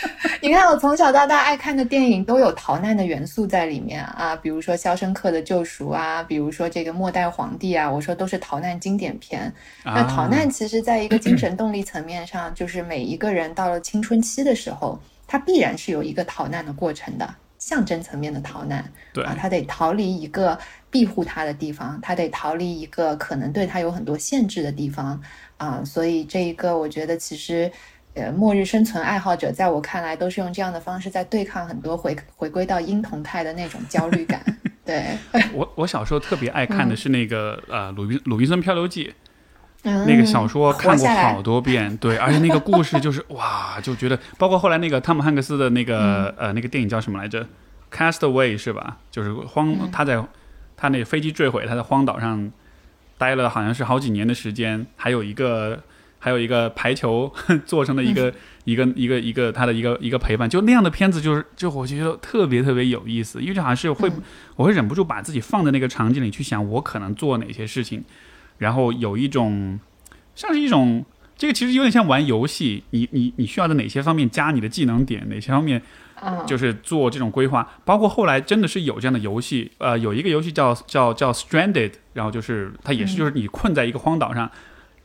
[0.42, 9.52] 你看，我从小到大爱看的电影都有逃难的元素在里面啊，比如说《肖申克的救赎》啊，比如说这个《末代皇帝》啊，我说都是逃难经典片。
[9.84, 18.84] 那逃难其实在一个精神动力层面上，就是每一个人到了青春期的时候，他必然是有一个逃难的过程的，象征层面的逃难。
[19.12, 20.58] 对啊，他得逃离一个
[20.90, 25.20] 庇护他的地方，他得逃离一个可能对他有很多限制的地方
[25.56, 27.70] 啊，所以这一个我觉得其实。
[28.16, 34.42] 呃，末日生存爱好者在我看来都是用这样的方式在对抗很多回回归到婴童态的那种焦虑感。
[34.86, 35.04] 对
[35.52, 39.12] 我，我小时候特别爱看的是那个呃《鲁滨鲁滨孙漂流记》，
[40.06, 41.94] 那个小说看过好多遍。
[41.98, 47.44] 对，而且那个故事就是 哇，就觉得包括后来那个汤姆汉克斯的那个呃那个电影叫什么来着，
[47.92, 48.96] 《Castaway》是吧？
[49.10, 50.24] 就是荒他在
[50.74, 52.50] 他那飞机坠毁，他在荒岛上
[53.18, 55.82] 待了好像是好几年的时间，还有一个。
[56.18, 57.32] 还有一个排球
[57.64, 58.32] 做成的一个
[58.64, 64.10] 一个一个一个他的一个一个陪伴，就那样的片子，就是就我觉得特别特别有意思，因为就好像是会
[64.56, 68.02] 我会忍不住把自己放在那个场景里去想，我可能做哪些事情，
[68.58, 69.78] 然后有一种
[70.34, 71.04] 像是一种
[71.36, 75.80] 这个其实有点像玩游戏，你你你需要在哪些方面加你的技能点，哪些方面
[76.46, 84.50] 就是做这种规划，包括后来真的是有这样的游戏，呃，有一个游戏叫叫叫 Stranded，然后就是它也是就是你困在一个荒岛上。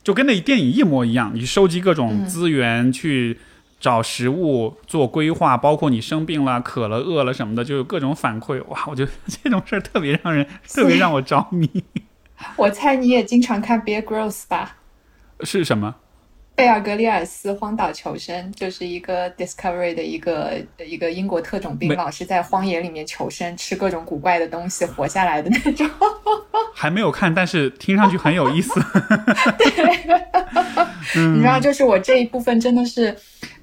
[0.02, 3.38] 就跟那电影一模一样，你收集各种资源，去
[3.80, 8.62] 找食物，做规划，包括你生病了、渴了、饿了什么的，就有各种反馈。
[8.64, 11.68] 哇，我觉得 这种事儿特别让人，特别让我着迷。
[12.56, 14.76] 我猜你也经常看《Bear Growth》吧？
[15.42, 15.94] 是什么？
[16.62, 25.90] 贝尔格里尔斯荒岛求生，就是一个 Discovery 的一个一个英国特种兵，老是在荒野里面求生，吃各种古怪的东西活下来的那种。
[26.72, 28.74] 还没有看，但是听上去很有意思。
[29.58, 33.12] 对，你知道，就是我这一部分真的是。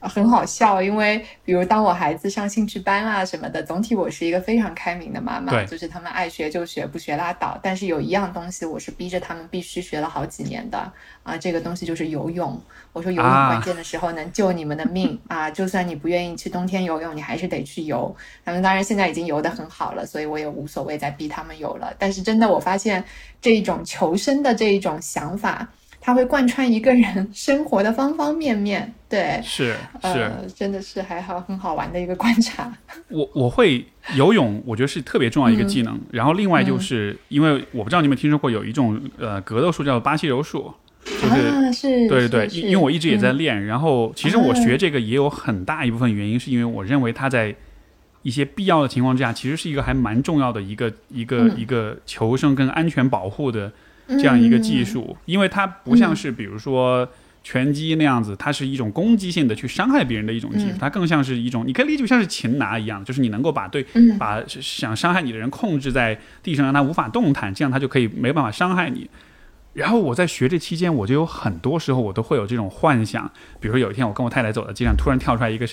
[0.01, 7.59] 很好笑，因为比如当我孩子上兴趣班啊什么的，总体我是一个非常开明的妈妈，就是他们爱学就学，不学拉倒。
[7.61, 10.91] 但是有一样东西，我是逼着他们必须学了好几年的
[11.23, 12.59] 啊，这个东西就是游泳。
[12.93, 18.15] 我说游泳关键的时候能救你们的命啊，就算你不愿意去冬天游泳，你还是得去游。
[18.45, 21.93] 他们当然现在已经游得很好了，所以我也无所谓再逼他们游了。
[21.99, 23.03] 但是真的，我发现
[23.41, 25.67] 这一种求生的这一种想法。
[26.09, 32.73] 它会贯穿一个人生活的方方面面，对，是是，真的是还好很好玩的一个观察。
[33.09, 35.99] 我我会游泳，我觉得是特别重要一个技能。
[36.11, 40.73] 然后另外就是因为我不知道你们听说过有一种呃格斗术叫巴西柔术，
[41.05, 43.67] 就是是，对对对，因为我一直也在练。
[43.67, 47.55] 然后其实我学这个也有很大一部分原因，是因为我认为它在
[48.23, 53.71] 一些必要的情况之下，其实是一个还蛮重要的一个一个一个求生跟安全保护的。
[54.17, 57.07] 这样一个技术，因为它不像是比如说
[57.43, 63.85] 拳击那样子，它是一种攻击性的去伤害别人的一种技术，它更像是一种，你可以理解像是擒拿一样，就是你能够把对
[64.17, 69.09] 把想伤害你的人控制在地上，让他无法动弹，这样他就可以没办法伤害你。
[69.73, 75.67] 然后我在学这期间，我就有很多时候我都会有这种幻想，比如说有一天我跟我太太走在街上，突然跳出来一个。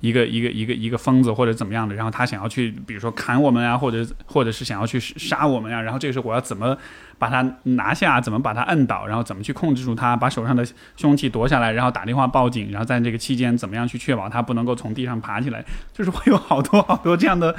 [0.00, 6.76] 一个一个一个一个疯子或者怎么样的，然后他想要去，比如说砍我们啊，或者或者是想要去杀我们啊，然后这个时候我要怎么
[7.18, 10.66] 把他拿下，怎么把他摁倒，然后怎么去控制住他，把手上的
[10.96, 17.54] 凶器夺下来，然后打电话报警，然后在这个期间怎么样去确保他不能够从地上爬起来，就是会有好多好多这样的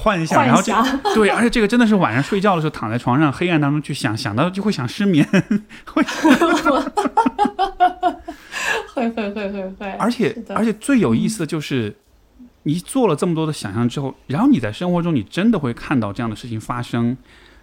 [0.00, 0.72] 幻想，然后这
[1.12, 5.26] 对，而且这个真的是晚上睡觉的时候躺在床上黑暗当中去想，想到就会想失眠，
[5.86, 6.02] 会。
[8.94, 11.96] 会会会会会，而且而且最有意思的就是，
[12.64, 17.16] 你做了这么多的想象之后，然后你在生活中你真的会看到这样的事情发生，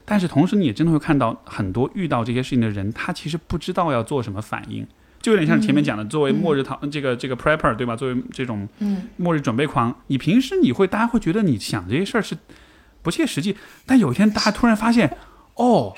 [0.06, 4.86] 但是同时你也真的会看到很多遇到这些事情的人，他其实不知道要做什么反应，
[5.26, 7.96] 就有点像前面讲的，作为末日逃这个这个 prepper 对吧？
[7.96, 8.70] 作为这种
[9.18, 12.38] 末日准备狂，你平时你会大家会觉得你想这些事儿是
[13.02, 13.56] 不切实际，
[13.88, 15.18] 但有一天大家突然发现，
[15.56, 15.96] 哦，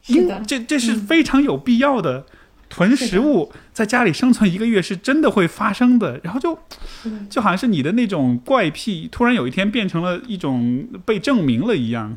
[0.00, 2.24] 是的，这这是非常有必要的。
[2.68, 6.20] 囤食物，在家里生存一个月是真的会发生的。
[6.22, 6.56] 然后就
[7.28, 12.16] 就好像是你的那种怪癖，突然有一天变成了一种被证明了一样。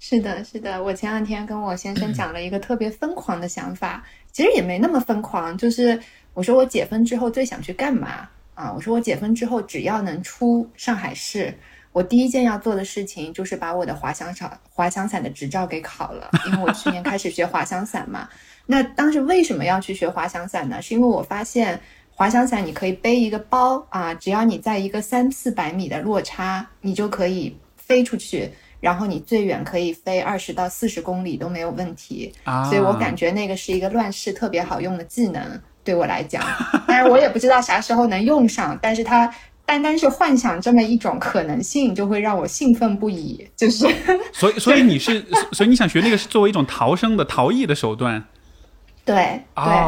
[0.00, 0.82] 是的，是的。
[0.82, 6.00] 我前两天跟我先生讲了一个特别疯狂的想法，其实也没那么疯狂，就是
[6.34, 8.72] 我说我解封之后最想去干嘛啊？
[8.72, 11.52] 我说我解封之后只要能出上海市。
[11.92, 18.28] 我第一件要做的事情就是把我的滑翔伞滑翔伞的执照给考了，因为我去年开始学滑翔伞嘛。
[18.66, 20.80] 那当时为什么要去学滑翔伞呢？
[20.80, 21.80] 是因为我发现
[22.10, 28.50] 滑翔伞你可以背一个包啊，只要你在一个三四百米的落差，你就可以飞出去，
[28.80, 32.32] 然后你最远可以飞二十到四十公里都没有问题。
[32.44, 36.42] 啊所以我感觉那个是一个乱世特别好用的技能，对我来讲。
[36.86, 39.32] 但是我也不知道啥时候能用上，但是它。
[39.68, 43.46] 单单是幻想这么一种可能性，就会让我兴奋不已。
[43.54, 43.86] 就是，
[44.32, 45.22] 所以，所以你是，
[45.52, 48.24] 所以你想学那个是作为一种逃生的、逃逸的手段。
[49.08, 49.40] 对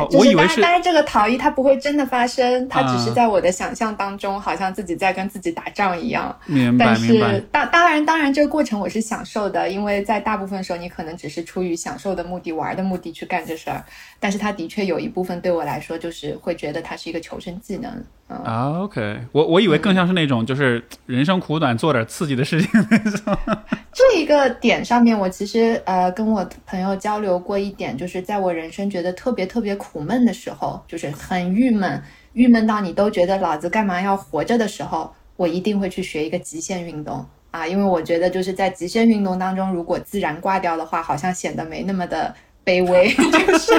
[0.09, 6.35] 对，我以为是，但是这个逃逸它不会真的发生，它只是在我的想象当中，好像自己在跟自己打仗一样。
[6.47, 7.39] 明白明白。
[7.53, 13.85] 当当然当然，这个过程我是享受的，因为在大部分时候，你可能只是出于享受的目的、玩的目的去干这事儿。
[14.19, 18.03] 但是它的确有一部分对我来说，就是会觉得它是一个求生技能。
[18.29, 23.37] 啊，OK，我我以为更像是那种，就是人生苦短，做点刺激的事情那种。
[23.93, 42.35] 这一个点上面，我其实呃跟我朋友交流过一点，就是在我人生觉得特别特别苦闷的时候，就是很郁闷，郁闷到你都觉得老子干嘛要活着的时候，我一定会去学一个极限运动啊，因为我觉得就是在极限运动当中，如果自然挂掉的话，好像显得没那么的
[42.65, 43.73] 卑微， 就是，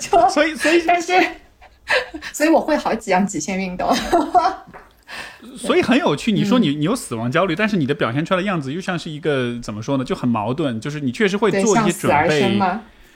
[0.00, 1.12] 就所以所以但是。
[2.32, 3.92] 所以我会好几样极限运动，
[5.56, 6.30] 所以很有趣。
[6.30, 10.04] 你说你你有死亡焦虑，但是你的表现出来的样子又像是一个怎么说呢？
[10.04, 10.80] 就很矛盾。
[10.80, 12.60] 就是你确实会做一些准备，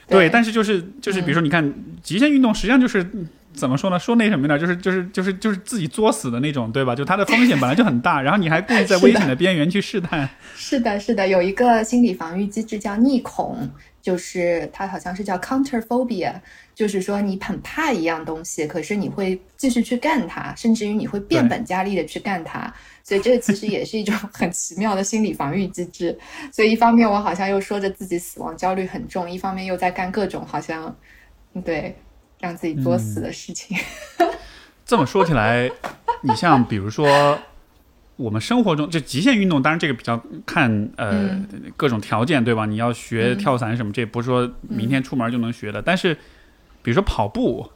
[0.09, 3.06] 对，但是就是就是，比如说你看极限运动，实际上就是
[3.52, 3.98] 怎么说呢？
[3.98, 4.59] 说那什么呢？
[4.59, 6.94] 就是就是就是就是自己作死的那种，对吧？
[6.94, 10.28] 就它的风险本来就很大，然后你还故意在危险的边缘去试探。
[10.56, 13.70] 是的，是的，有一个心理防御机制叫逆恐，
[14.02, 16.32] 就是它好像是叫 counter phobia。
[16.74, 22.74] 就是说，你很怕一样东西，可是你会继续去干它，甚至于你会变本加厉的去干它。
[23.05, 26.18] 所以这个其实也是一种很奇妙的心理防御机制。
[26.51, 30.97] 所以一方面我好像又说着自己死亡焦虑很重，一方面又在干各种好像
[31.64, 31.94] 对
[32.40, 33.76] 让自己作死的事情。
[34.85, 35.70] 这么说起来，
[36.22, 37.39] 你像比如说
[38.16, 41.40] 我们生活中这极限运动，当然这个比较看呃
[41.76, 42.66] 各种条件，对吧？
[42.66, 46.16] 你要学跳伞什么，这不是说明天出门就能学的，但是。
[46.82, 47.66] 比如说跑步，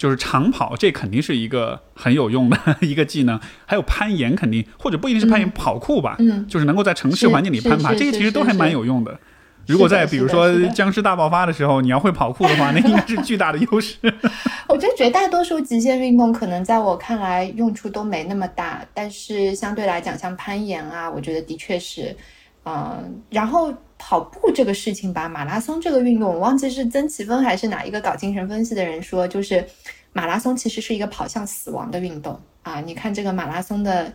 [0.00, 3.38] 就是长跑，这肯定是一个很有用的 一个技能。
[3.66, 9.20] 还有攀岩，肯定或者不一定是攀岩，跑酷吧，嗯，就是能够在城市环境里攀爬，这个其实都还蛮有用的。
[9.66, 13.96] 如果在比如说僵尸大爆发的时候，你要会跑酷的话， 那应该是巨大的优势。
[14.68, 22.16] 我觉得绝大多数极限运动可能在我看来用处都没那么大，但是相对来讲，像攀岩啊，我觉得的确是，
[22.64, 23.70] 嗯，然后。
[24.02, 29.62] 跑步这个事情吧，马拉松这个运动，我忘记是曾奇峰还是哪一个搞精神分析的人说，就是
[30.14, 32.80] 马拉松其实是一个跑向死亡的运动啊！
[32.80, 34.10] 你看这个马拉松的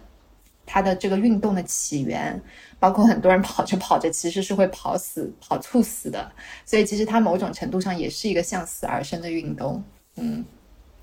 [0.65, 2.41] 它的这个运动的起源，
[2.79, 6.31] 包括很多人跑着跑着其实是会跑死、跑猝死的，
[6.65, 9.83] 所以其实它某种程度上也是一个向死而生的运动。
[10.15, 10.43] 嗯，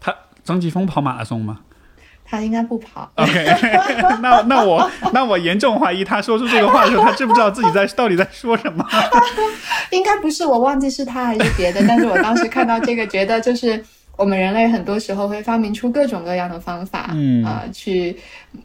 [0.00, 1.60] 他张继峰跑马拉松吗？
[2.32, 3.12] 他应该不跑。
[3.16, 3.44] OK，
[4.22, 8.82] 那那我那我严重怀疑他说出这个话的时候，他知不知道自己在到底在说什么？
[9.92, 11.84] 应该不是，我忘记是他还是别的。
[11.86, 13.84] 但是我当时看到这个，觉得就是。
[14.16, 18.16] 我们人类很多时候会发明出各种各样的方法，嗯啊，去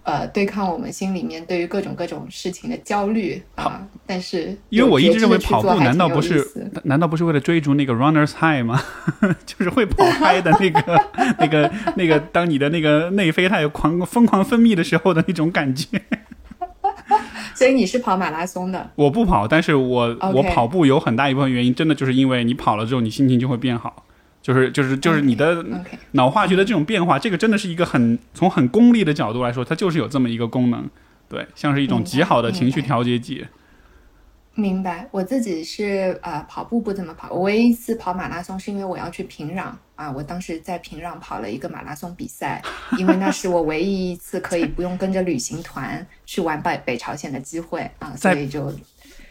[0.04, 3.82] 呃对抗我们心里面对于各种各种事情的焦虑啊。
[4.06, 6.46] 但是，因为我一直认为跑步难道不是
[6.84, 8.80] 难道不是为了追逐那个 runners high 吗？
[9.46, 11.06] 就是会跑嗨的那个
[11.40, 15.88] 那个 那个，当你的那个内啡肽狂疯狂分泌的时候的那种感觉。
[17.56, 18.92] 所以你是跑马拉松的？
[18.96, 24.04] 我不跑，但是我我跑步有很大一部分原因，真的就是因为你跑了之后，你心情就会变好。
[24.48, 25.62] 就是就是就是你的
[26.12, 30.90] 脑化学的这种变化，这个真的是一个很从很功利的角度来说，它就是有这么一个功能，
[31.28, 33.46] 对，像是一种极好的情绪调节剂。
[34.56, 39.66] 明白，我自己是呃跑步不怎么跑，我唯一一次跑马拉松是因为我要去平壤
[39.98, 42.64] 啊，我当时在平壤跑了一个马拉松比赛，
[42.98, 48.74] 因为那是我唯一一次可以不用跟着旅行团去玩北北朝鲜的机会啊，所以就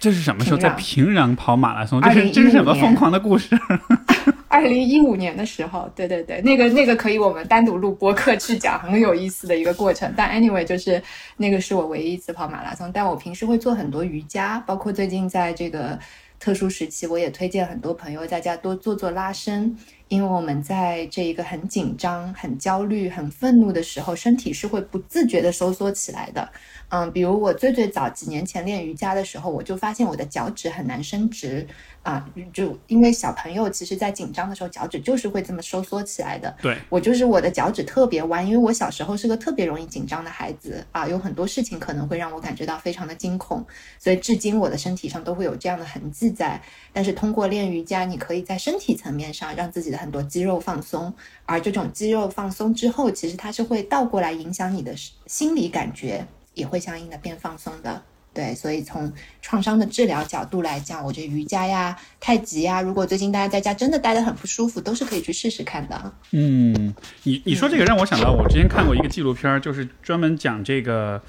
[0.07, 2.01] 这是什么时候在平壤跑马拉松？
[2.01, 3.59] 这是这是什么疯狂的故事？
[4.47, 10.09] 二零一五年的时候，对对对，那个那个可以我们单独录播客去讲，很有意思的一个过程。
[10.17, 11.03] 但 anyway，就是
[11.37, 12.89] 那个是我唯一一次跑马拉松。
[12.95, 15.99] 但我平时会做很多瑜伽，包括最近在这个
[16.39, 19.77] 特殊时期，我也推荐很多朋友在家多做做拉伸，
[20.09, 26.49] 因为我们在这一个很紧张、很焦虑、很愤怒的时候，身体是会不自觉的收缩起来的。
[26.89, 31.67] 嗯，比如我最最早几年前练瑜伽的时候，我就发现我的脚趾很难伸直
[32.07, 36.57] 啊，就因为小朋友其实在紧张的时候，脚趾就是会这么收缩起来的。
[36.63, 43.65] 对我就是我的脚趾特别弯，因为我小时候是个特别容易紧张的孩子啊，有很多事情可能会让我感觉到非常的惊恐，
[43.99, 46.63] 所以至今我的身体上都会有这样的痕迹在。
[46.93, 51.13] 但是通过练瑜伽，你可以在身体层面上让自己的很多肌肉放松，
[51.45, 54.95] 而这种肌肉放松之后，其实它是会倒过来影响你的
[55.27, 56.25] 心理感觉。
[56.57, 58.03] 也会相应的变放松的，
[58.37, 59.11] 对，所以从
[59.41, 66.13] 创伤的治疗角度来讲，我觉得瑜伽呀、太极呀，如果最近大家在家真的待得很不舒服，都是可以去试试看的。
[66.33, 71.23] 嗯，你你说这个让我想到，我之前看过一个纪录片，就是专门讲这个，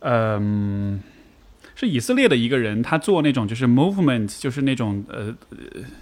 [0.00, 0.98] 嗯，
[1.74, 5.36] 是以色列的一个人，他做那种就是 movement，就是那种呃，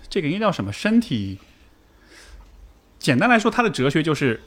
[0.09, 1.40] 这个应该叫什么身体？
[3.01, 4.40] 简单来说，他的哲学就是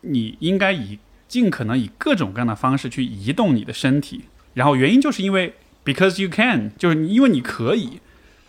[0.00, 0.98] 你应该以。
[1.26, 5.54] 尽可能以各种各样的方式去移动你的身体，然后原因就是因为
[5.84, 8.00] because you can，就是因为你可以，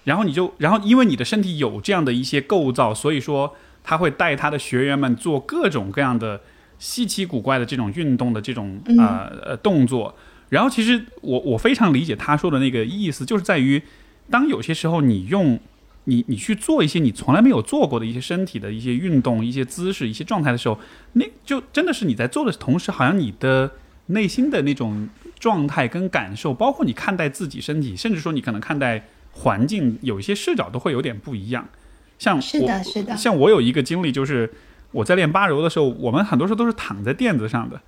[0.06, 3.54] 然后你就，然后因为你的身体有这样的一些构造，所以说
[3.84, 6.42] 他会带他的学员们做各种各样的
[6.80, 10.16] 稀奇古怪的这种运动的这种呃呃动作。
[10.50, 13.82] 然后其实我我非常理解他说的那个意思，就是在于
[14.30, 15.60] 当有些时候你用。
[16.08, 20.78] 你你去做一些你从来没有做过的一些身体的一些运动、一些姿势、一些状态的时候，
[21.14, 23.72] 那就真的是你在做的同时，好像你的
[24.06, 25.10] 内心的那种
[25.46, 31.70] 状态跟感受，包括你看待自己身体，甚至说你可能看待环境，有一些视角都会有点不一样。
[32.18, 33.16] 像是的，是的。
[33.16, 34.52] 像我有一个经历，就是
[34.90, 37.80] 我在练八柔的时候，我们很多时候都是躺在垫子上的，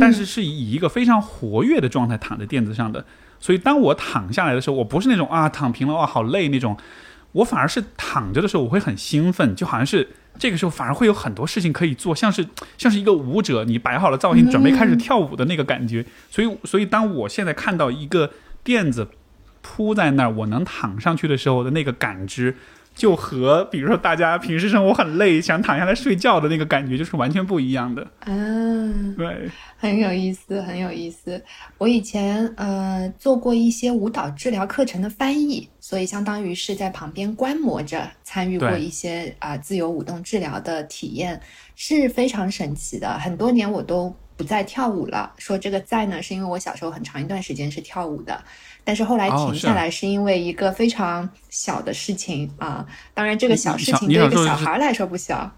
[0.00, 3.04] 但是是以一个非常活跃的状态躺在垫子上的。
[3.40, 6.76] 所以当我躺下来的时候，我不是那种啊躺平了哇好累那种。
[7.32, 12.46] 我反而是躺着的时候，我会很兴奋，就好像是这个时候反而会有很多事情可以做，像是
[12.76, 16.04] 像是一个舞者，你摆好了造型，准备开始跳舞的那个感觉。
[16.30, 18.30] 所以，所以当我现在看到一个
[18.64, 19.08] 垫子
[19.60, 22.56] 铺在那儿，我能躺上去的时候的那个感知。
[22.94, 28.06] 就和比如说大家平时生活很累，想躺下来睡觉的那个感觉，就是完全不一样的。
[28.26, 31.42] 嗯，对，很有意思，很有意思。
[31.78, 41.40] 我以前呃做过一些舞蹈治疗课程的翻译，所以相当于是在旁边观摩着，参与过一些啊自由舞动治疗的体验，
[41.74, 43.18] 是非常神奇的。
[43.18, 48.42] 很多年我都不再跳舞了，说这个在呢，是因为我小时候很长一段时间是跳舞的。
[48.84, 55.52] 但是后来停下来是因为一个非常小的事情啊，当然这个小事情对一个小孩来说不小。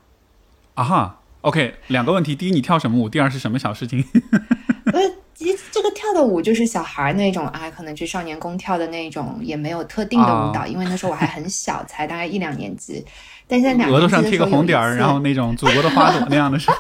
[0.74, 3.09] 啊哈，OK，两个问题，第一你跳什么舞？
[3.09, 4.05] 第二是什么小事情？
[4.93, 5.01] 呃，
[5.73, 13.05] 这个跳的舞就是小孩那种啊，可能去少年宫跳的那种，也没有特定的舞蹈，因为那时候我还很小，才大概一两年级。
[13.47, 16.77] 但在两额头上贴个红点儿，然后那种祖国的花朵那样的是吗？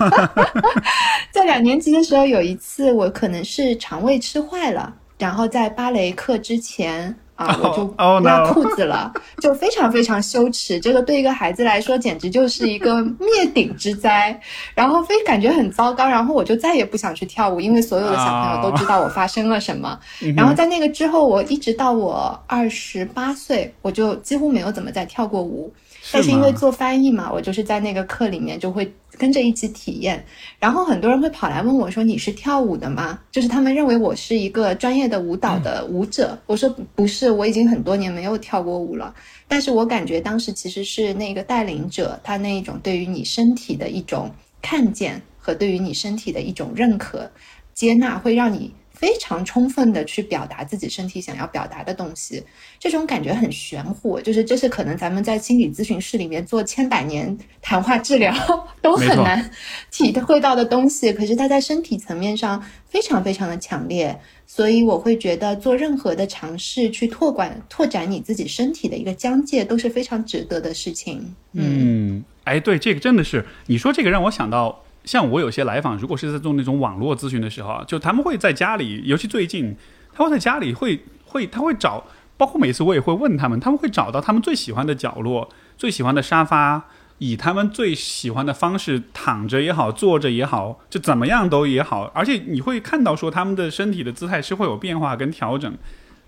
[1.30, 4.92] 在两年级的时候有一次，我可能是肠胃吃坏了。
[5.18, 10.78] 然后在芭蕾课之前啊，我就拉裤子了，就非常非常羞耻。
[10.80, 14.38] 这个对一个孩子来说，简直就是一个灭顶之灾。
[14.74, 19.98] 然后非感觉很糟糕，然后我就再也不想去跳舞，因为所有的小朋友都知道我发生了什么。
[20.36, 25.72] 然后在那个之后，我一直到我二十八岁，我就几乎没有怎么再跳过舞。
[26.12, 28.92] 但是因为做翻译嘛，我就是在那个课里面就会。
[29.16, 30.26] 跟着一起体验，
[30.58, 36.36] 然后很多人会跑来问我说：“你是跳舞的吗？”就是他们认为我是一个专业的舞蹈的舞者。
[36.46, 39.14] 我说：“不是，我已经很多年没有跳过舞了。”
[39.46, 44.28] 但是我感觉当时其实是那个带领者，他那一种对于你身体的一种
[44.60, 47.30] 看见和对于你身体的一种认可、
[47.72, 48.74] 接纳，会让你。
[49.04, 52.42] 非常充分的去表达自己身体想要表达的东西，
[52.78, 58.34] 这种感觉很玄乎，就是这是可能咱们在心理咨询室里面做千百年谈话治疗
[58.80, 59.50] 都很难
[59.90, 71.34] 体会到的东西，可是它在身体层面上非常非常的强烈，所以我会觉得做任何的尝试去拓管拓展你自己身体的一个疆界都是非常值得的事情。
[71.52, 74.80] 嗯，哎，对，这个真的是你说这个让我想到。
[75.04, 79.76] 像我有些来访，如果是在做那种网络咨询的时候啊，就他们会在家里，尤其最近，
[80.12, 82.04] 他会在家里会会他会找，
[82.36, 86.84] 包括每次我也会问他们，他们会找到他们最喜欢的角落、最喜欢的沙发，
[87.18, 95.72] 以他们最喜欢的方式躺着也好，坐着也好，就怎么样都也好，而且你会看到说他们的身体的姿态是会有变化跟调整。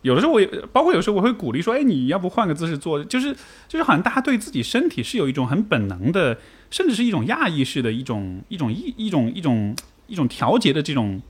[0.02, 3.04] 有的时候我也包括有时候我会鼓励说，哎，你要不换个姿势做？
[3.04, 3.34] 就是
[3.68, 6.38] 就是好像大家对自己身体是有一种很本能的。
[6.68, 9.74] 甚至是一种亚意识的一种一种一一种一种
[10.08, 11.22] 一种调节的这种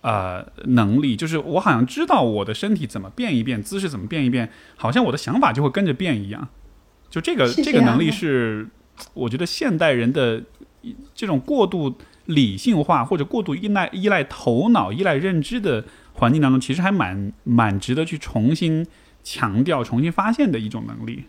[0.00, 6.48] 呃能力，就是我好像知道我的身体怎么变一变，姿势怎么变一变，好像我的想法就会跟着变一样。
[7.08, 8.68] 就这个这个能力是
[9.14, 10.42] 我觉得现代人的
[11.14, 15.84] 这种过度理性化或者过度依赖依赖头脑、依赖认知的
[16.20, 18.86] 环境当中，其实还蛮蛮值得去重新
[19.24, 21.24] 强调、重新发现的一种能力。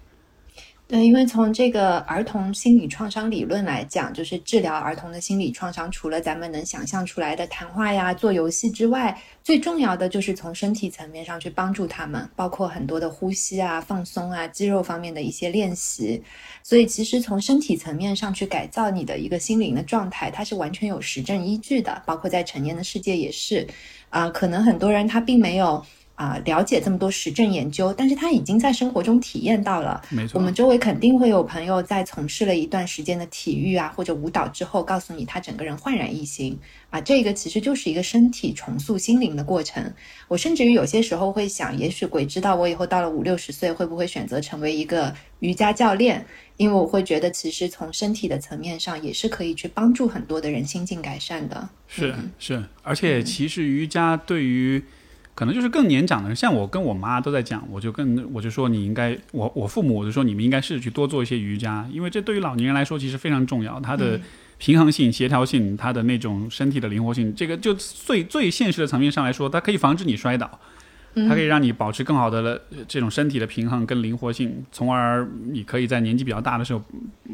[0.85, 16.21] 对，因为从这个儿童心理创伤理论来讲，就是治疗儿童的心理创伤，除了咱们能想象出来的谈话呀、做游戏之外，最重要的就是从身体层面上去帮助他们，包括很多的呼吸啊、放松啊、肌肉方面的一些练习。
[16.61, 23.65] 所以，其实从身体层面上去改造你的一个心灵的状态，它是完全有实证依据的，包括在成年的世界也是。
[24.11, 25.83] 啊，可能很多人他并没有。
[26.15, 29.99] 啊，了解这么多实证研究，但是他已经在生活中体验到了。
[30.09, 36.55] 没错，我们周围肯定会有朋友在从事了一段时间的体育啊或者舞蹈之后，告诉你他整个人焕然一新
[36.91, 37.01] 啊。
[37.01, 39.83] 这个其实就是一个身体重塑心灵的过程。
[40.27, 46.23] 我甚至于有些时候会想，也许鬼知道我以后到了五六十岁会不会选择成为一个瑜伽教练，
[46.61, 51.69] 因为我会觉得其实从身体的层面上也是可以去帮助很多的人心境改善的。
[51.87, 54.83] 是是，而且其实瑜伽对于。
[55.33, 64.19] 可能就是更年长的人，像我跟我妈都在讲，我就跟我就说你应该，我我父母我就说你们应该试着去多做一些瑜伽，因为这对于老年人来说其实非常重要，它的
[64.57, 70.59] 平衡性、协调性，它的那种身体的灵活性，这个就最最现实的层面上来说，它可以防止你摔倒，
[71.13, 76.83] 它可以让你保持更好的这种身体的平衡跟灵活性，从而你可以在年纪比较大的时候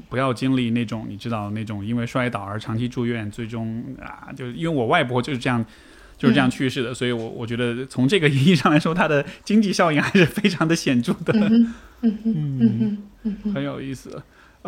[0.10, 5.66] 不要经历那种你知道那种因为摔倒而长期住院，最终啊，就因为我外婆就是这样。
[6.18, 11.32] 就是这样去世的，所以，我我觉得从这个意义上来说，它的经济效应还是非常的显著的。
[11.32, 14.20] 嗯嗯嗯，很有意思。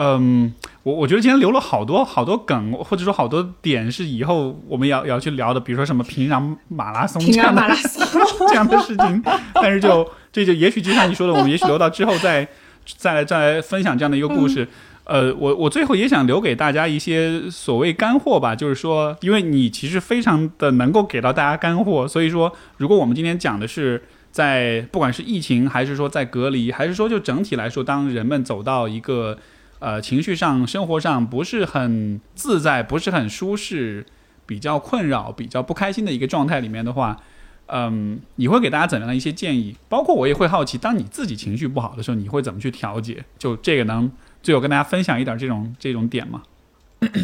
[0.02, 0.54] 嗯，
[0.84, 7.62] 我我觉得今天留了好多好多梗，或者说好多点是以后我们要要去聊的，比如说什么平壤马拉松这样的
[8.48, 9.22] 这样的事情。
[9.56, 12.48] 但是就这就也许就像你说的，我们也许留到之后再
[12.96, 14.66] 再来再来分享这样的一个故事。
[15.04, 24.02] 呃，我我最后也想留给大家一些所谓干货吧，就是说，因为你其实非常的能够给到大家干货，所以说，如果我们今天讲的是
[24.32, 29.38] 在不管是疫情，还是说在隔离，还是说就整体来说，当人们走到一个
[29.80, 34.06] 呃情绪上、生活上不是很自在、不是很舒适、
[34.46, 37.22] 比较困扰、比较不开心的一个状态里面的话，
[37.68, 39.76] 嗯，你会给大家怎样的一些建议？
[39.88, 43.24] 包括我也会好奇，当你自己情绪不好的时候，你会怎么去调节？
[43.38, 44.12] 就这个能。
[44.42, 46.44] 最后跟大家分享一点这种这种点吗？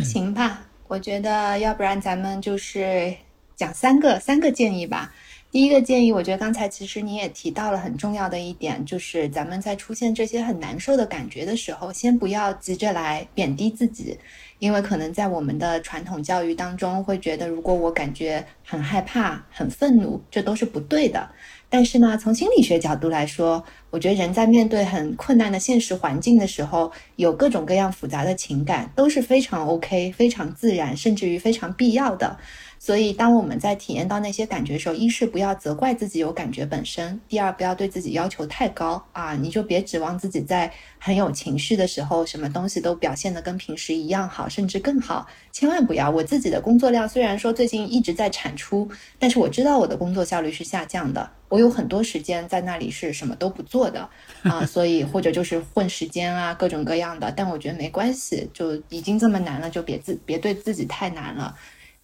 [0.03, 3.13] 行吧，我觉得要不然咱们就是
[3.55, 5.13] 讲三个三个建议吧。
[5.55, 14.19] 第一个建议，我觉得刚才其实你也提到了很重要的一点，就是咱们在出现这些很难受的感觉的时候，先不要急着来贬低自己，
[14.59, 21.25] 因为可能在我们的传统教育当中会觉得，如果我感觉很害怕、很愤怒，这都是不对的。
[21.69, 32.37] 但是呢，从心理学角度来说，我觉得人在面对很困难的现实环境的时候，有各种各样复杂的情感都是非常 OK、非常自然，甚至于非常必要的。
[32.77, 45.25] 所以，当我们在体验到那些感觉的时候，一是不要责怪自己有感觉本身；第二，不要对自己要求太高啊，你就别指望自己在很有情绪的时候，什么东西都表现得跟平时一样好，甚至更好。
[45.51, 46.09] 千万不要！
[46.09, 48.87] 我自己的工作量虽然说最近一直在产出，
[49.17, 51.29] 但是我知道我的工作效率是下降的。
[51.47, 54.09] 我有很多时间在那里是什么都不做的
[54.43, 57.31] 啊，所以或者就是混时间啊，各种各样的。
[57.31, 61.55] 但我觉得没关系，就已经这么难了，就别自别对自己太难了。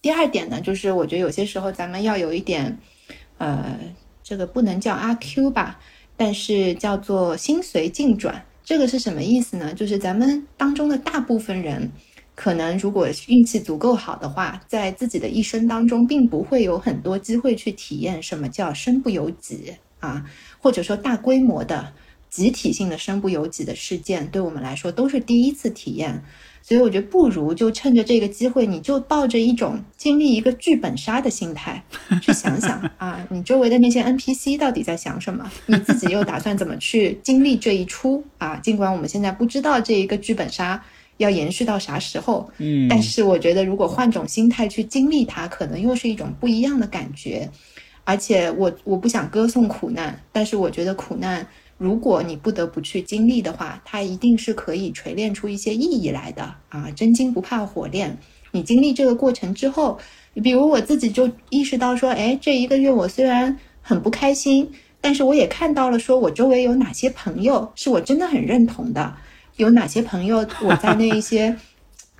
[0.02, 2.76] 第二点呢，就是我觉得有些时候咱们要有一点，
[3.38, 3.78] 呃，
[4.22, 5.78] 这个不能叫阿 Q 吧，
[6.16, 8.44] 但是叫做心随境转。
[8.64, 9.72] 这个是什么意思呢？
[9.72, 11.88] 就是咱们当中的大部分人，
[12.34, 20.24] 可能如果运气足够好的话，在自己的一生当中，并不会有很多机会去体验什么叫身不由己啊，
[20.58, 21.92] 或者说大规模的
[22.28, 26.24] 集体性的身不由己的事件，对我们来说都是第一次体验。
[26.62, 31.82] 所以我觉得不如就趁着这个机会，你就抱着一种经历一个剧本杀的心态
[32.22, 35.50] 去想想 啊，你周围的那些 NPC 到底在想什么？
[35.66, 38.56] 你自己又打算怎么去经历这一出啊？
[38.56, 40.82] 尽管我们现在不知道这一个剧本杀
[41.16, 47.50] 要延续到啥时候，嗯，但是我觉得如果换种心态去经历它，可能又是一种不一样的感觉。
[48.04, 51.46] 而且我我不想歌颂苦难，但是我觉得苦难。
[51.82, 56.88] 如果你不得不去经历的话，它一定是可以锤炼出一些意义来的啊！
[56.94, 58.16] 真金不怕火炼。
[58.52, 59.98] 你经历这个过程之后，
[60.44, 69.16] 比如我自己就意识到说，哎，这一个月我虽然很不开心，但是我也看到了，说我周围有哪些朋友是我真的很认同的，
[69.56, 71.56] 有哪些朋友我在那一些。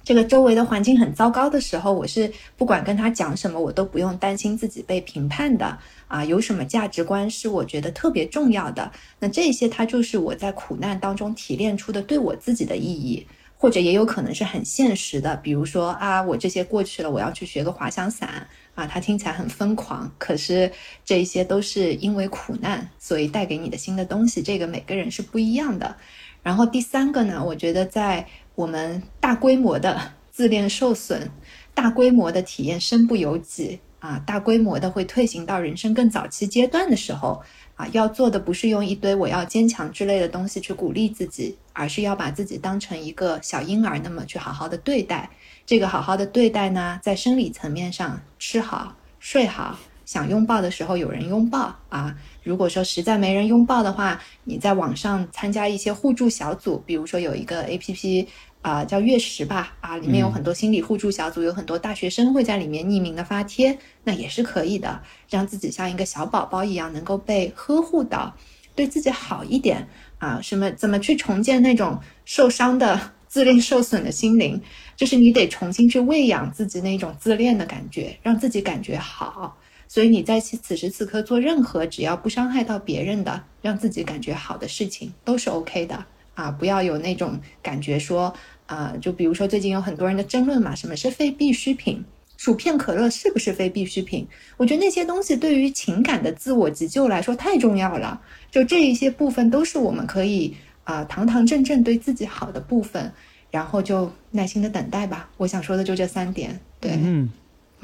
[0.05, 6.25] 这个周围的环境很糟糕的时候，我是不管跟他讲什么，我都不用担心自己被评判的啊。
[6.25, 8.91] 有什么价值观是我觉得特别重要的？
[9.21, 13.27] 那这些它就是我在苦难当中提炼出的对我自己的意义，
[13.57, 20.73] 或者也有可能是很现实的，比如说啊，我这些过去了，我要去学个滑翔伞啊，它听起来很疯狂，可是
[21.05, 25.95] 这些都是因为苦难，所以带给你的新的东西，这个每个人是不一样的。
[26.43, 28.27] 然后第三个呢，我觉得在
[28.63, 31.29] 我们大规模的自恋受损、
[31.75, 37.43] 大规模的体验身不由己啊、大规模的会退行到人生更早期阶段的时候。
[37.75, 45.29] 啊，要做的不是用一堆“我要坚强”之类的东西去鼓励自己，而是要把自己当成一个小婴儿，那么去好好的对待。
[45.65, 52.15] 这个好好的对待呢，在生理层面上，吃好、睡好，想拥抱的时候有人拥抱啊。
[52.43, 58.29] 如果说实在没人拥抱的话，你在网上参加一些互助小组，比如说有一个 A P P。
[58.63, 68.35] 啊，叫月食吧，啊，里面有很多心理互助小组，有很多大学生会在里面匿名的发帖，那也是可以的，让自己像一个小宝宝一样能够被呵护到，
[68.77, 69.87] 对自己好一点
[70.19, 70.41] 啊。
[70.41, 70.71] 什么？
[70.73, 74.63] 怎么去重建那种受伤的自恋受损的心灵？
[74.97, 79.59] 就是你得重新去喂养自己那种自恋的感觉，让自己感觉好。
[79.89, 86.51] 所以你在此时此刻做任何只要不伤害到别人的，让自己感觉好的事情，都是 OK 的啊！
[86.51, 88.35] 不要有那种感觉说。
[88.67, 92.03] 啊，就比如说最近有很多人的争论嘛，什么是非必需品？
[92.39, 94.27] 薯片、可乐是不是非必需品？
[94.57, 98.19] 我觉得那些东西对于情感的自我急救来说太重要了。
[98.51, 103.13] 就这一些部分都是我们可以啊堂堂正正对自己好的部分，
[103.51, 105.29] 然后就耐心的等待吧。
[105.37, 106.59] 我想说的就这三点。
[106.81, 107.31] 对，嗯。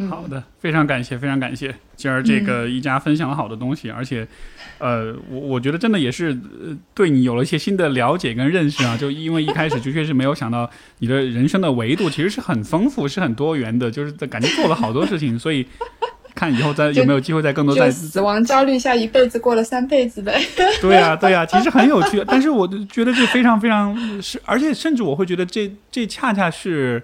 [0.08, 4.26] 好的，非常感谢，非常感谢今儿这个一家分享了好多东西，而且，
[4.78, 6.36] 呃，我我觉得真的也是
[6.94, 8.96] 对你有了一些新的了解跟认识啊。
[9.00, 10.68] 就因为一开始就确实没有想到
[10.98, 15.66] 你的人生的维度其实是很丰富，是很多元的，就是在感觉做了好多事情，所以
[16.34, 20.40] 看以后再有没有机会再更多在死亡焦虑下一辈子过了三辈子呗。
[20.80, 27.02] 对呀，对呀， 其实很有趣，但是我觉得这非常非常是，而且甚至我会觉得这这恰恰是。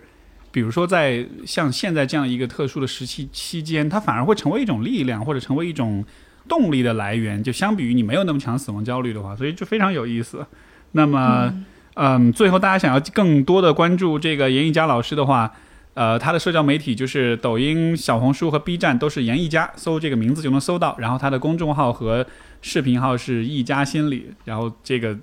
[0.52, 6.04] 比如说，在像现在这样一个特殊的时期期间，它反而会成为一种力量，或者成为一种
[6.48, 7.42] 动力的来源。
[7.42, 10.46] 就相比于你没有那么强死亡焦虑的话，所以就非常有意思。
[10.92, 11.52] 那么，
[11.94, 15.52] 嗯，最后大家想要更多的关注这个严艺佳老师的话，
[15.94, 20.96] 呃，他的社交媒体就是抖音、小红书和 B 站都是严艺佳，搜这个名字就能搜到。
[20.98, 22.26] 然后他的公众号和
[22.62, 24.32] 视频号是艺佳心理。
[24.44, 25.16] 然后这个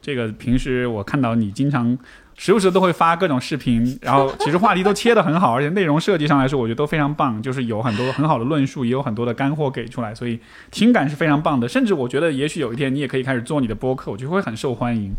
[0.00, 1.98] 这个平时我看到你经常。
[2.36, 10.38] 时不时都会发各种视频，然后其实话题都切得很好，而且内容设计上来说，我觉得都非常棒，就是有很多很好的论述，也有很多的干货给出来，所以
[10.70, 11.66] 听感是非常棒的。
[11.66, 15.12] 甚至我觉得，也许有一天你也可以开始做你的播客，我觉得会很受欢迎。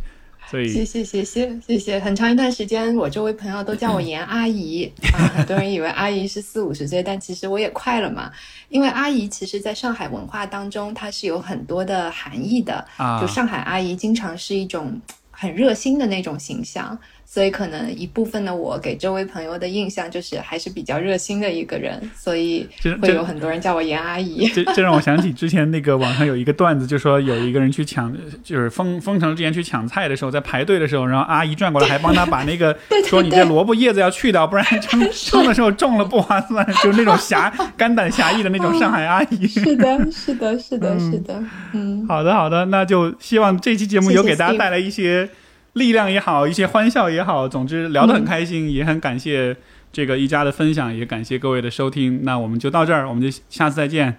[0.49, 8.31] 所以谢谢谢谢谢谢，很长一段时间，我周围朋友都叫我严阿姨啊，很多人以为阿姨是四五十岁，但其实我也快了嘛。
[8.69, 15.01] 因为阿姨其实在上海文化当中，它是有很多的含义的啊，就上海阿姨经常是一种。
[15.39, 22.65] 很热心的那种形象，所以可能一部分的我给周围朋友的印象就是还是比较热心的一个人，所以
[23.01, 24.47] 会有很多人叫我严阿姨。
[24.47, 32.75] 这这让我想起之前那个网上有一个段子，就说有一个人去抢，就是封封城之前去抢菜的时候，在排队的时候，然后阿姨转过来还帮他把那个
[33.05, 39.45] 说你这萝卜叶子要去掉，不然称称的时候重了不划算，就是那种侠肝胆侠义的那种上海阿姨。
[39.51, 41.43] 是的，是的，是的，是的。
[41.73, 45.29] 嗯，好的，好的，那就希望这期节目有给大家带来一些。
[45.77, 49.55] 力量也好，一些欢笑也好，总之聊得很开心，也很感谢
[49.93, 52.23] 这个一家的分享，也感谢各位的收听。
[52.23, 54.17] 那我们就到这儿，我们就下次再见。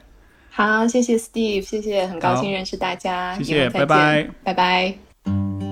[0.50, 3.34] 好，谢谢 Steve，谢谢，很高兴认识大家。
[3.34, 5.67] 谢谢，拜拜，拜拜。